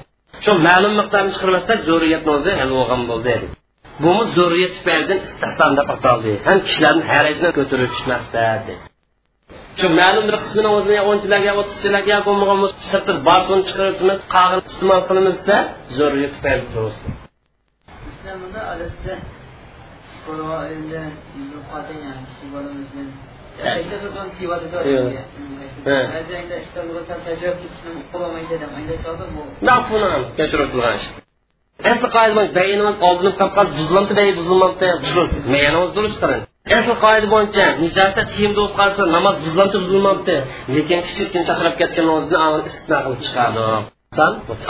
Shu 0.44 0.52
ma'lum 0.68 0.92
miqdorni 1.00 1.30
chiqarmasak 1.34 1.78
zurriyatni 1.88 2.30
o'zi 2.36 2.50
hal 2.60 2.70
bo'lgan 2.78 3.02
bo'ldi 3.12 3.34
Bu 4.00 4.24
zürriyet 4.24 4.74
siperden 4.74 5.16
istihsanda 5.16 5.88
bataldı. 5.88 6.28
Hem 6.44 6.60
kişilerin 6.60 7.00
herecinden 7.00 7.52
götürüş 7.52 7.90
məqsədi. 8.10 8.74
Şu 9.80 9.86
ma'lum 10.00 10.24
bir 10.28 10.36
qismini 10.42 10.68
o'zini 10.76 11.00
o'nchilarga 11.10 11.52
o'ttizchilarga 11.60 12.16
qo'mig'imiz 12.26 12.70
sirtib 12.90 13.18
barsun 13.28 13.60
chiqaribmiz 13.68 14.20
qag'in 14.34 14.60
iste'mol 14.68 15.00
qilamiz 15.08 15.36
desa 15.38 15.56
zurriyat 15.96 16.32
siperdi 16.36 16.66
to'g'risida. 16.74 17.10
İslam'da 18.12 18.60
adette 18.72 19.12
sporva 20.14 20.58
elde 20.74 21.02
yuqadi 21.54 21.94
yani 22.06 22.22
kichik 22.28 22.48
bolamiz 22.54 22.88
men 22.96 23.08
Erkekler 23.62 24.00
tutun 24.00 24.28
kivada 24.38 24.72
da 24.72 24.78
öyle. 24.84 25.24
Hə. 25.86 25.98
Bazen 26.14 26.50
de 26.50 26.56
işte 26.64 26.80
bu 26.88 26.92
kadar 26.94 27.24
tecrübe 27.24 27.52
kısmı 27.52 27.90
kolamaydı 28.12 28.50
dedim. 28.50 28.68
Aynı 28.76 29.02
çaldım 29.02 29.30
bu. 29.36 29.66
Ne 29.66 29.72
yapın 29.72 30.00
hanım? 30.02 30.26
Götürüp 30.36 30.72
duran 30.74 30.96
şey. 30.96 31.12
Asl 31.92 32.06
qoida 32.16 32.34
bo'yicha 32.38 32.54
bayinimiz 32.60 32.96
oldinib 33.08 33.34
qolib 33.40 33.54
qolsa 33.56 34.12
bay 34.18 34.28
buzilmabdi 34.38 34.88
buzildi 35.02 35.36
mayani 35.54 35.82
durust 35.96 36.18
qiling 36.22 36.44
asli 36.74 36.94
qoida 37.04 37.26
bo'yicha 37.34 37.66
nijosat 37.84 38.28
kiyimda 38.34 38.58
bo'lib 38.60 38.74
qolsa 38.80 39.02
namoz 39.16 39.36
buzilmabdi 39.44 39.78
buzilmabdi. 39.84 40.36
Lekin 40.74 41.00
kichikkin 41.08 41.42
chaqirib 41.48 41.74
ketgan 41.80 42.08
o'zini 42.16 42.38
istisno 42.68 42.98
qilib 43.04 43.20
chiqadi 43.26 43.60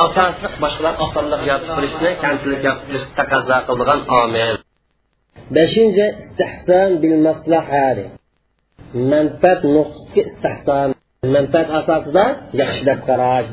asosli 0.05 0.49
boshqalar 0.63 0.95
osonlik 1.05 1.43
yotib 1.51 1.71
turishni 1.77 2.11
kamchilik 2.25 2.61
yotib 2.69 2.87
turishni 2.89 3.13
taqozo 3.21 3.57
qiladigan 3.67 4.01
omil. 4.23 4.55
Beshinchi 5.57 6.07
istihson 6.21 6.91
bil 7.03 7.17
maslahati. 7.27 8.05
Manfaat 9.13 9.61
nuqsga 9.77 10.23
istihsan. 10.31 10.89
manfaat 11.35 11.69
asosida 11.81 12.25
yaxshilab 12.61 13.01
qarash 13.09 13.49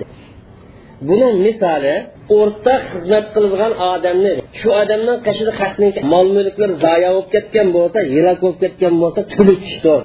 buni 1.08 1.30
misoli 1.46 1.96
o'rtaq 2.38 2.82
xizmat 2.94 3.26
qiladigan 3.34 3.74
odamni 3.94 4.32
shu 4.60 4.70
odamning 4.82 5.18
qashida 5.28 5.52
haqni 5.60 5.88
mol 6.14 6.28
mulklar 6.38 6.70
zoya 6.86 7.10
bo'lib 7.16 7.28
ketgan 7.36 7.68
bo'lsa 7.78 8.00
yirak 8.16 8.38
bo'lib 8.44 8.60
ketgan 8.64 8.94
bo'lsa 9.02 9.20
tulitishdir 9.34 10.00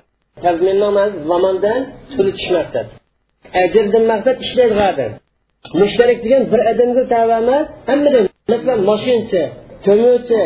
zamondan 1.30 1.80
tulitish 2.12 2.48
maqsad 2.56 2.86
ajrdan 3.62 4.04
maqsad 4.12 4.36
ishlaydigan 4.46 4.88
odam 4.92 5.10
mushtarak 5.80 6.18
degan 6.24 6.42
bir 6.52 6.60
odamga 6.72 7.02
tava 7.14 7.36
emas 7.44 7.66
hammadan 7.90 8.24
masalan 8.52 8.80
moshinchi 8.90 9.42
ko'muvchi 9.86 10.42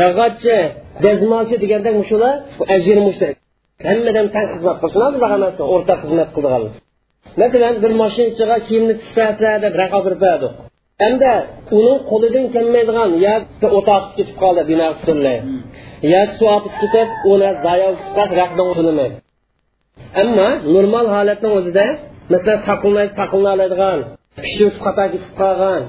yog'ochchi 0.00 0.56
dazmolchi 1.04 1.56
deganda 1.62 1.90
shular 2.10 2.34
ajr 2.76 2.96
mushtarak 3.08 3.36
hammadan 3.88 4.26
tang 4.34 4.46
xizmat 4.52 4.76
qilsin 4.82 5.10
bunaqa 5.14 5.64
o'rtaq 5.74 5.98
xizmat 6.04 6.28
qildigan 6.36 6.62
masalan 7.40 7.74
bir 7.82 7.92
mashinachiga 8.02 8.56
kiyimni 8.66 8.94
tishlasa 9.00 9.50
deb 9.64 9.74
raqobat 9.82 10.16
berdi 10.24 10.48
hamda 11.02 11.32
uning 11.78 11.98
qo'lidan 12.10 12.46
kelmaydigan 12.54 13.10
yo 13.26 13.34
o'toq 13.78 14.04
ketib 14.16 14.36
qoldi 14.42 14.62
bino 14.70 14.86
butunlay 14.98 15.38
yo 16.12 16.22
suv 16.36 16.48
oqib 16.56 16.74
ketib 16.82 17.08
uni 17.32 17.50
zayo 17.64 17.88
to'lamaydi 18.78 19.16
ammo 20.22 20.48
normal 20.74 21.06
holatni 21.14 21.48
o'zida 21.58 21.86
masalan 22.32 22.58
saqilmay 22.68 23.06
saqiloladigan 23.18 23.98
pishib 24.44 24.66
o'tib 24.68 24.82
xato 24.86 25.04
ketib 25.12 25.32
qolgan 25.40 25.82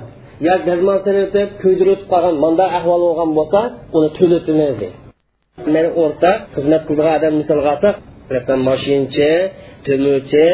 yo 0.48 0.54
gazmosini 0.68 1.22
o'tib 1.28 1.50
kuydirib 1.62 1.92
o'tib 1.96 2.08
qolgan 2.14 2.36
manda 2.44 2.66
ahvol 2.78 3.02
bo'lgan 3.08 3.30
bo'lsa 3.38 3.60
uni 3.98 4.10
to'latilmaydi 4.18 4.88
men 5.74 5.86
o'rta 6.04 6.32
xizmat 6.54 6.82
qiladigan 6.88 7.18
odam 7.20 7.34
misol 7.42 7.60
olsak 7.74 7.96
masalan 8.34 8.62
moshinchi 8.70 9.32
to'mirchi 9.86 10.46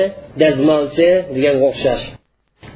dazmolchi 0.42 1.10
deganga 1.36 1.66
o'xshash. 1.72 2.06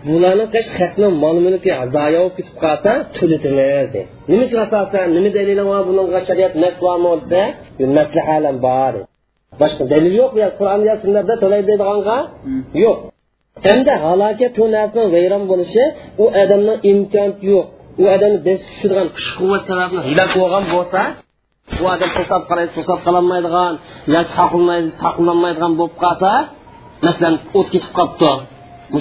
Bularni 0.07 0.45
qish 0.53 0.69
xatni 0.77 1.07
mol 1.23 1.37
mulki 1.45 1.71
zoya 1.95 2.19
bo'lib 2.23 2.33
ketib 2.37 2.55
qolsa 2.63 2.91
to'latmaydi 3.17 4.01
nimaga 4.31 4.57
asosan 4.65 5.07
nima 5.15 5.29
dalili 5.37 5.63
bor 5.69 5.81
bunga 5.87 6.19
shariat 6.27 6.53
maslahmi 6.63 7.09
desa 7.19 7.41
maslahalar 7.97 8.55
bor 8.67 8.93
boshqa 9.61 9.83
dalil 9.93 10.13
yo'q 10.21 10.31
yo 10.43 10.47
qur'on 10.59 10.81
yo 10.89 10.93
sunnatda 11.03 11.33
to'laydi 11.43 11.65
deydiganga 11.69 12.17
yo'q. 12.83 12.97
Hamda 13.65 13.93
halokat 14.05 14.53
bu 14.59 14.65
narsani 14.75 15.07
vayron 15.15 15.43
bo'lishi 15.51 15.83
u 16.23 16.25
odamni 16.41 16.73
imkoniyati 16.91 17.43
yo'q. 17.51 17.65
U 18.01 18.03
odamni 18.15 18.39
bes 18.47 18.59
tushirgan 18.69 19.07
kuch 19.15 19.29
quvvat 19.37 19.61
sababli 19.69 19.99
hilak 20.07 20.31
bo'lgan 20.39 20.63
bo'lsa 20.73 21.01
u 21.81 21.83
odam 21.93 22.11
to'sab 22.17 22.41
qaraydi 22.49 22.71
to'sab 22.77 22.99
qololmaydigan 23.05 23.73
yo 24.13 24.21
saqlanmaydi 24.37 24.89
saqlanmaydigan 25.03 25.73
bo'lib 25.79 25.95
qolsa 26.03 26.31
masalan 27.05 27.35
o't 27.57 27.67
ketib 27.73 27.91
qolibdi. 27.97 28.31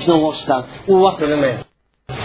Shunga 0.05 0.27
o'xshab 0.31 0.63
u 0.93 0.95
vaqt 1.05 1.19
to'lamaydi. 1.23 1.61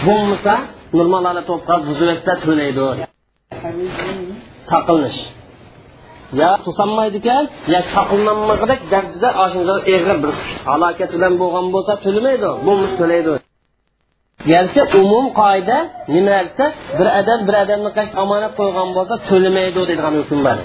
Bo'lmasa 0.06 0.54
normal 0.98 1.22
holatda 1.28 1.50
bo'lib 1.52 1.64
qolib 1.68 1.84
buzib 1.90 2.08
etsa 2.14 2.32
to'laydi. 2.44 2.84
Saqlanish. 4.70 5.20
Yo 6.40 6.50
to'sanmaydi 6.64 7.18
ekan 7.22 7.44
yo 7.72 7.80
saqlanmag'idek 7.94 8.80
darajada 8.92 9.74
egri 9.94 10.16
bir 10.22 10.30
halokat 10.70 11.10
bilan 11.16 11.34
bo'lgan 11.42 11.66
bo'lsa 11.74 11.92
to'lamaydi. 12.04 12.48
Bo'lmish 12.66 12.94
to'laydi. 13.00 13.32
Garchi 14.50 14.82
umum 15.00 15.26
qoida 15.40 15.78
nima 16.14 16.38
bir 16.98 17.08
odam 17.20 17.40
bir 17.48 17.54
odamni 17.62 17.90
qash 17.98 18.10
omonat 18.22 18.52
qo'ygan 18.60 18.88
bo'lsa 18.96 19.14
to'lamaydi 19.28 19.72
deydigan 19.76 20.14
hukm 20.20 20.40
bor. 20.46 20.58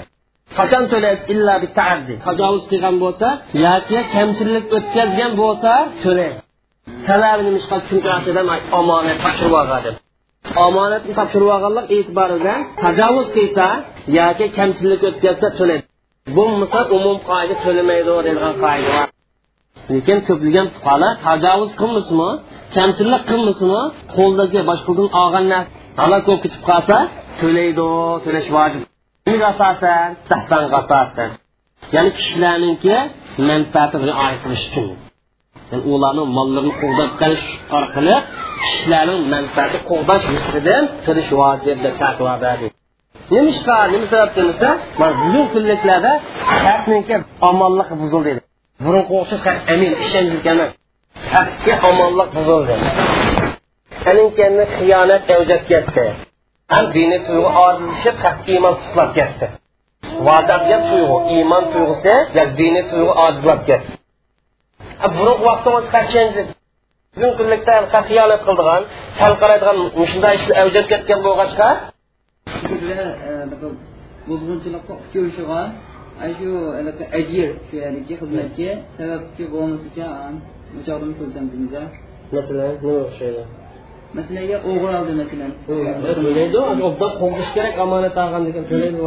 Qachon 0.58 0.84
to'laysiz? 0.92 1.24
Illa 1.34 1.54
bittaaddi 1.64 2.14
tajovuz 2.26 2.64
qilgan 2.70 2.96
bo'lsa 3.04 3.28
yoki 3.66 3.98
kamchilik 4.14 4.64
o'tkazgan 4.76 5.32
bo'lsa 5.42 5.72
to'laydi 6.04 6.40
sababi 7.08 7.42
nima 7.46 7.60
chunki 7.88 8.08
omonat 8.80 9.16
topshirib 9.24 9.54
olgan 9.60 9.94
omonatni 10.66 11.12
topshirib 11.18 11.50
olganlik 11.56 11.86
e'tibori 11.96 12.36
bilan 12.40 12.60
tajovuz 12.82 13.28
qilsa 13.36 13.66
yoki 14.18 14.46
kamchilik 14.58 15.02
o'tkazsa 15.10 15.48
to'laydi 15.58 15.84
bo'lmasa 16.36 16.80
umum 16.96 17.16
qoida 17.30 17.54
to'lamaydi 17.64 18.10
deydigan 18.16 18.54
qoida 18.64 18.90
bor 18.96 19.11
lekin 19.90 20.18
ko'plagan 20.28 20.66
fuqarolar 20.74 21.12
tajovuz 21.26 21.70
qilmasmi 21.80 22.28
kamchilik 22.74 23.22
qilmasmi 23.30 23.80
qo'ldagi 24.16 24.60
boshqadan 24.70 25.08
olgan 25.22 25.44
narsa 25.52 25.70
halok 26.00 26.22
bo'lib 26.26 26.40
ketib 26.44 26.62
qolsa 26.70 26.96
to'laydi 27.40 27.86
to'lash 28.24 28.48
vojib. 28.56 28.82
Ya'ni 31.94 32.10
manfaati 33.48 33.96
rioya 34.08 34.36
qilish 34.44 34.64
uchun. 34.68 34.86
Mollarini 36.36 36.72
qilish 37.20 37.46
orqali 37.78 38.16
manfaati 39.34 39.78
qilish 41.06 41.30
vojib 41.40 41.76
deb 41.84 41.94
berdi. 42.44 42.66
Nima 43.34 43.52
sababdan 44.12 44.46
desa 44.50 44.70
bugun 45.20 45.44
kunliklarda 45.52 46.12
burungi 48.84 49.14
o'xshash 49.20 49.60
amin 49.74 49.92
ishonch 50.04 50.46
emas 50.52 50.70
haqga 51.34 51.74
omonlik 51.90 52.30
buzildi. 52.36 52.74
Aninkani 54.10 54.64
xiyonat 54.76 55.24
avjab 55.36 55.62
ketdi. 55.70 56.04
Ham 56.72 56.84
diniy 56.96 57.20
tuyg'u 57.28 57.50
ojizlashib 57.66 58.16
haqqa 58.24 58.48
iymon 58.54 58.74
tutlab 58.82 59.10
ketdi. 59.18 59.46
Va'daga 60.26 60.78
tuyg'u 60.90 61.18
iymon 61.36 61.64
tuyg'usi 61.72 62.14
yo 62.36 62.44
diniy 62.60 62.84
tuyg'u 62.90 63.12
ojizlab 63.26 63.60
ketdi. 63.68 63.92
Burun 65.16 65.38
vaqtimiz 65.48 65.86
qachandi 65.94 66.40
bugun 67.14 67.32
kunlikda 67.38 67.74
xiyonat 68.08 68.40
qildigan 68.46 68.82
sal 69.18 69.32
qaraydigan 69.40 69.76
shunday 70.10 70.34
ishlar 70.38 70.56
avjab 70.62 70.86
ketgan 70.92 71.20
bo'lg'achqa? 71.26 71.68
Buzg'unchilikqa 74.28 74.94
uchrashigan 76.20 76.92
shu 76.98 77.04
ajir 77.18 77.50
shu 77.68 77.76
yerdagi 77.82 78.14
xizmatchi 78.20 78.68
sababchi 78.96 79.42
bo'lmasicha 79.54 80.08
muchoqni 80.76 81.12
to'ltamdimiz 81.18 81.72
masalan 82.34 82.70
nima 82.82 83.00
o'xshaydi? 83.06 83.42
Masalan 84.16 84.44
o'g'ri 84.70 84.94
oldi 85.00 85.12
masalan. 85.22 85.50
To'laydi 86.16 86.58
obdan 86.88 87.12
qo'g'ish 87.20 87.50
kerak 87.56 87.76
omonat 87.84 88.16
olgan 88.24 88.42
degan 88.48 88.64
to'laydi 88.70 88.98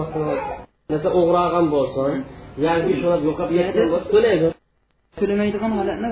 masalan 0.94 1.14
o'g'ri 1.20 1.40
olgan 1.46 1.66
bo'lsin 1.76 2.12
yoki 2.66 2.94
shular 3.00 3.20
yo'qolib 3.28 3.52
ketgan 3.58 3.88
bo'lsa 3.94 4.08
to'laydi. 4.16 4.48
To'lamaydigan 5.20 5.72
holatni 5.80 6.10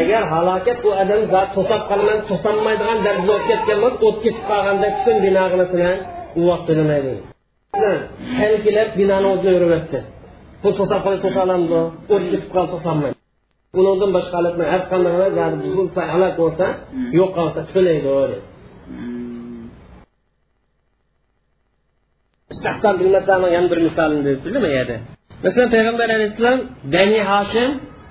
agar 0.00 0.22
halokat 0.32 0.78
u 0.86 0.90
odam 1.02 1.20
zot 1.32 1.48
to'sab 1.56 1.82
qolman 1.90 2.18
to'sanmaydigan 2.30 2.98
darajada 3.06 3.32
o'tib 3.36 3.46
ketgan 3.50 3.78
bo'lsa 3.84 3.98
o't 4.08 4.18
ketib 4.24 4.44
qolganda 4.50 4.88
tutun 4.96 5.16
bino 5.24 5.44
qilasilar 5.52 5.96
u 6.38 6.40
vaqt 6.48 6.64
to'lamaydi 6.68 7.14
tankilar 8.38 8.88
binoni 8.98 9.26
o'zida 9.32 9.50
yuribdi 9.56 9.98
bu 10.62 10.68
to'sab 10.78 11.00
qolsa 11.04 11.20
to'sa 11.24 11.40
olamdi 11.46 11.80
o't 12.14 12.24
ketib 12.32 12.50
qolsa 12.54 12.70
to'solmaydi 12.74 13.16
undan 13.92 14.10
boshqa 14.16 14.34
holatlar 14.38 14.66
har 14.74 14.82
qanday 14.90 15.12
buzilsa 15.64 16.00
halok 16.12 16.34
bo'lsa 16.42 16.66
yo'q 17.18 17.30
qolsa 17.38 17.60
to'laydi 17.72 18.08
istahson 22.52 22.94
bilmaslarni 23.00 23.48
yana 23.56 23.68
bir 23.72 23.78
misolini 23.86 24.32
bu 24.44 24.68
yerda 24.76 24.96
masalan 25.44 25.68
payg'ambar 25.74 26.08
alayhissalom 26.16 26.58
bani 26.94 27.20
hoshim 27.30 27.70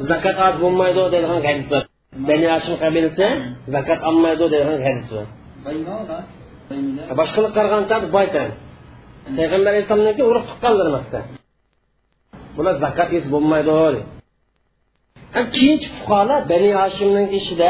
zakot 0.10 0.38
oz 0.48 0.56
bo'lmaydi 0.64 1.02
degan 1.14 1.42
hadis 1.48 1.68
bor 1.74 1.84
bani 2.30 2.46
hoshim 2.54 2.74
qabilasi 2.84 3.28
zakot 3.76 4.00
olmaydi 4.10 4.46
degan 4.56 4.80
hadis 4.88 5.08
bor 5.14 5.26
boshqalar 7.20 7.52
qaragancha 7.58 7.96
boytan 8.16 8.50
payg'ambar 9.38 9.70
alayhissalomniki 9.74 10.24
urug' 10.30 10.46
tuqqandir 10.50 10.88
masalan 10.96 11.26
bular 12.56 12.76
zakot 12.86 13.10
yesa 13.16 13.30
bo'lmaydi 13.36 13.72
keyinchi 15.56 15.88
fuqarolar 15.98 16.42
bani 16.52 16.70
hashimning 16.82 17.28
ishida 17.40 17.70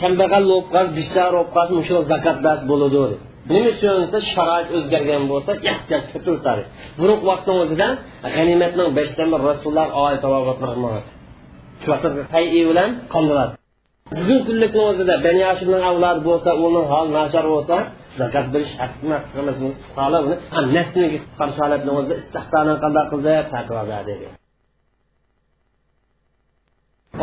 kambag'al 0.00 0.44
bo'lib 0.50 0.66
qolsa 0.74 0.90
bichora 0.98 1.30
bo'lib 1.36 1.50
qolsa 1.56 1.72
shu 1.88 1.94
zakot 2.12 2.36
bas 2.46 2.60
bo'ladi 2.70 3.16
nima 3.52 3.68
uchun 3.74 3.94
desa 4.02 4.18
sharoit 4.32 4.68
o'zgargan 4.76 5.22
bo'lsa 5.32 5.50
ehtiyoj 5.70 6.04
ko'pilsa 6.12 6.50
buruq 7.00 7.20
vaqtning 7.30 7.58
o'zida 7.64 7.88
g'animatning 8.34 8.88
beshdan 8.98 9.28
bir 9.32 9.40
rasululloh 9.50 9.88
oyat 10.04 10.22
bilan 12.70 12.90
qondiradi. 13.14 13.52
Bugun 14.16 14.40
kunlikni 14.46 14.82
o'zida 14.90 15.14
bani 15.26 15.42
hashimning 15.50 15.82
avlodi 15.90 16.20
bo'lsa 16.28 16.50
uni 16.66 16.82
hol 16.92 17.06
nachar 17.18 17.44
bo'lsa 17.54 17.76
zakot 18.20 18.46
berish 18.54 18.72
emas 19.40 19.56
buni 19.62 20.72
nasliga 20.76 21.18
qarshi 21.38 21.58
holatni 21.64 21.90
o'zida 21.98 22.14
istahsoni 22.22 22.74
qanday 22.82 23.04
qildi 23.12 23.32
fatvo 23.52 23.82
berdi 23.92 24.14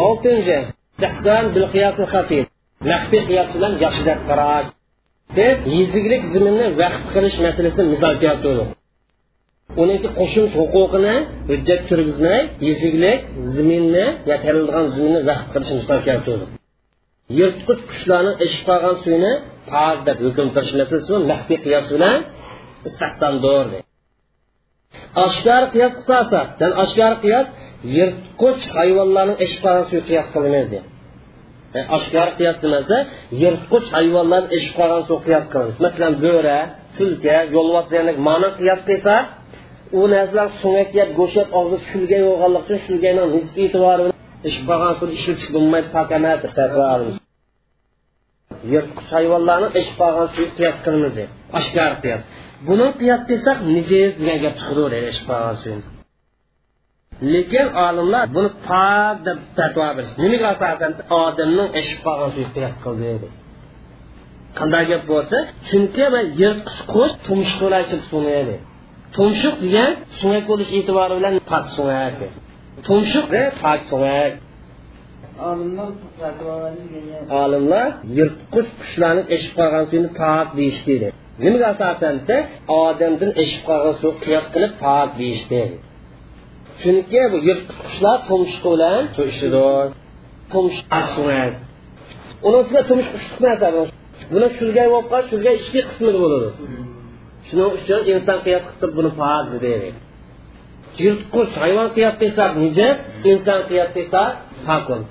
oltinchi 0.06 0.58
istihson 0.96 1.46
bil 1.56 1.66
qiyos 1.74 1.96
maxfiy 2.90 3.22
qiyos 3.30 3.50
bilan 3.56 3.74
yaxshi 3.86 4.04
deb 4.10 4.20
qarash. 4.30 4.68
Biz 5.38 5.58
yeziglik 5.76 6.24
ziminni 6.34 6.68
vaqf 6.82 7.02
qilish 7.14 7.38
masalasini 7.46 7.88
misol 7.94 8.16
keltirdik. 8.24 8.70
Uniki 9.84 10.10
qo'shimcha 10.20 10.56
huquqini 10.62 11.16
hujjat 11.50 11.82
turgizmay 11.90 12.42
yeziglik 12.68 13.20
ziminni 13.54 14.06
ya 14.30 14.36
terilgan 14.44 14.86
ziminni 14.96 15.22
vaqf 15.30 15.46
qilish 15.54 15.72
misol 15.80 16.00
keltirdik 16.08 16.61
yirtqich 17.38 17.82
qushlarni 17.90 18.32
ichib 18.46 18.64
qolgan 18.70 18.96
suyni 19.04 19.32
pok 19.72 19.98
deb 20.08 20.18
hukm 20.26 20.48
qilish 20.56 20.74
masalasi 20.80 21.14
maxfiy 21.32 21.60
qiyos 21.66 21.86
bilan 21.94 22.18
istahsondir 22.88 23.66
oshkor 25.26 25.64
qiyos 25.74 25.94
qilsa 26.08 26.40
oshkor 26.84 27.14
qiyos 27.24 27.48
yirtqich 27.96 28.62
hayvonlarning 28.78 29.38
ichib 29.46 29.60
qolgan 29.66 29.86
suvi 29.90 30.02
qiyos 30.10 30.28
qilmaymiz 30.34 30.68
deydi 30.74 30.88
e, 31.78 31.80
oshkor 31.98 32.30
qiyos 32.40 32.58
demasa 32.64 32.98
yirtqich 33.42 33.88
hayvonlarni 33.96 34.50
ichib 34.58 34.74
qolgan 34.80 35.04
suv 35.10 35.20
qiyos 35.28 35.46
qilamiz. 35.52 35.76
Masalan 35.86 36.14
bo'ra 36.26 36.58
tulka 36.98 37.36
yo'lvochlarni 37.56 38.14
mani 38.28 38.50
qiyos 38.60 38.82
qilsa 38.90 39.16
u 40.00 40.02
narsalar 40.14 40.50
so'ngak 40.62 40.90
yeb 41.00 41.10
go'sht 41.20 41.36
yeb 41.40 41.50
og'zi 41.60 41.78
shulga 41.90 42.18
yo'g'anlik 42.28 42.62
uchun 42.66 42.80
shulgani 42.86 43.24
nisbi 43.36 43.62
e'tibori 43.68 44.04
ish 44.50 44.60
qolgan 44.68 44.94
suvni 44.98 45.14
ishlatish 45.20 45.50
bo'lmaydi 45.56 45.90
pok 45.96 46.10
emas 46.18 46.40
yirtqich 48.74 49.10
hayvonlarni 49.16 49.70
ish 49.82 49.92
qolgan 50.00 50.28
suvi 50.34 50.48
qiyos 50.58 50.78
qilamiz 50.86 51.14
deb. 51.20 51.30
Oshkor 51.58 51.94
qiyos 52.04 52.22
buni 52.68 52.88
qiyos 53.00 53.22
qilsak 53.30 53.58
nijiz 53.76 54.12
degan 54.20 54.38
gap 54.44 54.56
chiqaveradi 54.60 55.08
ish 55.14 55.22
qolgan 55.30 55.56
suyni 55.62 55.84
lekin 57.34 57.68
olimlar 57.88 58.26
buni 58.36 58.50
pok 58.68 59.16
deb 59.28 59.38
fatvo 59.58 59.88
berish 59.98 60.14
nimaga 60.24 60.48
asosan? 60.54 60.92
Odamning 61.24 61.70
ish 61.82 61.92
qolgan 62.06 62.30
suvi 62.36 62.48
qiyos 62.56 62.76
qildi 62.84 63.04
deydi 63.10 63.28
qanday 64.58 64.84
gap 64.92 65.04
bo'lsa 65.12 65.38
chunki 65.68 66.06
yirtqich 66.42 66.80
qush 66.94 67.14
tumshuqlashib 67.26 68.02
suvni 68.10 68.58
tumshuq 69.16 69.56
degan 69.66 69.92
suyak 70.20 70.44
bo'lish 70.52 70.72
e'tibori 70.78 71.14
bilan 71.20 71.34
pok 71.52 71.66
suyak 71.76 72.14
tumshuq 72.88 73.26
pok 73.62 73.80
suyak 73.90 74.34
olimlar 77.42 77.88
yirtqich 78.18 78.70
qushlarni 78.82 79.24
eshib 79.36 79.54
qolgan 79.60 79.84
suvni 79.92 80.10
pok 80.22 80.48
deyishdi 80.58 80.96
nimaga 81.44 81.68
asosan 81.74 82.16
desa 82.20 82.38
odamdan 82.84 83.32
eshib 83.44 83.62
qolgan 83.70 83.96
suv 84.02 84.14
qiyos 84.24 84.46
qilib 84.54 84.74
pok 84.84 85.10
deyishdi 85.20 85.62
chunki 86.82 87.22
bu 87.32 87.38
yirtqich 87.48 87.80
qushlar 87.88 88.18
tumshuq 88.30 88.64
bilan 88.74 89.04
ishidi 89.32 89.66
tumshuq 90.52 90.90
uni 92.48 92.58
ustida 92.62 92.82
tumshuq 92.90 93.16
chiqmasa 93.24 93.68
buni 94.34 94.48
shulga 94.58 94.84
bo'lib 94.92 95.08
qolib 95.12 95.28
shulga 95.32 95.52
ikki 95.60 95.82
qismi 95.90 96.12
bo'ladi 96.24 96.50
shuning 97.48 97.70
uchun 97.78 98.00
inson 98.14 98.40
qiyos 98.46 98.64
qilib 98.70 98.92
buni 98.98 99.12
pok 99.20 99.46
deydi 99.66 99.90
yirtqich 101.00 101.54
hayvon 101.64 101.90
qiyos 101.96 102.16
qilsa 102.22 102.44
nijos 102.64 102.98
inson 103.32 103.62
qiyos 103.70 103.90
qilsa 103.96 104.22
pokun 104.68 105.02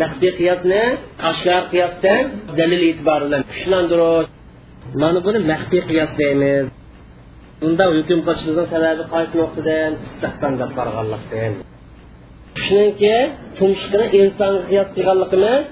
maxfiy 0.00 0.32
qiyosni 0.40 0.82
oshkor 1.30 1.62
qiyosdan 1.72 2.22
dalil 2.58 2.80
e'tibori 2.88 3.24
bilan 3.28 3.42
kuchlantirish 3.50 4.28
mana 5.00 5.18
buni 5.26 5.38
maxfiy 5.52 5.82
qiyos 5.90 6.10
deymiz. 6.20 6.64
Unda 7.66 7.84
hukm 7.94 8.20
qilishimizni 8.26 8.64
sababi 8.72 9.02
qaysi 9.12 9.34
nuqtadan? 9.42 9.92
Istahson 10.06 10.52
deb 10.60 10.70
qaraganlikdan. 10.78 11.52
Shuningki 12.64 13.16
tumshuqni 13.58 14.06
insonga 14.20 14.62
qiyos 14.70 14.88
qilganligimiz 14.96 15.62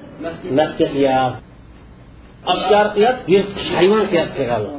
maxfiy 0.59 0.88
qiyos 0.96 1.32
oshkor 2.53 2.86
qiyos 2.96 3.18
yirtqich 3.32 3.68
hayvon 3.78 4.05
qiyos 4.12 4.30
qilganlik. 4.36 4.74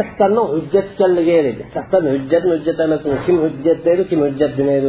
Istihsonni 0.00 0.42
hujjat 0.54 0.86
ekanligi 0.94 1.32
deydi 1.46 1.60
istihson 1.66 2.02
hujjatmi 2.14 2.50
hujjat 2.56 2.78
emasmi 2.86 3.16
kim 3.26 3.36
hujjat 3.44 3.78
deydi 3.86 4.02
kim 4.10 4.20
hujjat 4.26 4.52
demaydi 4.58 4.88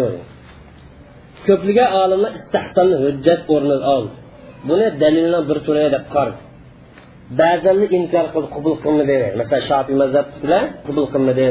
ko'pligan 1.47 1.89
olimlar 2.01 2.31
istihsonni 2.39 2.97
hujjat 3.05 3.41
o'rniga 3.53 3.87
oldi. 3.95 4.15
Buni 4.69 4.87
dalilni 5.01 5.39
bir 5.49 5.57
turi 5.65 5.85
deb 5.95 6.05
qardi. 6.15 6.39
Ba'zanni 7.39 7.85
inkor 7.97 8.25
qilib 8.33 8.49
qabul 8.55 8.97
deydi. 9.11 9.27
Masalan 9.39 9.63
shofiy 9.69 9.95
mazhab 10.01 10.27
bilan 10.43 10.63
qabul 10.85 11.05
qilmadi 11.13 11.47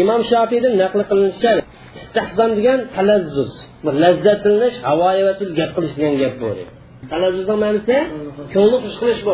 imom 0.00 0.20
shofiydan 0.30 0.74
naql 0.82 1.00
qilinishicha 1.10 1.52
istihson 2.00 2.50
degan 2.58 2.78
talazzuz 2.96 3.52
bir 3.84 3.94
lazzatlanish 4.04 4.76
havo 4.88 5.08
gap 5.58 5.70
qilish 5.76 5.94
degan 5.98 6.14
gap 6.22 6.34
bu 6.40 6.48
talazzuzning 7.12 7.58
ma'nosi 7.64 7.96
ko'ngli 8.54 8.76
xush 8.84 8.96
qilish 9.02 9.20
bu 9.26 9.32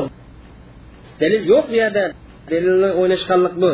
dalil 1.21 1.43
yo'q 1.53 1.65
bu 1.71 1.77
yerda. 1.83 2.05
Dalilni 2.53 2.91
o'ynashganlik 3.01 3.55
bu. 3.63 3.73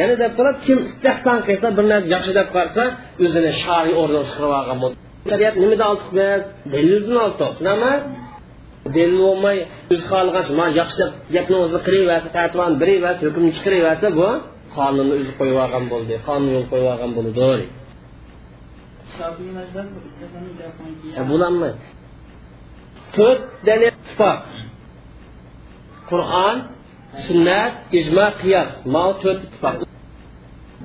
Yana 0.00 0.14
deb 0.22 0.32
kim 0.64 0.78
istehson 0.88 1.38
qilsa 1.48 1.66
bir 1.76 1.84
narsa 1.92 2.08
yaxshi 2.16 2.32
deb 2.40 2.48
qarasa 2.54 2.84
o'zini 3.24 3.52
shariy 3.62 3.94
o'rniga 4.00 4.22
chiqarib 4.30 4.54
olgan 4.60 4.78
bo'ldi. 4.82 4.96
Shariat 5.30 5.54
oltiq 7.26 7.52
nima? 7.68 7.92
Dalil 8.94 9.18
bo'lmay 9.26 9.58
o'zi 9.92 10.04
yaxshi 10.80 10.96
deb 11.02 11.10
gapni 11.34 11.56
o'zi 11.64 11.78
hukmni 13.26 13.50
chiqaraversa 13.56 14.08
bu 14.18 14.28
qonunni 14.76 15.14
o'zi 15.20 15.32
qo'yib 15.38 15.58
olgan 15.64 15.84
bo'ldi 15.92 16.14
qonun 16.26 16.48
yo'l 16.54 16.66
qo'yib 16.72 16.88
olgan 16.92 17.10
bo'lolmaydi 21.30 21.80
to'rt 23.16 23.42
dalil 23.68 23.88
ittifoq. 23.92 24.38
Qur'on 26.10 26.56
sunnat 27.26 27.72
ijmo 27.98 28.26
qiyos 28.40 28.70
mal 28.94 29.10
to'rt 29.22 29.40
ittifoq 29.46 29.76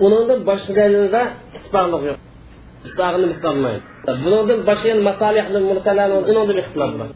undan 0.05 0.39
boshqa 0.49 0.71
dalilda 0.79 1.21
ittifoqlik 1.57 2.01
yo'q 2.09 2.19
istog'ini 2.87 3.27
misolmaydi 3.33 3.83
bundan 4.23 4.59
boshqa 4.69 4.91
masalihni 5.09 5.59
mursalarni 5.69 6.15
undan 6.29 6.57
ixtilof 6.63 6.91
bor 6.99 7.09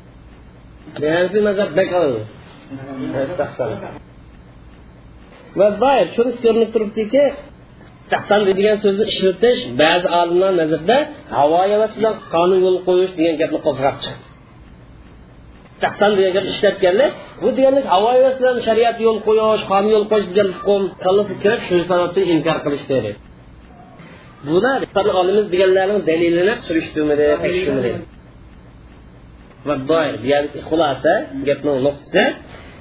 hanafiy 1.04 1.42
mazhab 1.50 1.70
beqildi 1.80 2.22
va 5.60 5.68
doir 5.84 6.06
shunisi 6.16 6.40
ko'rinib 6.46 6.70
turibdiki 6.76 7.24
tahsan 8.12 8.42
degan 8.50 8.78
so'zni 8.84 9.06
ishlatish 9.14 9.60
ba'zi 9.82 10.08
olimlar 10.20 10.52
nazarida 10.62 10.98
havo 11.38 11.58
havas 11.74 11.92
bilan 11.98 12.16
qonun 12.34 12.60
yo'l 12.66 12.78
qo'yish 12.88 13.14
degan 13.20 13.36
gapni 13.42 13.60
qo'zg'ab 13.68 13.96
chiqdi 14.04 14.29
tahsan 15.84 16.12
degan 16.18 16.32
gapni 16.36 16.52
ishlatganlar 16.56 17.10
bu 17.42 17.48
deganlik 17.58 17.86
havo 17.94 18.08
havas 18.16 18.36
bilan 18.42 18.56
shariat 18.68 18.98
yo'l 19.06 19.18
qo'yish 19.28 19.64
qonun 19.72 19.90
yo'l 19.96 20.06
qo'yish 20.12 20.28
degan 20.32 20.50
kallasi 21.04 21.34
kirib 21.44 21.62
shu 21.68 21.76
sababdan 21.92 22.26
inkor 22.36 22.58
qilish 22.66 22.86
dedi 22.94 23.12
bular 24.48 24.80
olimiz 25.22 25.46
deganlarning 25.54 26.02
dalilini 26.10 26.54
surishtirmadi 26.68 27.26
tekshirmadi 27.44 27.92
va 29.68 29.76
doir 29.90 30.14
deyarli 30.24 30.60
xulosa 30.70 31.14
gapni 31.48 31.72
nuqtasi 31.88 32.24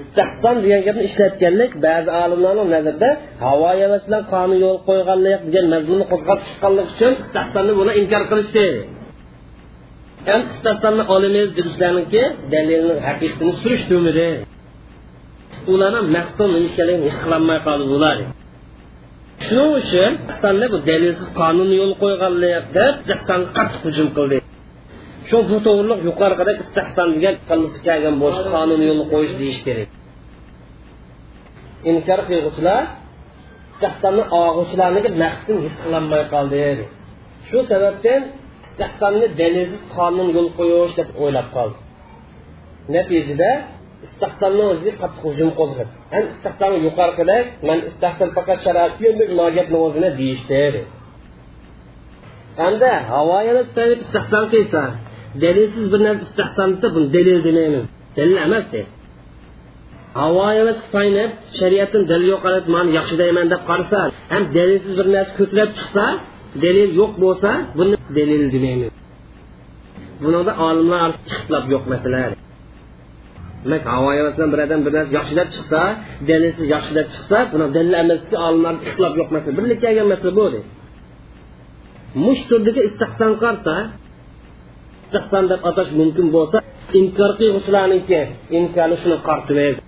istahson 0.03 0.55
degan 0.63 0.81
gapni 0.87 1.03
ishlatganlik 1.09 1.71
ba'zi 1.85 2.09
olimlarning 2.23 2.69
nazarida 2.75 3.09
havo 3.45 3.67
havas 3.81 4.03
bilan 4.07 4.23
qonun 4.33 4.57
yo'l 4.65 4.77
qo'yganlik 4.87 5.39
degan 5.47 5.65
mazmunni 5.73 6.05
qo'zg'ab 6.11 6.39
chiqqanlik 6.47 6.87
uchun 6.93 7.13
istahsonni 7.23 7.73
buni 7.79 7.91
inkor 8.01 8.23
qilishdi 8.31 8.65
ham 10.33 10.41
istahsonni 10.53 11.03
olimiz 11.15 11.47
dedishlariniki 11.57 12.23
dalilni 12.53 12.95
haqiqatini 13.07 13.53
surishtirmadi 13.61 14.27
ularni 15.73 16.01
maqsad 16.15 16.47
nima 16.53 16.59
ekanligini 16.69 17.05
his 17.07 17.17
qilolmay 17.23 17.59
qoldi 17.67 17.85
ular. 17.97 18.17
Shuning 19.45 19.71
uchun 19.81 20.11
bu 20.73 20.77
dalilsiz 20.89 21.27
qonun 21.39 21.69
yo'l 21.79 21.93
qo'yganlik 22.03 22.63
deb 22.77 22.93
istahsonga 23.01 23.49
qattiq 23.57 23.81
hujum 23.87 24.07
qildi. 24.17 24.37
Shu 25.29 25.37
bu 25.49 25.57
to'g'riliq 25.65 25.99
yuqorida 26.09 26.51
istahson 26.63 27.07
degan 27.15 27.35
qilisi 27.49 27.79
kelgan 27.87 28.15
bo'lish 28.23 28.41
qonun 28.55 28.81
yo'lini 28.87 29.05
qo'yish 29.13 29.33
deyish 29.41 29.59
kerak. 29.67 29.89
Inkor 31.91 32.19
qilg'uvchilar 32.29 32.83
istahsonni 33.73 34.23
og'uvchilarniki 34.41 35.09
maqsadini 35.23 35.59
his 35.65 35.75
qilolmay 35.83 36.23
qoldi. 36.33 36.61
Shu 37.47 37.57
sababdan 37.71 38.21
istahsonni 38.79 39.27
dalilsiz 39.41 39.81
qonun 39.95 40.29
yo'l 40.37 40.49
qo'yish 40.57 40.93
deb 40.99 41.09
o'ylab 41.23 41.47
qoldi. 41.55 41.77
Natijada 42.95 43.51
istahsonni 44.07 44.63
o'ziga 44.71 44.93
qattiq 45.01 45.23
hujum 45.29 45.49
qo'zg'adi. 45.59 45.91
Ham 46.13 46.23
istahsonni 46.33 46.79
yuqorida 46.87 47.37
man 47.69 47.79
istahson 47.89 48.29
faqat 48.37 48.57
shariat 48.65 48.91
gapni 49.57 49.77
o'zini 49.85 50.09
deyishdi 50.19 50.63
hamda 52.61 52.91
havoyini 53.13 53.61
istahson 54.05 54.45
qilsa 54.53 54.81
dalilsiz 55.43 55.85
bir 55.93 56.01
narsa 56.07 56.87
buni 56.95 57.07
dalil 57.15 57.39
demaymiz 57.47 57.83
dalil 58.17 58.37
emas 58.47 58.65
de 58.73 58.81
havoyimiz 60.21 60.79
paynab 60.95 61.31
shariatdan 61.59 62.03
dalil 62.11 62.29
man 62.75 62.85
deb 63.53 63.61
qarasa 63.69 63.99
ham 64.33 64.43
dalilsiz 64.57 64.93
bir 64.99 65.07
narsa 65.15 65.33
chiqsa 65.77 66.05
dalil 66.63 66.89
yo'q 66.99 67.11
bo'lsa 67.23 67.49
buni 67.77 67.95
dalil 68.17 68.43
demaymiz 68.55 68.91
bunida 70.23 70.53
olimlar 70.67 71.09
ixtilof 71.31 71.65
yo'q 71.73 71.83
masala. 71.93 72.21
Demak 73.63 73.83
havoyosdan 73.93 74.47
bir 74.53 74.59
odam 74.65 74.79
bir 74.85 74.91
narsa 74.97 75.11
yaxshi 75.19 75.33
deb 75.39 75.49
chiqsa 75.55 75.81
dalilsiz 76.29 76.65
yaxshi 76.75 76.91
deb 76.99 77.07
chiqsa 77.13 77.37
buni 77.53 77.65
dalil 77.75 77.93
emaski 78.03 78.35
olimlar 78.47 78.73
ixtilof 78.85 79.13
yo'q 79.19 79.29
masala. 79.35 79.53
Birlikka 79.57 79.81
kelgan 79.85 80.07
masala 80.13 80.31
bu 80.39 80.45
mush 82.25 82.41
turdagi 82.49 82.81
istihson 82.89 83.33
qarta 83.43 83.75
istihson 85.05 85.43
deb 85.51 85.61
atash 85.69 85.91
mumkin 85.99 86.27
bo'lsa 86.35 86.57
inkor 86.99 87.31
qilg'uvchilarniki 87.39 88.21
inkorni 88.57 88.95
shuni 89.01 89.17
qartimaydi 89.27 89.79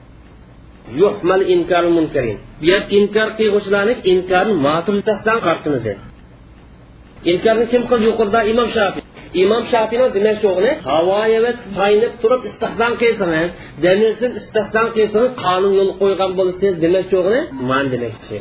yuhmal 1.01 1.41
inkor 1.55 1.83
munkarin. 1.97 2.37
Bu 2.59 2.65
yer 2.71 2.81
inkor 2.97 3.29
qilg'uvchilarni 3.39 3.93
inkorni 4.11 4.53
matur 4.67 4.93
istihson 4.99 5.37
qartimiz 5.47 5.83
inkorni 7.31 7.65
kim 7.71 7.83
qildi 7.89 8.05
yuqorida 8.09 8.39
imom 8.51 8.69
shafiy 8.77 9.03
imom 9.43 9.63
shafiyni 9.71 10.07
demoqchi 10.17 10.47
o'g'li 10.53 10.71
havoyi 10.89 11.37
va 11.45 11.51
taynib 11.77 12.13
turib 12.21 12.41
istehzon 12.49 12.93
qilsangiz 13.01 13.49
dalilsiz 13.85 14.31
istehzon 14.41 14.87
qilsangiz 14.95 15.31
qonun 15.43 15.73
yo'l 15.79 15.91
qo'ygan 16.01 16.31
bo'lsangiz 16.39 16.75
demoqchi 16.85 17.15
o'g'li 17.21 17.39
man 17.69 17.85
demoqchi 17.93 18.37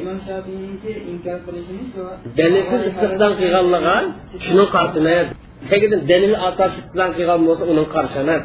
imom 0.00 0.18
shafiyniki 0.28 0.92
inkor 1.12 1.38
qilishini 1.46 1.84
shu 1.94 2.02
dalilsiz 2.40 2.82
istehzon 2.90 3.32
qilganliga 3.40 3.96
shuni 4.46 4.64
qartimaydi 4.74 5.30
tagidan 5.70 6.00
dalil 6.10 6.34
asosida 6.48 6.80
istehzon 6.82 7.10
qilgan 7.16 7.40
bo'lsa 7.48 7.64
uning 7.72 7.86
qarshi 7.94 8.16
emas 8.24 8.42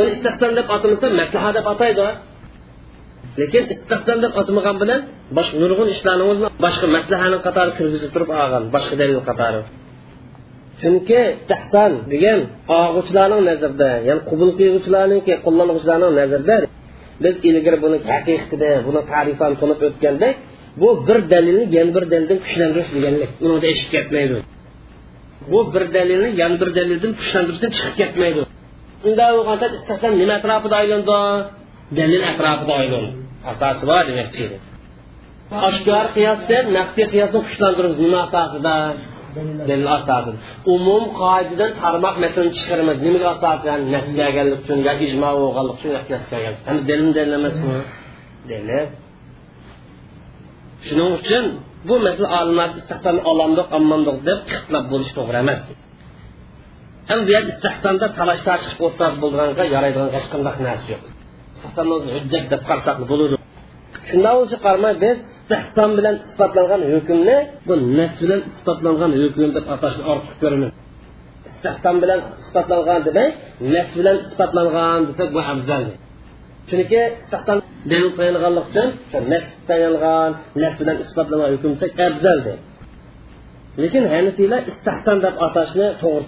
uni 0.00 0.10
istehzon 0.16 0.52
deb 0.58 0.66
atamasa 0.76 1.06
maslaha 1.20 1.50
deb 1.58 1.66
ataydi 1.72 2.06
lekin 3.40 3.64
istehzon 3.74 4.18
deb 4.24 4.32
bilan 4.82 5.00
boshqa 5.36 5.56
nurg'un 5.62 5.88
ishlarni 5.94 6.24
o'zini 6.30 6.48
boshqa 6.64 6.86
maslahani 6.96 7.38
qatori 7.46 7.70
kirgizib 7.78 8.10
turib 8.14 8.30
olgan 8.42 8.62
boshqa 8.74 8.94
dalil 9.02 9.20
qatori. 9.28 9.60
Chunki 10.80 11.20
istehson 11.40 11.92
degan 12.12 12.38
og'uvchilarning 12.78 13.42
nazarida 13.50 13.90
ya'ni 14.08 14.22
qubul 14.30 14.50
qilguvchilarniki 14.58 15.32
qo'llanuvchilarning 15.44 16.12
nazarida 16.20 16.56
biz 17.24 17.34
ilgari 17.48 17.78
buni 17.84 17.98
haqiqatida 18.10 18.70
buni 18.86 19.00
tarifan 19.12 19.52
tunib 19.60 19.80
o'tgandek 19.88 20.34
bu 20.80 20.88
bir 21.06 21.18
dalilni 21.32 21.64
yana 21.76 21.90
bir 21.96 22.04
dalildan 22.12 22.38
kuchlantirish 22.44 22.90
deganlik. 22.96 23.30
Unida 23.46 23.66
eshib 23.74 23.88
ketmaydi. 23.94 24.36
Bu 25.52 25.60
bir 25.74 25.84
dalilni 25.96 26.28
yana 26.42 26.56
bir 26.60 26.70
dalildan 26.78 27.12
kuchlantirishdan 27.20 27.70
chiqib 27.76 27.94
ketmaydi. 28.00 28.40
Unda 29.06 29.24
bo'lgancha 29.36 29.66
istehson 29.78 30.12
nima 30.20 30.34
atrofida 30.38 30.76
aylandi? 30.82 31.18
Dalil 31.98 32.22
atrofida 32.30 32.74
aylandi. 32.82 33.23
Asosi 33.50 33.84
bor 33.90 34.02
demoqchi 34.10 34.44
oshkor 35.68 36.06
qiyosda 36.16 36.56
naqdiy 36.76 37.06
qiyosni 37.14 37.40
kuchlantiramiz 37.46 37.98
nima 38.04 38.18
asosida 38.26 38.74
dalil 39.68 39.88
asosida 39.98 40.38
umum 40.74 41.02
qoidadan 41.20 41.70
tarmoq 41.82 42.14
masalani 42.24 42.52
chiqaramiz 42.58 42.96
nimaga 43.06 43.28
asosan 43.36 43.80
nasl 43.94 44.12
kelganlik 44.18 44.58
uchun 44.62 44.78
yo 44.86 44.92
ijmo 45.06 45.28
bo'lganlik 45.42 45.74
uchun 45.78 45.90
qiyos 46.08 46.24
kelgan 46.30 46.54
ham 46.68 46.76
dalil 46.88 47.08
dalil 47.16 47.34
emasmi 47.40 47.76
dalil 48.50 48.86
shuning 50.86 51.10
uchun 51.18 51.44
bu 51.88 51.94
masala 52.06 52.28
olimlar 52.42 52.68
istihson 52.80 53.16
olamdiq 53.30 53.66
ammandiq 53.78 54.16
deb 54.28 54.38
ixtilof 54.54 54.84
bo'lishi 54.92 55.12
to'g'ri 55.18 55.38
emas. 55.44 55.60
Ham 57.10 57.20
bu 57.28 57.32
istihsonda 57.52 58.06
talash 58.18 58.42
tartib 58.48 58.78
o'rtas 58.86 59.14
bo'lganga 59.22 59.64
yaraydigan 59.74 60.10
hech 60.16 60.26
qanday 60.32 60.54
narsa 60.68 60.86
yo'q 60.94 61.04
istihsonni 61.64 61.96
hujjat 62.16 62.44
deb 62.52 62.62
qarasak 62.68 62.96
bo'ladi 63.10 63.36
shundan 64.08 64.34
o'zi 64.42 64.56
qarmay 64.66 64.94
biz 65.04 65.16
istihson 65.38 65.90
bilan 65.98 66.14
isbotlangan 66.26 66.82
hukmni 66.92 67.36
bu 67.66 67.74
nas 67.98 68.14
bilan 68.22 68.40
isbotlangan 68.50 69.12
hukm 69.22 69.42
deb 69.56 69.66
atashni 69.74 70.02
ortiq 70.12 70.34
ko'ramiz. 70.42 70.70
Istihson 71.50 71.96
bilan 72.02 72.20
isbotlangan 72.42 73.00
demak 73.06 73.30
nas 73.74 73.90
bilan 73.98 74.16
isbotlangan 74.26 75.00
desak 75.08 75.28
bu 75.36 75.40
afzal 75.52 75.84
chunki 76.68 77.02
istihson 77.20 77.58
dalil 77.90 78.10
qo'yilganlik 78.18 78.64
uchun 78.70 78.88
nas 79.32 79.46
tayingan 79.68 80.30
nas 80.62 80.74
bilan 80.80 80.96
isbotlangan 81.04 81.50
hukm 81.54 81.70
desak 81.74 81.92
afzaldi 82.08 82.54
lekin 83.82 84.04
hanafiylar 84.14 84.60
istihson 84.72 85.18
deb 85.24 85.34
atashni 85.46 85.86
to'g'ri 86.02 86.24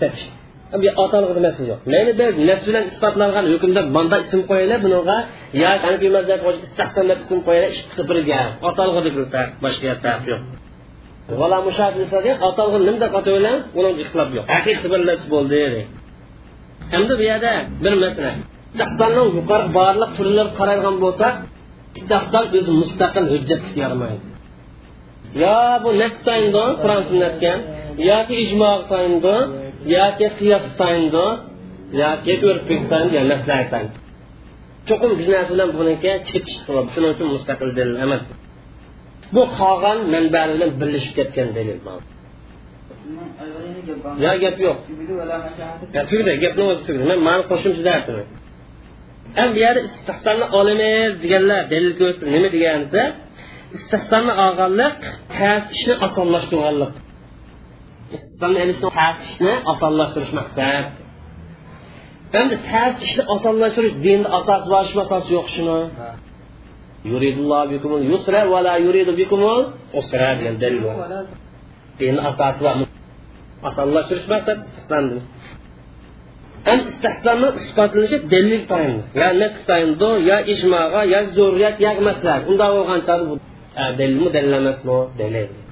bu 0.73 0.89
otalig'i 1.05 1.64
yo'q? 1.71 1.81
Mayli 1.93 2.12
biz 2.21 2.33
nafs 2.49 2.64
bilan 2.69 2.85
isbotlangan 2.91 3.45
hukmda 3.53 3.81
banda 3.97 4.17
ism 4.25 4.41
qo'yaylik 4.51 4.79
bunga 4.85 5.19
yo 5.62 5.71
hanifiy 5.85 6.11
ism 7.25 7.39
qo'yaylik 7.47 7.73
ikkisi 7.81 8.03
birga 8.11 8.41
otalig'i 8.69 9.11
boshqa 9.64 9.93
farq 10.05 10.25
yo'q. 10.33 10.43
Vala 11.41 11.59
mushafisada 11.69 12.33
otalig'i 12.49 12.81
nim 12.89 12.97
deb 13.03 13.12
ataylar 13.21 13.57
uni 13.79 13.91
ixtilof 14.03 14.31
yo'q. 14.37 14.45
Haqiqiy 14.55 14.89
bir 14.93 15.01
bo'ldi 15.09 15.25
bo'ldi 15.35 15.61
endi 16.97 17.12
bu 17.21 17.25
yerda 17.31 17.53
bir 17.85 17.95
masala. 18.05 18.33
Istahsonning 18.73 19.29
yuqori 19.39 19.67
barliq 19.79 20.11
turlari 20.17 20.51
qaralgan 20.59 20.97
bo'lsa 21.05 21.27
dahson 22.11 22.45
o'zi 22.57 22.71
mustaqil 22.81 23.25
hujjat 23.33 23.62
yaramaydi 23.83 24.27
yo 25.43 25.59
bu 25.83 25.91
nas 26.01 26.14
tayindi 26.27 26.64
qur'on 26.83 27.03
sunnatga 27.11 27.53
yoki 28.11 28.35
ijmoq 28.45 28.81
tayindi 28.93 29.37
yoki 29.95 30.26
qiyos 30.39 30.66
tayindi 30.80 31.26
yoki 32.03 32.34
tayindi 32.91 33.14
yo 33.18 33.22
maslaha 33.32 33.64
tayindi 33.72 33.99
cho'qim 34.89 35.11
bir 35.18 35.26
narsa 35.34 35.53
bilan 35.55 35.70
buniki 35.78 36.11
chetish 36.28 36.57
shuning 36.93 37.11
uchun 37.14 37.28
mustaqil 37.34 37.70
dalil 37.78 37.97
emas 38.07 38.22
bu 39.34 39.43
qolgan 39.59 39.99
manbalar 40.14 40.49
bilan 40.55 40.70
birlashib 40.80 41.12
ketgan 41.18 41.49
dalil 41.57 41.78
yo 44.24 44.32
gap 44.43 44.57
yo'q 44.66 44.78
tugdi 46.11 46.32
gapni 46.45 46.62
o'zi 46.70 46.82
tugdi 46.89 47.05
man 47.11 47.20
mani 47.28 47.43
qo'shimcha 47.51 47.91
aytaman 47.99 48.26
ham 49.39 49.49
bu 49.55 49.59
yerda 49.64 49.80
istihsonni 49.89 50.47
olamiz 50.59 51.12
deganlar 51.22 51.61
dalil 51.72 51.93
ko'rsatdi 52.01 52.26
nima 52.37 52.49
degan 52.57 52.80
desa 52.84 53.03
istihsonni 53.76 54.32
olganlik 54.45 54.97
tez 55.37 55.62
ishni 55.76 55.95
osonlashtirganlik 56.07 56.93
istihdom 58.14 58.52
elishni 58.62 58.88
tas 58.98 59.16
ishni 59.26 59.52
osonlashtirish 59.72 60.32
maqsad 60.38 60.84
endi 62.40 62.57
tas 62.68 62.94
ishni 63.07 63.22
osonlashtirish 63.34 63.96
dinni 64.07 64.28
asosi 64.38 64.66
bor 64.72 64.84
shumi 64.88 65.02
asosi 65.07 65.30
yo'q 65.36 65.48
shuni 65.54 65.78
degan 70.38 70.57
dalil 70.62 70.80
bor 70.86 70.94
dinni 72.00 72.20
asosi 72.30 72.61
bor 72.66 72.76
osonlashtirish 73.68 74.26
maqsad 74.34 74.57
istihdom 74.64 75.04
ham 76.66 76.80
istehsonni 76.90 77.48
isbotlanishi 77.61 78.18
dalil 78.32 78.62
tayinli 78.70 79.02
ya 79.20 79.28
nasl 79.42 79.61
tayindu 79.70 80.11
ya 80.30 80.38
ijmoga 80.52 81.02
ya 81.14 81.20
zurriyat 81.36 81.76
ya 81.84 81.90
maslahat 82.09 82.42
unda 82.50 82.66
bo'lgancha 82.74 83.14
dalilmi 83.98 84.28
dalil 84.36 84.52
emasmi 84.61 84.98
dalil 85.20 85.66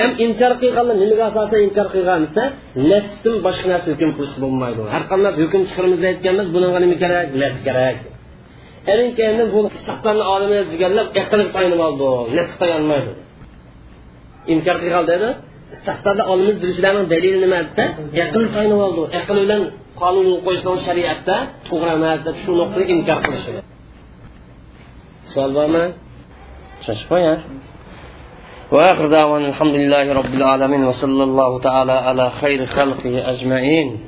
ham 0.00 0.10
inkor 0.24 0.52
qilganlar 0.62 0.96
nimaga 1.02 1.24
asosan 1.30 1.60
inkor 1.66 1.86
qilgan 1.94 2.20
desa 2.26 2.42
nasbdan 2.90 3.36
boshqa 3.46 3.66
narsa 3.72 3.88
hukm 3.92 4.10
qilish 4.16 4.36
bo'lmaydi. 4.42 4.80
Har 4.94 5.02
qanday 5.10 5.32
hukm 5.40 5.62
chiqaramiz 5.68 6.00
aytganmiz 6.10 6.48
bunga 6.54 6.78
nima 6.84 6.96
kerak? 7.02 7.26
Nas 7.42 7.56
kerak. 7.66 7.96
Erin 8.92 9.10
keyin 9.18 9.38
bu 9.54 9.60
istihsonni 9.76 10.24
olimi 10.34 10.58
deganlar 10.72 11.06
aqlga 11.22 11.46
tayanib 11.56 11.80
oldi. 11.86 12.06
Nasb 12.38 12.54
tayanmaydi 12.62 13.12
inkor 14.52 14.76
qilgan 14.82 15.04
dedi 15.12 15.28
istihsonda 15.74 16.22
olamiz 16.32 16.56
deuvchilarning 16.62 17.06
dalili 17.12 17.38
nima 17.44 17.58
desa 17.66 17.84
aql 18.24 18.44
tayanib 18.54 18.80
oldi. 18.86 19.02
Aql 19.20 19.36
bilan 19.44 19.62
qonun 20.00 20.26
qo'yishni 20.46 20.72
shariatda 20.86 21.36
to'g'ri 21.68 21.90
emas 21.98 22.20
deb 22.26 22.36
shu 22.42 22.50
nuqtada 22.60 22.84
inkor 22.94 23.18
qilishadi 23.24 23.60
savol 25.30 25.52
bormi? 25.58 25.84
Shoshib 26.84 27.06
qo'ying. 27.12 27.40
وآخر 28.74 29.06
دعوانا 29.06 29.48
الحمد 29.48 29.74
لله 29.74 30.12
رب 30.12 30.34
العالمين 30.34 30.84
وصلى 30.84 31.22
الله 31.22 31.58
تعالى 31.58 31.92
على 31.92 32.30
خير 32.30 32.66
خلقه 32.66 33.30
أجمعين. 33.30 34.00